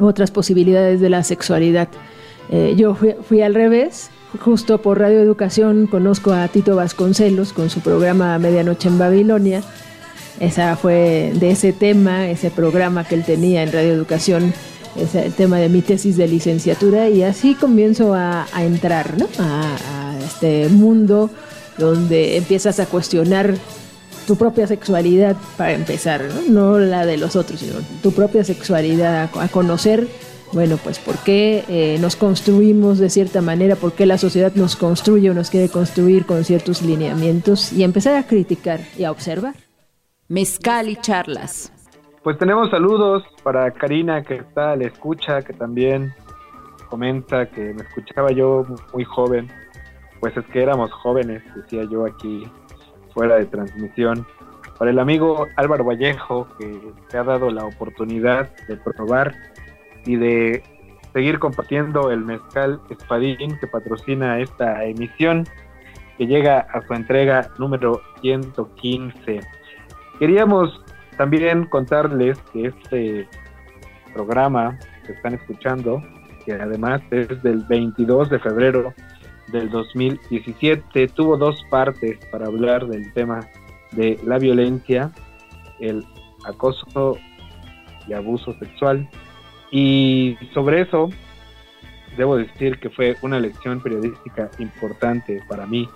otras 0.00 0.32
posibilidades 0.32 1.00
de 1.00 1.10
la 1.10 1.22
sexualidad. 1.22 1.88
yo 2.76 2.96
fui 2.96 3.42
al 3.42 3.54
revés, 3.54 4.10
justo 4.40 4.78
por 4.78 4.98
Radio 4.98 5.20
Educación 5.20 5.86
conozco 5.86 6.32
a 6.32 6.48
Tito 6.48 6.76
Vasconcelos 6.76 7.52
con 7.52 7.70
su 7.70 7.80
programa 7.80 8.38
Medianoche 8.38 8.88
en 8.88 8.98
Babilonia. 8.98 9.62
Esa 10.40 10.76
fue 10.76 11.32
de 11.34 11.50
ese 11.50 11.72
tema, 11.72 12.28
ese 12.28 12.50
programa 12.50 13.04
que 13.04 13.14
él 13.14 13.24
tenía 13.24 13.62
en 13.62 13.72
Radio 13.72 13.92
Educación, 13.92 14.52
es 14.96 15.14
el 15.14 15.32
tema 15.32 15.58
de 15.58 15.68
mi 15.68 15.82
tesis 15.82 16.16
de 16.16 16.28
licenciatura 16.28 17.08
y 17.08 17.22
así 17.22 17.54
comienzo 17.54 18.14
a, 18.14 18.46
entrar 18.58 19.14
a, 19.38 20.16
este 20.24 20.68
mundo 20.68 21.30
donde 21.78 22.36
empiezas 22.36 22.80
a 22.80 22.86
cuestionar 22.86 23.54
tu 24.26 24.36
propia 24.36 24.66
sexualidad 24.66 25.36
para 25.56 25.72
empezar, 25.72 26.22
¿no? 26.22 26.76
no 26.76 26.78
la 26.78 27.06
de 27.06 27.16
los 27.16 27.34
otros, 27.34 27.60
sino 27.60 27.74
tu 28.02 28.12
propia 28.12 28.44
sexualidad, 28.44 29.30
a 29.38 29.48
conocer 29.48 30.06
bueno, 30.52 30.76
pues 30.82 30.98
por 30.98 31.16
qué 31.18 31.64
eh, 31.68 31.98
nos 32.00 32.16
construimos 32.16 32.98
de 32.98 33.10
cierta 33.10 33.42
manera, 33.42 33.76
por 33.76 33.92
qué 33.92 34.06
la 34.06 34.18
sociedad 34.18 34.52
nos 34.54 34.76
construye 34.76 35.30
o 35.30 35.34
nos 35.34 35.50
quiere 35.50 35.68
construir 35.68 36.26
con 36.26 36.44
ciertos 36.44 36.82
lineamientos 36.82 37.72
y 37.72 37.84
empezar 37.84 38.16
a 38.16 38.26
criticar 38.26 38.80
y 38.96 39.04
a 39.04 39.10
observar. 39.10 39.54
Mezcal 40.28 40.88
y 40.88 40.96
charlas. 40.96 41.72
Pues 42.22 42.36
tenemos 42.38 42.70
saludos 42.70 43.24
para 43.42 43.70
Karina 43.70 44.22
que 44.22 44.36
está 44.36 44.72
a 44.72 44.76
la 44.76 44.86
escucha, 44.86 45.42
que 45.42 45.52
también 45.52 46.14
comenta 46.88 47.46
que 47.46 47.74
me 47.74 47.82
escuchaba 47.82 48.32
yo 48.32 48.64
muy 48.92 49.04
joven. 49.04 49.48
Pues 50.20 50.36
es 50.36 50.44
que 50.46 50.62
éramos 50.62 50.90
jóvenes, 50.92 51.42
decía 51.54 51.84
yo 51.90 52.06
aquí 52.06 52.50
fuera 53.14 53.36
de 53.36 53.46
transmisión. 53.46 54.26
Para 54.78 54.90
el 54.90 54.98
amigo 54.98 55.46
Álvaro 55.56 55.84
Vallejo, 55.84 56.48
que 56.58 56.80
te 57.08 57.18
ha 57.18 57.24
dado 57.24 57.50
la 57.50 57.64
oportunidad 57.64 58.50
de 58.66 58.76
probar 58.76 59.34
y 60.06 60.16
de 60.16 60.62
seguir 61.12 61.38
compartiendo 61.38 62.10
el 62.10 62.20
mezcal 62.20 62.80
espadín 62.90 63.58
que 63.58 63.66
patrocina 63.66 64.38
esta 64.38 64.84
emisión 64.84 65.44
que 66.16 66.26
llega 66.26 66.60
a 66.60 66.86
su 66.86 66.94
entrega 66.94 67.50
número 67.58 68.02
115. 68.20 69.40
Queríamos 70.18 70.84
también 71.16 71.66
contarles 71.66 72.38
que 72.52 72.66
este 72.66 73.28
programa 74.12 74.78
que 75.06 75.12
están 75.12 75.34
escuchando, 75.34 76.02
que 76.44 76.54
además 76.54 77.00
es 77.10 77.42
del 77.42 77.64
22 77.68 78.30
de 78.30 78.38
febrero 78.38 78.92
del 79.48 79.70
2017, 79.70 81.08
tuvo 81.08 81.36
dos 81.36 81.64
partes 81.70 82.18
para 82.30 82.46
hablar 82.46 82.86
del 82.86 83.12
tema 83.12 83.40
de 83.92 84.18
la 84.24 84.38
violencia, 84.38 85.10
el 85.80 86.04
acoso 86.44 87.16
y 88.06 88.12
abuso 88.12 88.52
sexual 88.58 89.08
y 89.70 90.36
sobre 90.54 90.82
eso, 90.82 91.10
debo 92.16 92.36
decir 92.36 92.78
que 92.78 92.90
fue 92.90 93.16
una 93.22 93.38
lección 93.38 93.80
periodística 93.80 94.50
importante 94.58 95.42
para 95.48 95.66
mí 95.66 95.88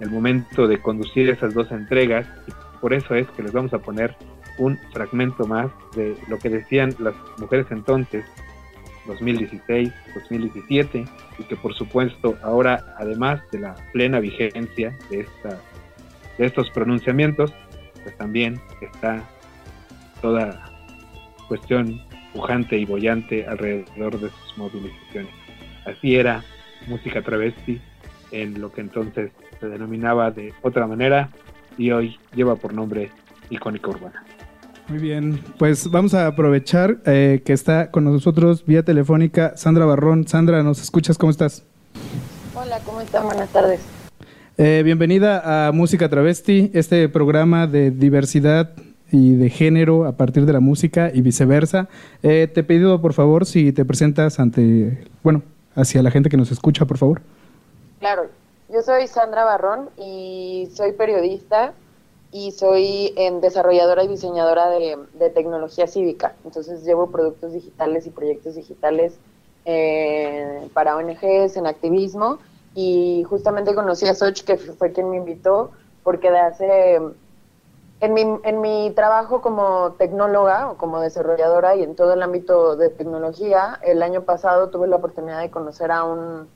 el 0.00 0.10
momento 0.10 0.66
de 0.66 0.80
conducir 0.80 1.28
esas 1.28 1.54
dos 1.54 1.70
entregas. 1.70 2.26
Y 2.48 2.52
por 2.80 2.94
eso 2.94 3.14
es 3.14 3.28
que 3.30 3.42
les 3.42 3.52
vamos 3.52 3.72
a 3.74 3.78
poner 3.78 4.16
un 4.58 4.78
fragmento 4.92 5.46
más 5.46 5.70
de 5.94 6.16
lo 6.28 6.38
que 6.38 6.48
decían 6.48 6.94
las 6.98 7.14
mujeres 7.38 7.66
entonces, 7.70 8.24
2016, 9.06 9.92
2017, 10.14 11.04
y 11.38 11.42
que 11.44 11.56
por 11.56 11.74
supuesto 11.74 12.36
ahora, 12.42 12.94
además 12.98 13.40
de 13.50 13.60
la 13.60 13.74
plena 13.92 14.20
vigencia 14.20 14.96
de, 15.08 15.20
esta, 15.20 15.60
de 16.38 16.46
estos 16.46 16.70
pronunciamientos, 16.70 17.52
pues 18.02 18.16
también 18.16 18.60
está 18.80 19.22
toda 20.20 20.64
cuestión 21.48 22.00
pujante 22.32 22.78
y 22.78 22.84
bollante 22.84 23.46
alrededor 23.46 24.20
de 24.20 24.30
sus 24.30 24.58
movilizaciones. 24.58 25.32
Así 25.84 26.16
era 26.16 26.44
música 26.86 27.22
travesti 27.22 27.80
en 28.30 28.60
lo 28.60 28.72
que 28.72 28.80
entonces 28.80 29.32
se 29.58 29.68
denominaba 29.68 30.30
de 30.30 30.54
otra 30.62 30.86
manera 30.86 31.30
y 31.76 31.90
hoy 31.90 32.18
lleva 32.34 32.56
por 32.56 32.74
nombre 32.74 33.10
Icónica 33.50 33.90
Urbana. 33.90 34.24
Muy 34.88 34.98
bien, 34.98 35.40
pues 35.56 35.88
vamos 35.90 36.14
a 36.14 36.26
aprovechar 36.26 36.98
eh, 37.06 37.42
que 37.44 37.52
está 37.52 37.90
con 37.90 38.04
nosotros 38.04 38.64
vía 38.66 38.84
telefónica 38.84 39.56
Sandra 39.56 39.84
Barrón. 39.84 40.26
Sandra, 40.26 40.62
¿nos 40.62 40.82
escuchas? 40.82 41.16
¿Cómo 41.16 41.30
estás? 41.30 41.64
Hola, 42.54 42.80
¿cómo 42.84 43.00
están? 43.00 43.24
Buenas 43.24 43.48
tardes. 43.50 43.80
Eh, 44.58 44.82
bienvenida 44.84 45.68
a 45.68 45.72
Música 45.72 46.08
Travesti, 46.08 46.70
este 46.74 47.08
programa 47.08 47.66
de 47.66 47.92
diversidad 47.92 48.74
y 49.12 49.34
de 49.34 49.50
género 49.50 50.06
a 50.06 50.12
partir 50.12 50.46
de 50.46 50.52
la 50.52 50.60
música 50.60 51.10
y 51.12 51.20
viceversa. 51.20 51.88
Eh, 52.22 52.48
te 52.52 52.60
he 52.60 52.64
pedido, 52.64 53.00
por 53.00 53.12
favor, 53.12 53.46
si 53.46 53.72
te 53.72 53.84
presentas 53.84 54.40
ante, 54.40 55.04
bueno, 55.22 55.42
hacia 55.74 56.02
la 56.02 56.10
gente 56.10 56.28
que 56.28 56.36
nos 56.36 56.50
escucha, 56.50 56.84
por 56.84 56.98
favor. 56.98 57.22
Claro, 57.98 58.28
yo 58.72 58.82
soy 58.82 59.06
Sandra 59.06 59.44
Barrón 59.44 59.90
y 59.96 60.68
soy 60.74 60.92
periodista 60.92 61.74
y 62.32 62.52
soy 62.52 63.12
em, 63.16 63.40
desarrolladora 63.40 64.04
y 64.04 64.08
diseñadora 64.08 64.70
de, 64.70 65.30
tecnología 65.34 65.86
cívica. 65.86 66.34
Entonces 66.44 66.84
llevo 66.84 67.10
productos 67.10 67.52
digitales 67.52 68.06
y 68.06 68.10
proyectos 68.10 68.54
digitales 68.54 69.14
eh, 69.64 70.68
para 70.72 70.96
ONGs 70.96 71.56
en 71.56 71.66
activismo 71.66 72.38
y 72.74 73.24
justamente 73.28 73.74
conocí 73.74 74.06
a 74.06 74.14
Soch, 74.14 74.42
que 74.42 74.56
fue 74.56 74.92
quien 74.92 75.10
me 75.10 75.16
invitó, 75.16 75.72
porque 76.04 76.30
de 76.30 76.38
hace 76.38 77.00
en 78.00 78.14
mi, 78.14 78.22
en 78.22 78.60
mi 78.60 78.92
trabajo 78.94 79.42
como 79.42 79.92
tecnóloga 79.92 80.70
o 80.70 80.76
como 80.76 81.00
desarrolladora 81.00 81.76
y 81.76 81.82
en 81.82 81.94
todo 81.94 82.14
el 82.14 82.22
ámbito 82.22 82.76
de 82.76 82.88
tecnología, 82.88 83.78
el 83.82 84.02
año 84.02 84.22
pasado 84.22 84.70
tuve 84.70 84.88
la 84.88 84.96
oportunidad 84.96 85.40
de 85.40 85.50
conocer 85.50 85.92
a 85.92 86.04
un, 86.04 86.48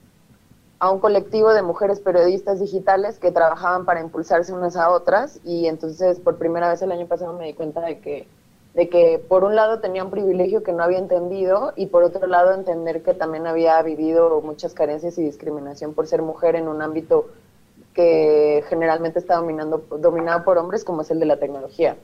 a 0.79 0.91
un 0.91 1.01
colectivo 1.01 1.53
de 1.53 1.61
mujeres 1.61 2.01
periodistas 2.01 2.61
digitales 2.61 3.19
que 3.19 3.31
trabajaban 3.31 3.85
para 3.85 4.01
impulsarse 4.01 4.55
unas 4.55 4.77
a 4.77 4.91
otras 4.91 5.39
y 5.45 5.67
entonces 5.67 6.19
por 6.19 6.37
primera 6.37 6.71
vez 6.71 6.81
el 6.81 6.93
año 6.93 7.07
pasado 7.07 7.35
me 7.35 7.45
di 7.45 7.53
cuenta 7.53 7.83
de 7.83 8.01
que, 8.01 8.27
de 8.73 8.89
que 8.89 9.23
por 9.29 9.45
un 9.45 9.55
lado 9.55 9.81
tenía 9.81 10.03
un 10.03 10.11
privilegio 10.11 10.63
que 10.63 10.73
no 10.73 10.83
había 10.83 10.99
entendido 10.99 11.75
y 11.77 11.87
por 11.87 12.05
otro 12.05 12.27
lado 12.27 12.55
entender 12.55 13.03
que 13.03 13.13
también 13.13 13.47
había 13.47 13.83
vivido 13.83 14.41
muchas 14.41 14.73
carencias 14.73 15.19
y 15.19 15.23
discriminación 15.23 15.93
por 15.93 16.07
ser 16.07 16.23
mujer 16.23 16.57
en 16.57 16.69
un 16.69 16.81
ámbito 16.81 17.27
que 17.95 18.65
generalmente 18.69 19.19
está 19.19 19.37
dominando, 19.37 19.85
dominado 20.01 20.45
por 20.45 20.59
hombres, 20.59 20.85
como 20.85 21.03
es 21.03 21.11
el 21.11 21.21
de 21.21 21.27
la 21.27 21.39
tecnología. 21.39 21.97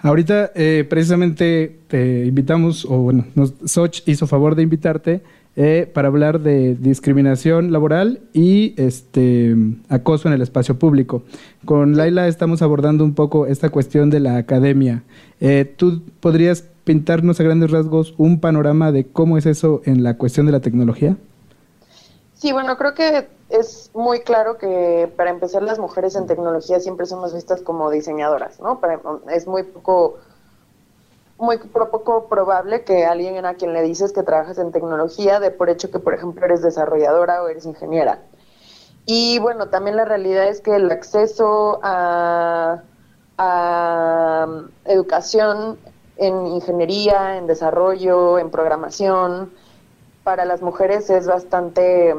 Ahorita 0.00 0.50
eh, 0.54 0.84
precisamente 0.86 1.78
te 1.88 2.26
invitamos, 2.26 2.84
o 2.84 2.98
bueno, 2.98 3.24
nos, 3.34 3.54
Soch 3.64 4.02
hizo 4.04 4.26
favor 4.26 4.54
de 4.54 4.62
invitarte 4.62 5.22
eh, 5.56 5.90
para 5.94 6.08
hablar 6.08 6.40
de 6.40 6.74
discriminación 6.74 7.72
laboral 7.72 8.20
y 8.34 8.74
este 8.76 9.56
acoso 9.88 10.28
en 10.28 10.34
el 10.34 10.42
espacio 10.42 10.78
público. 10.78 11.22
Con 11.64 11.96
Laila 11.96 12.28
estamos 12.28 12.60
abordando 12.60 13.02
un 13.02 13.14
poco 13.14 13.46
esta 13.46 13.70
cuestión 13.70 14.10
de 14.10 14.20
la 14.20 14.36
academia. 14.36 15.04
Eh, 15.40 15.72
¿Tú 15.76 16.02
podrías 16.20 16.64
pintarnos 16.84 17.40
a 17.40 17.44
grandes 17.44 17.70
rasgos 17.70 18.14
un 18.18 18.40
panorama 18.40 18.92
de 18.92 19.06
cómo 19.06 19.38
es 19.38 19.46
eso 19.46 19.80
en 19.86 20.02
la 20.02 20.18
cuestión 20.18 20.44
de 20.44 20.52
la 20.52 20.60
tecnología? 20.60 21.16
Sí, 22.34 22.52
bueno, 22.52 22.76
creo 22.76 22.94
que 22.94 23.28
es 23.48 23.90
muy 23.94 24.20
claro 24.20 24.58
que 24.58 25.12
para 25.16 25.30
empezar 25.30 25.62
las 25.62 25.78
mujeres 25.78 26.16
en 26.16 26.26
tecnología 26.26 26.80
siempre 26.80 27.06
somos 27.06 27.32
vistas 27.32 27.62
como 27.62 27.90
diseñadoras, 27.90 28.60
¿no? 28.60 28.80
es 29.30 29.46
muy 29.46 29.62
poco 29.62 30.18
muy 31.36 31.58
poco 31.58 32.28
probable 32.28 32.84
que 32.84 33.04
alguien 33.06 33.44
a 33.44 33.54
quien 33.54 33.72
le 33.72 33.82
dices 33.82 34.12
que 34.12 34.22
trabajas 34.22 34.58
en 34.58 34.72
tecnología 34.72 35.40
de 35.40 35.50
por 35.50 35.68
hecho 35.68 35.90
que 35.90 35.98
por 35.98 36.14
ejemplo 36.14 36.44
eres 36.44 36.62
desarrolladora 36.62 37.42
o 37.42 37.48
eres 37.48 37.66
ingeniera. 37.66 38.20
Y 39.06 39.38
bueno, 39.38 39.68
también 39.68 39.96
la 39.96 40.04
realidad 40.04 40.48
es 40.48 40.60
que 40.60 40.76
el 40.76 40.90
acceso 40.90 41.80
a, 41.82 42.82
a 43.36 44.46
educación 44.84 45.78
en 46.16 46.46
ingeniería, 46.46 47.36
en 47.36 47.46
desarrollo, 47.46 48.38
en 48.38 48.50
programación, 48.50 49.52
para 50.24 50.44
las 50.44 50.62
mujeres 50.62 51.08
es 51.10 51.26
bastante 51.26 52.14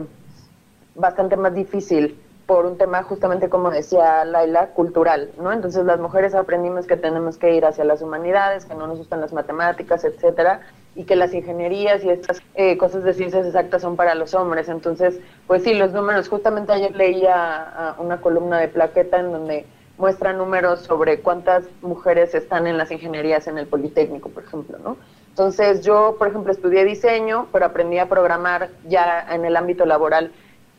bastante 0.95 1.36
más 1.36 1.53
difícil 1.53 2.18
por 2.45 2.66
un 2.66 2.78
tema 2.78 3.03
justamente 3.03 3.49
como 3.49 3.72
decía 3.72 4.24
Laila, 4.24 4.68
cultural, 4.68 5.32
¿no? 5.41 5.51
Entonces 5.51 5.84
las 5.84 5.99
mujeres 5.99 6.36
aprendimos 6.36 6.86
que 6.86 6.95
tenemos 6.95 7.38
que 7.38 7.56
ir 7.56 7.66
hacia 7.66 7.84
las 7.84 8.01
humanidades, 8.01 8.66
que 8.66 8.76
no 8.76 8.88
nos 8.88 8.99
gustan 8.99 9.20
las 9.20 9.34
matemáticas, 9.34 10.03
etcétera, 10.03 10.62
y 10.95 11.03
que 11.06 11.16
las 11.16 11.34
ingenierías 11.34 12.03
y 12.03 12.10
estas 12.10 12.41
eh, 12.53 12.78
cosas 12.78 13.03
de 13.03 13.14
ciencias 13.14 13.47
exactas 13.47 13.82
son 13.82 13.95
para 13.95 14.14
los 14.16 14.34
hombres. 14.36 14.70
Entonces, 14.70 15.20
pues 15.47 15.64
sí, 15.64 15.74
los 15.74 15.91
números, 15.91 16.30
justamente 16.30 16.72
ayer 16.72 16.95
leía 16.95 17.95
una 17.97 18.22
columna 18.22 18.60
de 18.60 18.68
Plaqueta 18.68 19.20
en 19.20 19.32
donde 19.32 19.66
muestra 19.97 20.32
números 20.34 20.82
sobre 20.82 21.22
cuántas 21.22 21.66
mujeres 21.82 22.36
están 22.36 22.68
en 22.68 22.78
las 22.78 22.91
ingenierías 22.91 23.47
en 23.47 23.58
el 23.58 23.66
Politécnico, 23.66 24.30
por 24.30 24.43
ejemplo, 24.43 24.78
¿no? 24.78 24.97
Entonces 25.36 25.81
yo, 25.81 26.15
por 26.17 26.29
ejemplo, 26.29 26.53
estudié 26.53 26.86
diseño, 26.86 27.47
pero 27.51 27.65
aprendí 27.65 27.97
a 27.97 28.07
programar 28.07 28.69
ya 28.88 29.27
en 29.29 29.43
el 29.43 29.57
ámbito 29.57 29.86
laboral, 29.86 30.31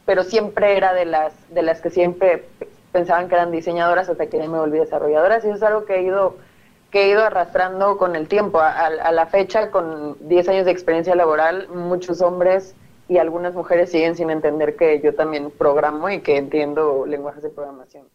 pero 0.07 0.23
siempre 0.23 0.79
era 0.79 0.95
de 0.95 1.05
las, 1.05 1.35
de 1.53 1.61
las 1.61 1.83
que 1.83 1.91
siempre 1.91 2.47
pensaban 2.91 3.29
que 3.29 3.35
eran 3.35 3.53
diseñadoras 3.53 4.09
hasta 4.09 4.29
que 4.29 4.39
ya 4.39 4.49
me 4.49 4.59
volví 4.59 4.79
desarrolladoras 4.79 5.45
y 5.45 5.49
eso 5.49 5.57
es 5.57 5.63
algo 5.63 5.85
que 5.85 5.97
he 5.97 6.03
ido 6.05 6.37
que 6.91 7.03
he 7.03 7.11
ido 7.11 7.23
arrastrando 7.23 7.99
con 7.99 8.17
el 8.17 8.29
tiempo. 8.29 8.59
A 8.59 9.13
la 9.13 9.27
fecha, 9.27 9.71
con 9.71 10.17
10 10.27 10.49
años 10.49 10.65
de 10.65 10.71
experiencia 10.71 11.15
laboral, 11.15 11.69
muchos 11.69 12.23
hombres 12.23 12.75
y 13.11 13.19
algunas 13.19 13.53
mujeres 13.53 13.91
siguen 13.91 14.17
sin 14.17 14.31
entender 14.31 14.77
que 14.77 15.03
yo 15.03 15.15
también 15.15 15.51
programo 15.51 16.09
y 16.09 16.21
que 16.21 16.39
entiendo 16.39 17.05
lenguajes 17.05 17.43
de 17.43 17.51
programación. 17.51 18.07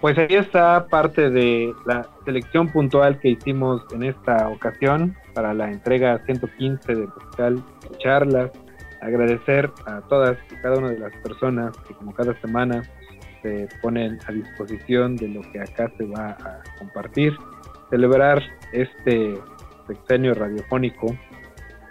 Pues 0.00 0.16
ahí 0.18 0.36
está 0.36 0.86
parte 0.88 1.30
de 1.30 1.72
la 1.84 2.06
selección 2.24 2.70
puntual 2.70 3.18
que 3.18 3.30
hicimos 3.30 3.82
en 3.92 4.04
esta 4.04 4.48
ocasión 4.50 5.16
para 5.34 5.52
la 5.52 5.70
entrega 5.70 6.18
115 6.26 6.94
de 6.94 7.06
Pascal 7.08 7.62
Charlas. 7.98 8.50
Agradecer 9.00 9.70
a 9.86 10.00
todas 10.02 10.38
y 10.50 10.54
cada 10.62 10.78
una 10.78 10.90
de 10.90 10.98
las 10.98 11.14
personas 11.16 11.76
que 11.86 11.94
como 11.94 12.14
cada 12.14 12.38
semana 12.40 12.82
se 13.42 13.68
ponen 13.82 14.18
a 14.26 14.32
disposición 14.32 15.16
de 15.16 15.28
lo 15.28 15.42
que 15.52 15.60
acá 15.60 15.92
se 15.98 16.06
va 16.06 16.30
a 16.30 16.62
compartir. 16.78 17.36
Celebrar 17.90 18.42
este 18.72 19.38
sexenio 19.86 20.32
radiofónico. 20.34 21.14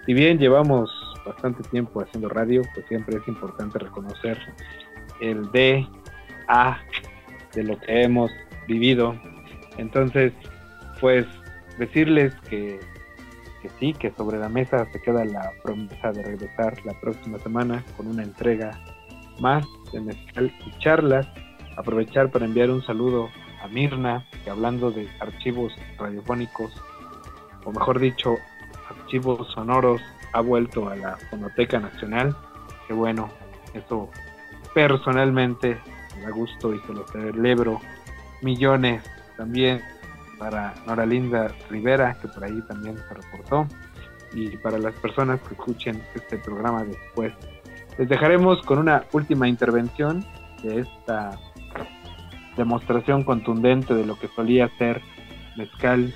Si 0.06 0.14
bien 0.14 0.40
llevamos 0.40 0.90
bastante 1.26 1.62
tiempo 1.70 2.02
haciendo 2.02 2.30
radio, 2.30 2.62
pues 2.74 2.86
siempre 2.88 3.18
es 3.18 3.28
importante 3.28 3.80
reconocer 3.80 4.38
el 5.22 5.50
D, 5.52 5.88
A, 6.48 6.78
de 7.54 7.64
lo 7.64 7.80
que 7.80 8.02
hemos 8.02 8.32
vivido. 8.68 9.16
Entonces, 9.78 10.34
pues 11.00 11.26
decirles 11.78 12.34
que, 12.50 12.80
que 13.64 13.70
sí, 13.80 13.94
que 13.94 14.12
sobre 14.12 14.38
la 14.38 14.50
mesa 14.50 14.86
se 14.92 15.02
queda 15.02 15.24
la 15.24 15.54
promesa 15.64 16.12
de 16.12 16.22
regresar 16.22 16.76
la 16.86 17.00
próxima 17.00 17.40
semana 17.40 17.82
con 17.96 18.08
una 18.08 18.22
entrega 18.22 18.78
más 19.40 19.66
de 19.94 20.02
mezcal 20.02 20.54
y 20.68 20.80
charlas. 20.80 21.26
Aprovechar 21.78 22.30
para 22.30 22.44
enviar 22.44 22.70
un 22.70 22.84
saludo 22.84 23.30
a 23.64 23.68
Mirna, 23.70 24.28
que 24.44 24.50
hablando 24.50 24.92
de 24.92 25.08
archivos 25.22 25.74
radiofónicos, 25.98 26.74
o 27.64 27.72
mejor 27.72 28.00
dicho, 28.00 28.36
archivos 28.90 29.48
sonoros, 29.54 30.02
ha 30.34 30.42
vuelto 30.42 30.90
a 30.90 30.98
la 30.98 31.16
Fonoteca 31.30 31.80
Nacional. 31.80 32.36
Que 32.86 32.94
bueno, 32.94 33.30
eso 33.74 34.10
personalmente 34.74 35.80
me 36.18 36.24
da 36.24 36.32
gusto 36.32 36.76
y 36.76 36.80
se 36.82 36.94
lo 36.94 37.08
celebro. 37.08 37.80
Millones 38.42 39.02
también 39.38 39.82
para 40.38 40.74
Nora 40.86 41.06
Linda 41.06 41.54
Rivera, 41.70 42.18
que 42.22 42.28
por 42.28 42.44
ahí 42.44 42.62
también 42.68 42.98
se 42.98 43.14
reportó. 43.14 43.68
Y 44.34 44.58
para 44.58 44.78
las 44.80 44.94
personas 44.96 45.40
que 45.42 45.54
escuchen 45.54 46.02
este 46.16 46.38
programa 46.40 46.84
después. 46.84 47.34
Les 47.98 48.10
dejaremos 48.10 48.62
con 48.64 48.80
una 48.80 49.04
última 49.12 49.48
intervención 49.48 50.26
de 50.64 50.80
esta 50.80 51.38
demostración 52.58 53.24
contundente 53.24 53.94
de 53.94 54.06
lo 54.06 54.18
que 54.18 54.28
solía 54.30 54.70
ser 54.78 55.02
mezcal. 55.56 56.14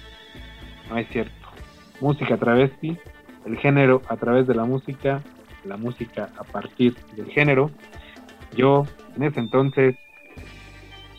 No 0.89 0.97
es 0.97 1.07
cierto. 1.09 1.33
Música 2.01 2.37
travesti, 2.37 2.97
el 3.45 3.57
género 3.57 4.01
a 4.07 4.17
través 4.17 4.47
de 4.47 4.55
la 4.55 4.65
música, 4.65 5.21
la 5.63 5.77
música 5.77 6.29
a 6.37 6.43
partir 6.43 6.95
del 7.15 7.27
género. 7.27 7.69
Yo 8.55 8.85
en 9.15 9.23
ese 9.23 9.39
entonces 9.39 9.95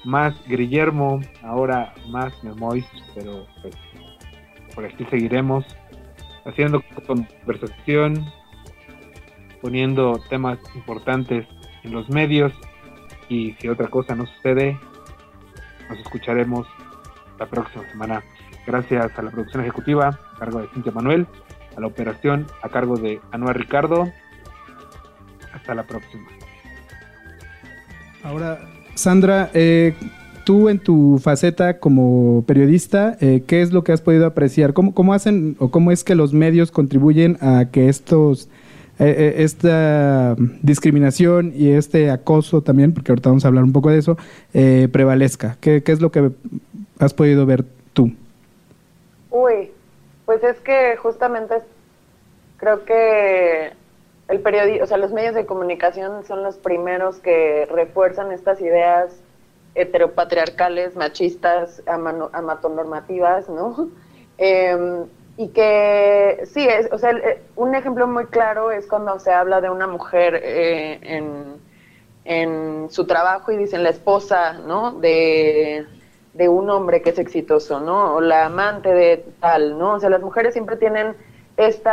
más 0.08 0.34
Guillermo, 0.46 1.20
ahora 1.42 1.92
más 2.08 2.32
Memois, 2.42 2.86
pero 3.14 3.46
pues, 3.60 3.74
por 4.74 4.86
aquí 4.86 5.04
seguiremos 5.10 5.66
haciendo 6.46 6.82
conversación, 7.06 8.24
poniendo 9.60 10.18
temas 10.30 10.58
importantes 10.74 11.46
en 11.84 11.92
los 11.92 12.08
medios 12.08 12.54
y 13.28 13.52
si 13.60 13.68
otra 13.68 13.88
cosa 13.88 14.14
no 14.14 14.24
sucede, 14.24 14.80
nos 15.90 15.98
escucharemos 15.98 16.66
la 17.38 17.44
próxima 17.44 17.86
semana. 17.90 18.24
Gracias 18.66 19.18
a 19.18 19.22
la 19.22 19.30
producción 19.30 19.62
ejecutiva 19.62 20.18
a 20.36 20.38
cargo 20.38 20.60
de 20.60 20.68
Cintia 20.68 20.92
Manuel, 20.92 21.26
a 21.76 21.80
la 21.80 21.86
operación 21.86 22.46
a 22.62 22.70
cargo 22.70 22.96
de 22.96 23.20
Anuel 23.30 23.56
Ricardo. 23.56 24.10
Hasta 25.52 25.74
la 25.74 25.82
próxima. 25.82 26.28
Ahora, 28.24 28.58
Sandra, 28.98 29.48
eh, 29.54 29.94
tú 30.42 30.68
en 30.68 30.80
tu 30.80 31.20
faceta 31.22 31.78
como 31.78 32.42
periodista, 32.48 33.16
eh, 33.20 33.44
¿qué 33.46 33.62
es 33.62 33.72
lo 33.72 33.84
que 33.84 33.92
has 33.92 34.00
podido 34.00 34.26
apreciar? 34.26 34.72
¿Cómo, 34.72 34.92
¿Cómo, 34.92 35.14
hacen 35.14 35.54
o 35.60 35.70
cómo 35.70 35.92
es 35.92 36.02
que 36.02 36.16
los 36.16 36.32
medios 36.32 36.72
contribuyen 36.72 37.38
a 37.40 37.66
que 37.70 37.88
estos 37.88 38.48
eh, 38.98 39.36
esta 39.38 40.34
discriminación 40.62 41.52
y 41.54 41.70
este 41.70 42.10
acoso 42.10 42.60
también, 42.62 42.92
porque 42.92 43.12
ahorita 43.12 43.28
vamos 43.28 43.44
a 43.44 43.48
hablar 43.48 43.62
un 43.62 43.72
poco 43.72 43.88
de 43.88 43.98
eso, 43.98 44.18
prevalezca? 44.52 45.56
¿Qué, 45.60 45.84
¿Qué 45.84 45.92
es 45.92 46.00
lo 46.00 46.10
que 46.10 46.32
has 46.98 47.14
podido 47.14 47.46
ver 47.46 47.64
tú? 47.92 48.12
Uy, 49.30 49.70
pues 50.26 50.42
es 50.42 50.56
que 50.58 50.96
justamente 50.96 51.54
creo 52.56 52.84
que 52.84 53.77
el 54.28 54.40
periodismo, 54.40 54.84
o 54.84 54.86
sea, 54.86 54.98
los 54.98 55.12
medios 55.12 55.34
de 55.34 55.46
comunicación 55.46 56.24
son 56.24 56.42
los 56.42 56.58
primeros 56.58 57.18
que 57.18 57.66
refuerzan 57.70 58.30
estas 58.30 58.60
ideas 58.60 59.16
heteropatriarcales, 59.74 60.96
machistas, 60.96 61.82
amatonormativas, 61.86 63.48
¿no? 63.48 63.88
Em, 64.40 65.06
y 65.36 65.48
que 65.48 66.42
sí, 66.44 66.64
es, 66.64 66.88
o 66.92 66.98
sea, 66.98 67.10
eh, 67.10 67.42
un 67.56 67.74
ejemplo 67.74 68.06
muy 68.06 68.26
claro 68.26 68.70
es 68.70 68.86
cuando 68.86 69.18
se 69.18 69.32
habla 69.32 69.60
de 69.60 69.68
una 69.68 69.88
mujer 69.88 70.40
eh, 70.44 71.00
en, 71.02 71.56
en, 72.24 72.88
su 72.88 73.04
trabajo 73.04 73.50
y 73.50 73.56
dicen 73.56 73.82
la 73.82 73.90
esposa, 73.90 74.52
¿no? 74.52 74.92
De, 74.92 75.86
de 76.34 76.48
un 76.48 76.70
hombre 76.70 77.02
que 77.02 77.10
es 77.10 77.18
exitoso, 77.18 77.80
¿no? 77.80 78.14
O 78.14 78.20
la 78.20 78.46
amante 78.46 78.94
de 78.94 79.24
tal, 79.40 79.76
¿no? 79.76 79.94
O 79.94 80.00
sea, 80.00 80.08
las 80.08 80.22
mujeres 80.22 80.52
siempre 80.52 80.76
tienen 80.76 81.16
este 81.58 81.90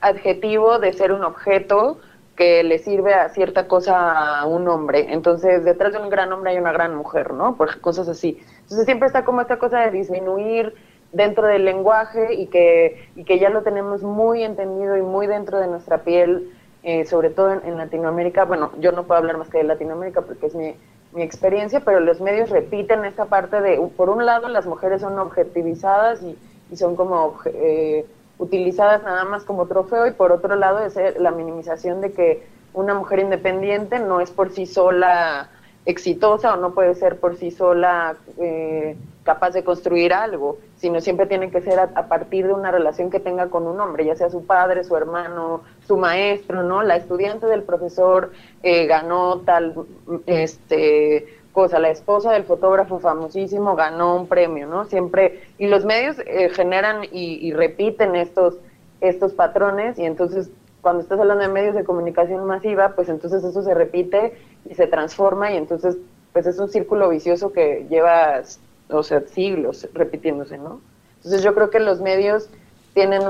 adjetivo 0.00 0.78
de 0.78 0.92
ser 0.92 1.12
un 1.12 1.24
objeto 1.24 1.98
que 2.36 2.62
le 2.62 2.78
sirve 2.78 3.14
a 3.14 3.28
cierta 3.30 3.66
cosa 3.66 4.38
a 4.38 4.46
un 4.46 4.68
hombre. 4.68 5.12
Entonces, 5.12 5.64
detrás 5.64 5.92
de 5.92 5.98
un 5.98 6.08
gran 6.08 6.32
hombre 6.32 6.52
hay 6.52 6.58
una 6.58 6.70
gran 6.70 6.94
mujer, 6.94 7.34
¿no? 7.34 7.56
Por 7.56 7.80
cosas 7.80 8.08
así. 8.08 8.40
Entonces, 8.62 8.86
siempre 8.86 9.08
está 9.08 9.24
como 9.24 9.40
esta 9.40 9.58
cosa 9.58 9.80
de 9.80 9.90
disminuir 9.90 10.72
dentro 11.12 11.48
del 11.48 11.64
lenguaje 11.64 12.34
y 12.34 12.46
que, 12.46 13.08
y 13.16 13.24
que 13.24 13.40
ya 13.40 13.50
lo 13.50 13.62
tenemos 13.62 14.04
muy 14.04 14.44
entendido 14.44 14.96
y 14.96 15.02
muy 15.02 15.26
dentro 15.26 15.58
de 15.58 15.66
nuestra 15.66 16.04
piel, 16.04 16.52
eh, 16.84 17.04
sobre 17.06 17.30
todo 17.30 17.52
en, 17.54 17.76
Latinoamérica. 17.76 18.44
Bueno, 18.44 18.70
yo 18.78 18.92
no 18.92 19.02
puedo 19.02 19.18
hablar 19.18 19.36
más 19.36 19.48
que 19.48 19.58
de 19.58 19.64
Latinoamérica 19.64 20.22
porque 20.22 20.46
es 20.46 20.54
mi, 20.54 20.76
mi 21.12 21.22
experiencia, 21.22 21.80
pero 21.80 21.98
los 21.98 22.20
medios 22.20 22.50
repiten 22.50 23.04
esta 23.04 23.24
parte 23.24 23.60
de, 23.60 23.80
por 23.96 24.10
un 24.10 24.24
lado, 24.24 24.48
las 24.48 24.64
mujeres 24.64 25.00
son 25.00 25.18
objetivizadas 25.18 26.22
y, 26.22 26.38
y 26.70 26.76
son 26.76 26.94
como... 26.94 27.36
Eh, 27.46 28.06
utilizadas 28.38 29.02
nada 29.02 29.24
más 29.24 29.44
como 29.44 29.66
trofeo 29.66 30.06
y 30.06 30.12
por 30.12 30.32
otro 30.32 30.56
lado 30.56 30.80
es 30.80 30.96
la 31.18 31.30
minimización 31.30 32.00
de 32.00 32.12
que 32.12 32.46
una 32.72 32.94
mujer 32.94 33.18
independiente 33.18 33.98
no 33.98 34.20
es 34.20 34.30
por 34.30 34.50
sí 34.50 34.66
sola 34.66 35.50
exitosa 35.84 36.52
o 36.52 36.56
no 36.58 36.74
puede 36.74 36.94
ser 36.94 37.18
por 37.18 37.36
sí 37.36 37.50
sola 37.50 38.16
eh, 38.38 38.96
capaz 39.24 39.50
de 39.50 39.64
construir 39.64 40.12
algo, 40.12 40.58
sino 40.76 41.00
siempre 41.00 41.26
tiene 41.26 41.50
que 41.50 41.62
ser 41.62 41.78
a, 41.78 42.08
partir 42.08 42.46
de 42.46 42.52
una 42.52 42.70
relación 42.70 43.10
que 43.10 43.20
tenga 43.20 43.48
con 43.48 43.66
un 43.66 43.80
hombre, 43.80 44.04
ya 44.04 44.14
sea 44.14 44.30
su 44.30 44.44
padre, 44.44 44.84
su 44.84 44.96
hermano, 44.96 45.62
su 45.86 45.96
maestro, 45.96 46.62
¿no? 46.62 46.82
La 46.82 46.96
estudiante 46.96 47.46
del 47.46 47.62
profesor 47.62 48.32
eh, 48.62 48.86
ganó 48.86 49.40
tal, 49.40 49.74
este, 50.26 51.37
cosa, 51.52 51.78
la 51.78 51.90
esposa 51.90 52.32
del 52.32 52.44
fotógrafo 52.44 52.98
famosísimo 52.98 53.74
ganó 53.74 54.16
un 54.16 54.26
premio, 54.26 54.66
¿no? 54.66 54.84
Siempre, 54.84 55.42
y 55.58 55.66
los 55.66 55.84
medios 55.84 56.16
eh, 56.20 56.50
generan 56.50 57.02
y, 57.10 57.52
repiten 57.52 58.16
estos, 58.16 58.58
estos 59.00 59.32
patrones 59.32 59.98
y 59.98 60.04
entonces 60.04 60.50
cuando 60.80 61.02
estás 61.02 61.18
hablando 61.18 61.42
de 61.42 61.52
medios 61.52 61.74
de 61.74 61.84
comunicación 61.84 62.44
masiva, 62.44 62.90
pues 62.94 63.08
entonces 63.08 63.42
eso 63.42 63.62
se 63.62 63.74
repite 63.74 64.34
y 64.68 64.74
se 64.74 64.86
transforma 64.86 65.52
y 65.52 65.56
entonces 65.56 65.96
pues 66.32 66.46
es 66.46 66.58
un 66.58 66.68
círculo 66.68 67.08
vicioso 67.08 67.52
que 67.52 67.86
lleva, 67.90 68.42
o 68.90 69.02
sea, 69.02 69.20
siglos 69.22 69.88
repitiéndose, 69.92 70.58
¿no? 70.58 70.80
Entonces 71.16 71.42
yo 71.42 71.54
creo 71.54 71.70
que 71.70 71.80
los 71.80 72.00
medios 72.00 72.48
tienen, 72.94 73.22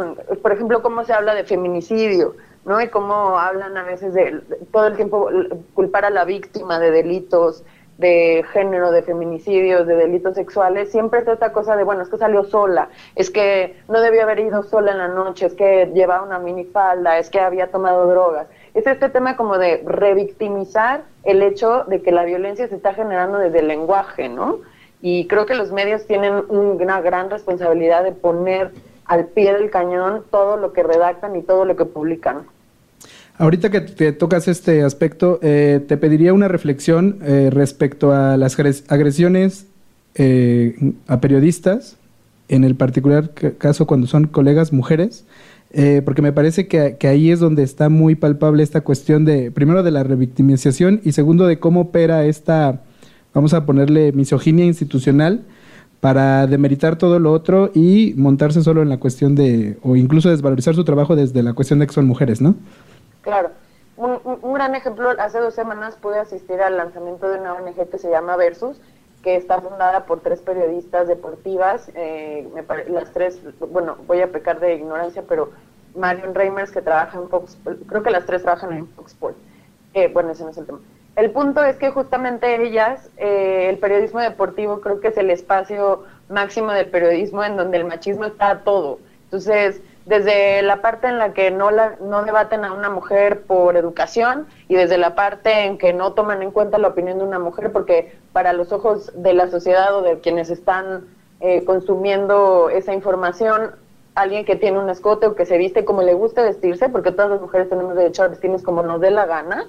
por 0.42 0.52
ejemplo, 0.52 0.82
cómo 0.82 1.04
se 1.04 1.12
habla 1.12 1.34
de 1.34 1.44
feminicidio, 1.44 2.36
¿no? 2.64 2.80
Y 2.80 2.88
cómo 2.88 3.38
hablan 3.38 3.76
a 3.76 3.82
veces 3.82 4.12
de 4.14 4.40
todo 4.72 4.86
el 4.86 4.96
tiempo 4.96 5.30
culpar 5.74 6.04
a 6.04 6.10
la 6.10 6.24
víctima 6.24 6.78
de 6.78 6.90
delitos, 6.90 7.64
de 7.98 8.44
género, 8.52 8.92
de 8.92 9.02
feminicidios, 9.02 9.86
de 9.86 9.96
delitos 9.96 10.36
sexuales, 10.36 10.90
siempre 10.90 11.18
está 11.18 11.32
esta 11.32 11.52
cosa 11.52 11.76
de, 11.76 11.82
bueno, 11.82 12.02
es 12.02 12.08
que 12.08 12.16
salió 12.16 12.44
sola, 12.44 12.88
es 13.16 13.30
que 13.30 13.76
no 13.88 14.00
debió 14.00 14.22
haber 14.22 14.38
ido 14.38 14.62
sola 14.62 14.92
en 14.92 14.98
la 14.98 15.08
noche, 15.08 15.46
es 15.46 15.54
que 15.54 15.90
llevaba 15.92 16.22
una 16.22 16.38
minifalda, 16.38 17.18
es 17.18 17.28
que 17.28 17.40
había 17.40 17.70
tomado 17.70 18.06
drogas. 18.06 18.46
Es 18.72 18.86
este 18.86 19.08
tema 19.08 19.36
como 19.36 19.58
de 19.58 19.82
revictimizar 19.84 21.02
el 21.24 21.42
hecho 21.42 21.84
de 21.84 22.00
que 22.00 22.12
la 22.12 22.24
violencia 22.24 22.68
se 22.68 22.76
está 22.76 22.94
generando 22.94 23.38
desde 23.38 23.58
el 23.58 23.68
lenguaje, 23.68 24.28
¿no? 24.28 24.60
Y 25.02 25.26
creo 25.26 25.46
que 25.46 25.54
los 25.54 25.72
medios 25.72 26.06
tienen 26.06 26.44
una 26.48 27.00
gran 27.00 27.30
responsabilidad 27.30 28.04
de 28.04 28.12
poner 28.12 28.70
al 29.06 29.26
pie 29.26 29.54
del 29.54 29.70
cañón 29.70 30.24
todo 30.30 30.56
lo 30.56 30.72
que 30.72 30.84
redactan 30.84 31.34
y 31.34 31.42
todo 31.42 31.64
lo 31.64 31.74
que 31.74 31.84
publican. 31.84 32.46
Ahorita 33.38 33.70
que, 33.70 33.80
te 33.80 34.12
tocas 34.12 34.48
este 34.48 34.82
aspecto, 34.82 35.38
eh, 35.42 35.80
te 35.86 35.96
pediría 35.96 36.32
una 36.34 36.48
reflexión 36.48 37.20
eh, 37.22 37.50
respecto 37.52 38.12
a 38.12 38.36
las 38.36 38.58
agresiones 38.88 39.66
eh, 40.16 40.92
a 41.06 41.20
periodistas, 41.20 41.96
en 42.48 42.64
el 42.64 42.74
particular 42.74 43.30
caso 43.58 43.86
cuando 43.86 44.08
son 44.08 44.26
colegas 44.26 44.72
mujeres, 44.72 45.24
porque 46.04 46.22
me 46.22 46.32
parece 46.32 46.66
que, 46.66 46.96
que, 46.98 47.08
ahí 47.08 47.30
es 47.30 47.40
donde 47.40 47.62
está 47.62 47.90
muy 47.90 48.14
palpable 48.14 48.62
esta 48.62 48.80
cuestión 48.80 49.26
de, 49.26 49.50
primero, 49.50 49.82
de 49.82 49.90
la 49.90 50.02
revictimización 50.02 51.02
y 51.04 51.12
segundo, 51.12 51.46
de 51.46 51.58
cómo 51.58 51.82
opera 51.82 52.24
esta, 52.24 52.82
vamos 53.34 53.52
a 53.52 53.66
ponerle, 53.66 54.12
misoginia 54.12 54.64
institucional 54.64 55.42
para 56.00 56.46
demeritar 56.46 56.96
todo 56.96 57.18
lo 57.18 57.32
otro 57.32 57.70
y 57.74 58.14
montarse 58.16 58.62
solo 58.62 58.80
en 58.80 58.88
la 58.88 58.96
cuestión 58.96 59.34
de, 59.34 59.76
o 59.82 59.94
incluso 59.94 60.30
desvalorizar 60.30 60.74
su 60.74 60.84
trabajo 60.84 61.14
desde 61.14 61.42
la 61.42 61.52
cuestión 61.52 61.80
de 61.80 61.86
que 61.86 61.92
son 61.92 62.06
mujeres, 62.06 62.40
¿no? 62.40 62.56
Claro. 63.28 63.50
Un, 63.98 64.20
un, 64.24 64.54
gran 64.54 64.74
ejemplo, 64.74 65.10
hace 65.18 65.38
dos 65.38 65.54
semanas 65.54 65.96
pude 65.96 66.18
asistir 66.18 66.62
al 66.62 66.78
lanzamiento 66.78 67.28
de 67.28 67.38
una 67.38 67.52
ONG 67.52 67.90
que 67.90 67.98
se 67.98 68.08
llama 68.08 68.36
Versus, 68.36 68.80
que 69.22 69.36
está 69.36 69.60
fundada 69.60 70.06
por 70.06 70.20
tres 70.20 70.40
periodistas 70.40 71.08
deportivas, 71.08 71.90
eh, 71.94 72.48
las 72.88 73.12
tres, 73.12 73.38
bueno, 73.58 73.96
voy 74.06 74.22
a 74.22 74.32
pecar 74.32 74.60
de 74.60 74.76
ignorancia, 74.76 75.24
pero 75.28 75.50
Marion 75.94 76.34
Reimers 76.34 76.70
que 76.70 76.80
trabaja 76.80 77.18
en 77.18 77.28
Fox, 77.28 77.58
creo 77.86 78.02
que 78.02 78.10
las 78.10 78.24
tres 78.24 78.42
trabajan 78.42 78.72
en 78.72 78.88
Fox 78.88 79.12
Sports. 79.12 79.38
Bueno, 80.12 80.30
ese 80.30 80.44
no 80.44 80.50
es 80.50 80.58
el 80.58 80.66
tema. 80.66 80.78
El 81.16 81.32
punto 81.32 81.64
es 81.64 81.76
que 81.76 81.90
justamente 81.90 82.62
ellas, 82.62 83.10
eh, 83.16 83.66
el 83.68 83.78
periodismo 83.78 84.20
deportivo 84.20 84.80
creo 84.80 85.00
que 85.00 85.08
es 85.08 85.18
el 85.18 85.30
espacio 85.30 86.04
máximo 86.28 86.70
del 86.70 86.86
periodismo 86.86 87.42
en 87.42 87.56
donde 87.56 87.78
el 87.78 87.84
machismo 87.84 88.24
está 88.24 88.60
todo. 88.60 89.00
Entonces, 89.24 89.82
desde 90.08 90.62
la 90.62 90.80
parte 90.80 91.06
en 91.06 91.18
la 91.18 91.34
que 91.34 91.50
no, 91.50 91.70
la, 91.70 91.96
no 92.00 92.22
debaten 92.24 92.64
a 92.64 92.72
una 92.72 92.88
mujer 92.88 93.42
por 93.42 93.76
educación 93.76 94.46
y 94.66 94.74
desde 94.74 94.96
la 94.96 95.14
parte 95.14 95.66
en 95.66 95.76
que 95.76 95.92
no 95.92 96.14
toman 96.14 96.42
en 96.42 96.50
cuenta 96.50 96.78
la 96.78 96.88
opinión 96.88 97.18
de 97.18 97.24
una 97.24 97.38
mujer 97.38 97.72
porque 97.72 98.16
para 98.32 98.54
los 98.54 98.72
ojos 98.72 99.12
de 99.14 99.34
la 99.34 99.48
sociedad 99.48 99.94
o 99.94 100.00
de 100.00 100.20
quienes 100.20 100.48
están 100.48 101.04
eh, 101.40 101.62
consumiendo 101.66 102.70
esa 102.70 102.94
información, 102.94 103.72
alguien 104.14 104.46
que 104.46 104.56
tiene 104.56 104.78
un 104.78 104.88
escote 104.88 105.26
o 105.26 105.34
que 105.34 105.44
se 105.44 105.58
viste 105.58 105.84
como 105.84 106.00
le 106.00 106.14
gusta 106.14 106.42
vestirse, 106.42 106.88
porque 106.88 107.12
todas 107.12 107.30
las 107.32 107.42
mujeres 107.42 107.68
tenemos 107.68 107.94
derecho 107.94 108.22
a 108.22 108.28
vestirnos 108.28 108.62
como 108.62 108.82
nos 108.82 109.02
dé 109.02 109.10
la 109.10 109.26
gana, 109.26 109.66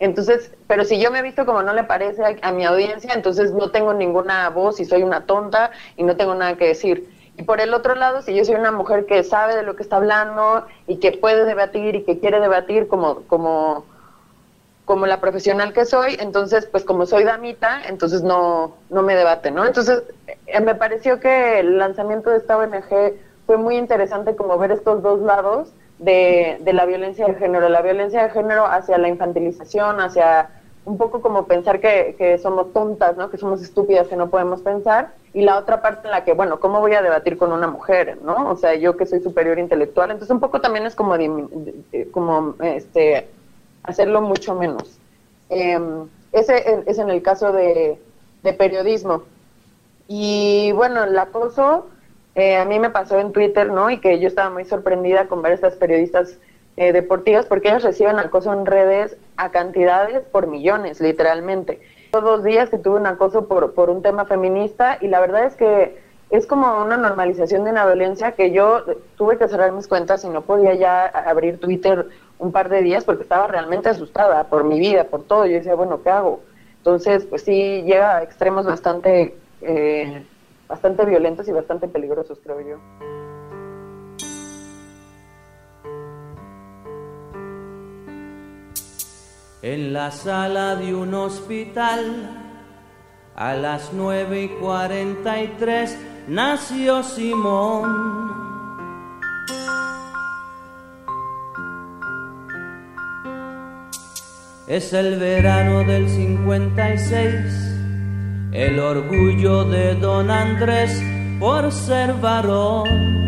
entonces, 0.00 0.52
pero 0.66 0.84
si 0.84 1.00
yo 1.00 1.12
me 1.12 1.20
he 1.20 1.22
visto 1.22 1.46
como 1.46 1.62
no 1.62 1.72
le 1.72 1.84
parece 1.84 2.24
a, 2.24 2.36
a 2.42 2.52
mi 2.52 2.64
audiencia, 2.64 3.14
entonces 3.14 3.52
no 3.52 3.70
tengo 3.70 3.94
ninguna 3.94 4.50
voz 4.50 4.80
y 4.80 4.84
soy 4.84 5.04
una 5.04 5.26
tonta 5.26 5.70
y 5.96 6.02
no 6.02 6.16
tengo 6.16 6.34
nada 6.34 6.56
que 6.56 6.66
decir. 6.66 7.15
Y 7.38 7.42
por 7.42 7.60
el 7.60 7.74
otro 7.74 7.94
lado, 7.94 8.22
si 8.22 8.34
yo 8.34 8.44
soy 8.44 8.54
una 8.54 8.72
mujer 8.72 9.06
que 9.06 9.22
sabe 9.22 9.56
de 9.56 9.62
lo 9.62 9.76
que 9.76 9.82
está 9.82 9.96
hablando 9.96 10.66
y 10.86 10.96
que 10.96 11.12
puede 11.12 11.44
debatir 11.44 11.94
y 11.94 12.04
que 12.04 12.18
quiere 12.18 12.40
debatir 12.40 12.88
como, 12.88 13.22
como, 13.22 13.84
como 14.86 15.06
la 15.06 15.20
profesional 15.20 15.74
que 15.74 15.84
soy, 15.84 16.16
entonces, 16.18 16.66
pues 16.66 16.84
como 16.84 17.04
soy 17.04 17.24
damita, 17.24 17.82
entonces 17.88 18.22
no, 18.22 18.76
no 18.88 19.02
me 19.02 19.14
debate, 19.14 19.50
¿no? 19.50 19.66
Entonces, 19.66 20.02
eh, 20.46 20.60
me 20.60 20.74
pareció 20.74 21.20
que 21.20 21.60
el 21.60 21.78
lanzamiento 21.78 22.30
de 22.30 22.38
esta 22.38 22.56
ONG 22.56 23.14
fue 23.46 23.58
muy 23.58 23.76
interesante 23.76 24.34
como 24.34 24.56
ver 24.56 24.72
estos 24.72 25.02
dos 25.02 25.20
lados 25.20 25.68
de, 25.98 26.58
de 26.60 26.72
la 26.72 26.86
violencia 26.86 27.26
de 27.26 27.34
género, 27.34 27.68
la 27.68 27.82
violencia 27.82 28.22
de 28.22 28.30
género 28.30 28.64
hacia 28.64 28.96
la 28.96 29.08
infantilización, 29.08 30.00
hacia 30.00 30.48
un 30.86 30.96
poco 30.98 31.20
como 31.20 31.46
pensar 31.46 31.80
que, 31.80 32.14
que 32.16 32.38
somos 32.38 32.72
tontas, 32.72 33.16
¿no? 33.16 33.28
Que 33.28 33.38
somos 33.38 33.60
estúpidas, 33.60 34.06
que 34.06 34.16
no 34.16 34.30
podemos 34.30 34.62
pensar, 34.62 35.12
y 35.34 35.42
la 35.42 35.58
otra 35.58 35.82
parte 35.82 36.06
en 36.06 36.12
la 36.12 36.24
que, 36.24 36.32
bueno, 36.32 36.60
¿cómo 36.60 36.80
voy 36.80 36.94
a 36.94 37.02
debatir 37.02 37.36
con 37.36 37.52
una 37.52 37.66
mujer, 37.66 38.18
no? 38.22 38.50
O 38.50 38.56
sea, 38.56 38.74
yo 38.76 38.96
que 38.96 39.04
soy 39.04 39.20
superior 39.20 39.58
intelectual, 39.58 40.12
entonces 40.12 40.32
un 40.32 40.40
poco 40.40 40.60
también 40.60 40.86
es 40.86 40.94
como, 40.94 41.16
como 42.12 42.54
este, 42.62 43.28
hacerlo 43.82 44.22
mucho 44.22 44.54
menos. 44.54 44.98
Em, 45.48 46.08
ese 46.32 46.82
es 46.86 46.98
en 46.98 47.10
el 47.10 47.20
caso 47.20 47.52
de, 47.52 47.98
periodismo. 48.56 49.24
Y 50.06 50.70
bueno, 50.72 51.02
el 51.02 51.18
acoso 51.18 51.88
eh, 52.36 52.56
a 52.56 52.64
mí 52.64 52.78
me 52.78 52.90
pasó 52.90 53.18
en 53.18 53.32
Twitter, 53.32 53.72
¿no? 53.72 53.90
Y 53.90 53.98
que 53.98 54.20
yo 54.20 54.28
estaba 54.28 54.50
muy 54.50 54.64
sorprendida 54.64 55.26
con 55.26 55.42
ver 55.42 55.52
estas 55.52 55.74
periodistas 55.74 56.38
eh, 56.76 56.92
deportivas 56.92 57.44
porque 57.46 57.68
ellas 57.68 57.82
reciben 57.82 58.20
acoso 58.20 58.52
en 58.52 58.66
redes 58.66 59.16
a 59.36 59.50
cantidades 59.50 60.22
por 60.30 60.46
millones, 60.46 61.00
literalmente 61.00 61.80
dos 62.20 62.44
días 62.44 62.70
que 62.70 62.78
tuve 62.78 62.98
un 62.98 63.06
acoso 63.06 63.46
por, 63.46 63.74
por 63.74 63.90
un 63.90 64.02
tema 64.02 64.24
feminista 64.24 64.98
y 65.00 65.08
la 65.08 65.20
verdad 65.20 65.44
es 65.44 65.54
que 65.54 65.98
es 66.30 66.46
como 66.46 66.82
una 66.82 66.96
normalización 66.96 67.64
de 67.64 67.70
una 67.70 67.86
violencia 67.86 68.32
que 68.32 68.50
yo 68.50 68.82
tuve 69.16 69.38
que 69.38 69.48
cerrar 69.48 69.72
mis 69.72 69.86
cuentas 69.86 70.24
y 70.24 70.28
no 70.28 70.42
podía 70.42 70.74
ya 70.74 71.06
abrir 71.06 71.60
Twitter 71.60 72.08
un 72.38 72.52
par 72.52 72.68
de 72.68 72.82
días 72.82 73.04
porque 73.04 73.22
estaba 73.22 73.46
realmente 73.46 73.88
asustada 73.88 74.44
por 74.44 74.64
mi 74.64 74.80
vida, 74.80 75.04
por 75.04 75.22
todo. 75.22 75.46
Yo 75.46 75.54
decía, 75.54 75.76
bueno, 75.76 76.02
¿qué 76.02 76.10
hago? 76.10 76.40
Entonces, 76.78 77.24
pues 77.26 77.42
sí, 77.42 77.82
llega 77.82 78.16
a 78.16 78.22
extremos 78.22 78.66
bastante, 78.66 79.36
eh, 79.62 80.24
bastante 80.68 81.04
violentos 81.04 81.46
y 81.46 81.52
bastante 81.52 81.86
peligrosos, 81.86 82.40
creo 82.42 82.60
yo. 82.60 83.15
En 89.72 89.92
la 89.92 90.12
sala 90.12 90.76
de 90.76 90.94
un 90.94 91.12
hospital. 91.12 92.30
A 93.34 93.54
las 93.54 93.92
nueve 93.92 94.44
y 94.44 94.48
cuarenta 94.48 95.42
y 95.42 95.48
tres 95.58 95.98
nació 96.28 97.02
Simón. 97.02 97.90
Es 104.68 104.92
el 104.92 105.18
verano 105.18 105.82
del 105.82 106.08
56, 106.08 107.34
el 108.52 108.78
orgullo 108.78 109.64
de 109.64 109.96
don 109.96 110.30
Andrés 110.30 111.02
por 111.40 111.72
ser 111.72 112.14
varón. 112.14 113.25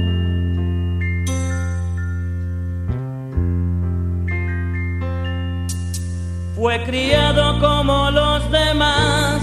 Fue 6.58 6.82
criado 6.82 7.60
como 7.60 8.10
los 8.10 8.50
demás, 8.50 9.40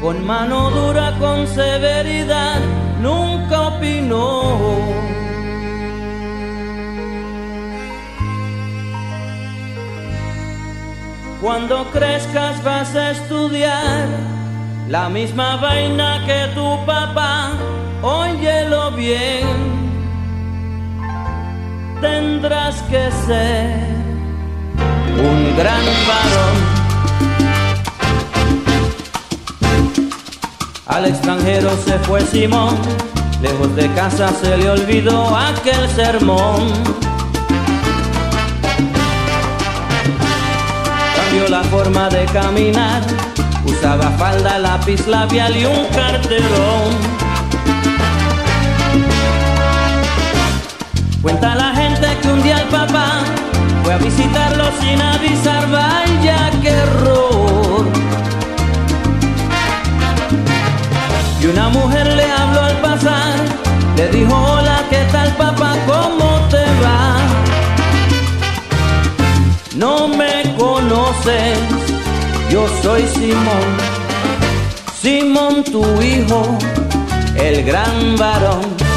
con 0.00 0.24
mano 0.24 0.70
dura, 0.70 1.14
con 1.18 1.46
severidad, 1.46 2.58
nunca 3.02 3.68
opinó. 3.68 4.58
Cuando 11.42 11.84
crezcas 11.90 12.64
vas 12.64 12.96
a 12.96 13.10
estudiar 13.10 14.08
la 14.88 15.10
misma 15.10 15.56
vaina 15.56 16.24
que 16.24 16.54
tu 16.54 16.86
papá, 16.86 17.50
óyelo 18.00 18.92
bien, 18.92 19.46
tendrás 22.00 22.80
que 22.84 23.10
ser 23.26 23.99
un 25.18 25.56
gran 25.56 25.84
varón. 26.08 26.80
Al 30.86 31.06
extranjero 31.06 31.70
se 31.84 31.98
fue 32.00 32.20
Simón, 32.22 32.76
lejos 33.40 33.74
de 33.76 33.88
casa 33.94 34.30
se 34.42 34.56
le 34.56 34.70
olvidó 34.70 35.36
aquel 35.36 35.88
sermón. 35.90 36.72
Cambió 41.16 41.48
la 41.48 41.62
forma 41.64 42.08
de 42.08 42.24
caminar, 42.26 43.02
usaba 43.64 44.10
falda, 44.18 44.58
lápiz 44.58 45.06
labial 45.06 45.56
y 45.56 45.64
un 45.64 45.86
carterón. 45.94 47.20
Cuenta 51.22 51.54
la 51.54 51.74
gente 51.74 52.08
que 52.20 52.28
un 52.28 52.42
día 52.42 52.60
el 52.62 52.68
papá 52.68 53.22
Fue 53.90 53.96
a 53.96 53.98
visitarlo 53.98 54.64
sin 54.80 55.02
avisar, 55.02 55.68
vaya 55.68 56.48
que 56.62 56.68
error. 56.68 57.88
Y 61.40 61.46
una 61.46 61.68
mujer 61.70 62.06
le 62.14 62.30
habló 62.30 62.60
al 62.60 62.76
pasar, 62.76 63.34
le 63.96 64.08
dijo, 64.10 64.32
hola, 64.32 64.84
¿qué 64.90 65.04
tal 65.10 65.34
papá? 65.34 65.74
¿Cómo 65.88 66.38
te 66.50 66.64
va? 66.84 67.16
No 69.74 70.06
me 70.06 70.54
conoces, 70.56 71.58
yo 72.48 72.68
soy 72.84 73.02
Simón, 73.08 73.68
Simón 75.02 75.64
tu 75.64 75.82
hijo, 76.00 76.56
el 77.34 77.64
gran 77.64 78.16
varón. 78.16 78.89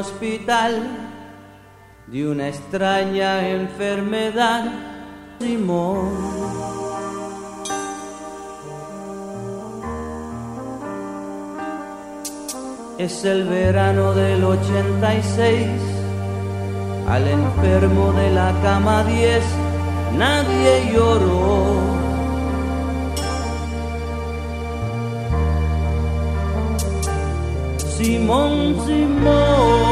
hospital 0.00 0.72
de 2.06 2.26
una 2.26 2.48
extraña 2.48 3.48
enfermedad, 3.48 4.64
Simón. 5.38 6.10
Es 12.98 13.24
el 13.24 13.44
verano 13.44 14.12
del 14.14 14.42
86, 14.44 15.68
al 17.08 17.28
enfermo 17.28 18.12
de 18.12 18.30
la 18.30 18.52
cama 18.62 19.04
10 19.04 19.42
nadie 20.16 20.92
lloró. 20.92 22.00
Simón, 27.96 28.76
Simón. 28.86 29.89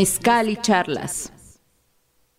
mezcal 0.00 0.48
y 0.48 0.56
charlas. 0.56 1.30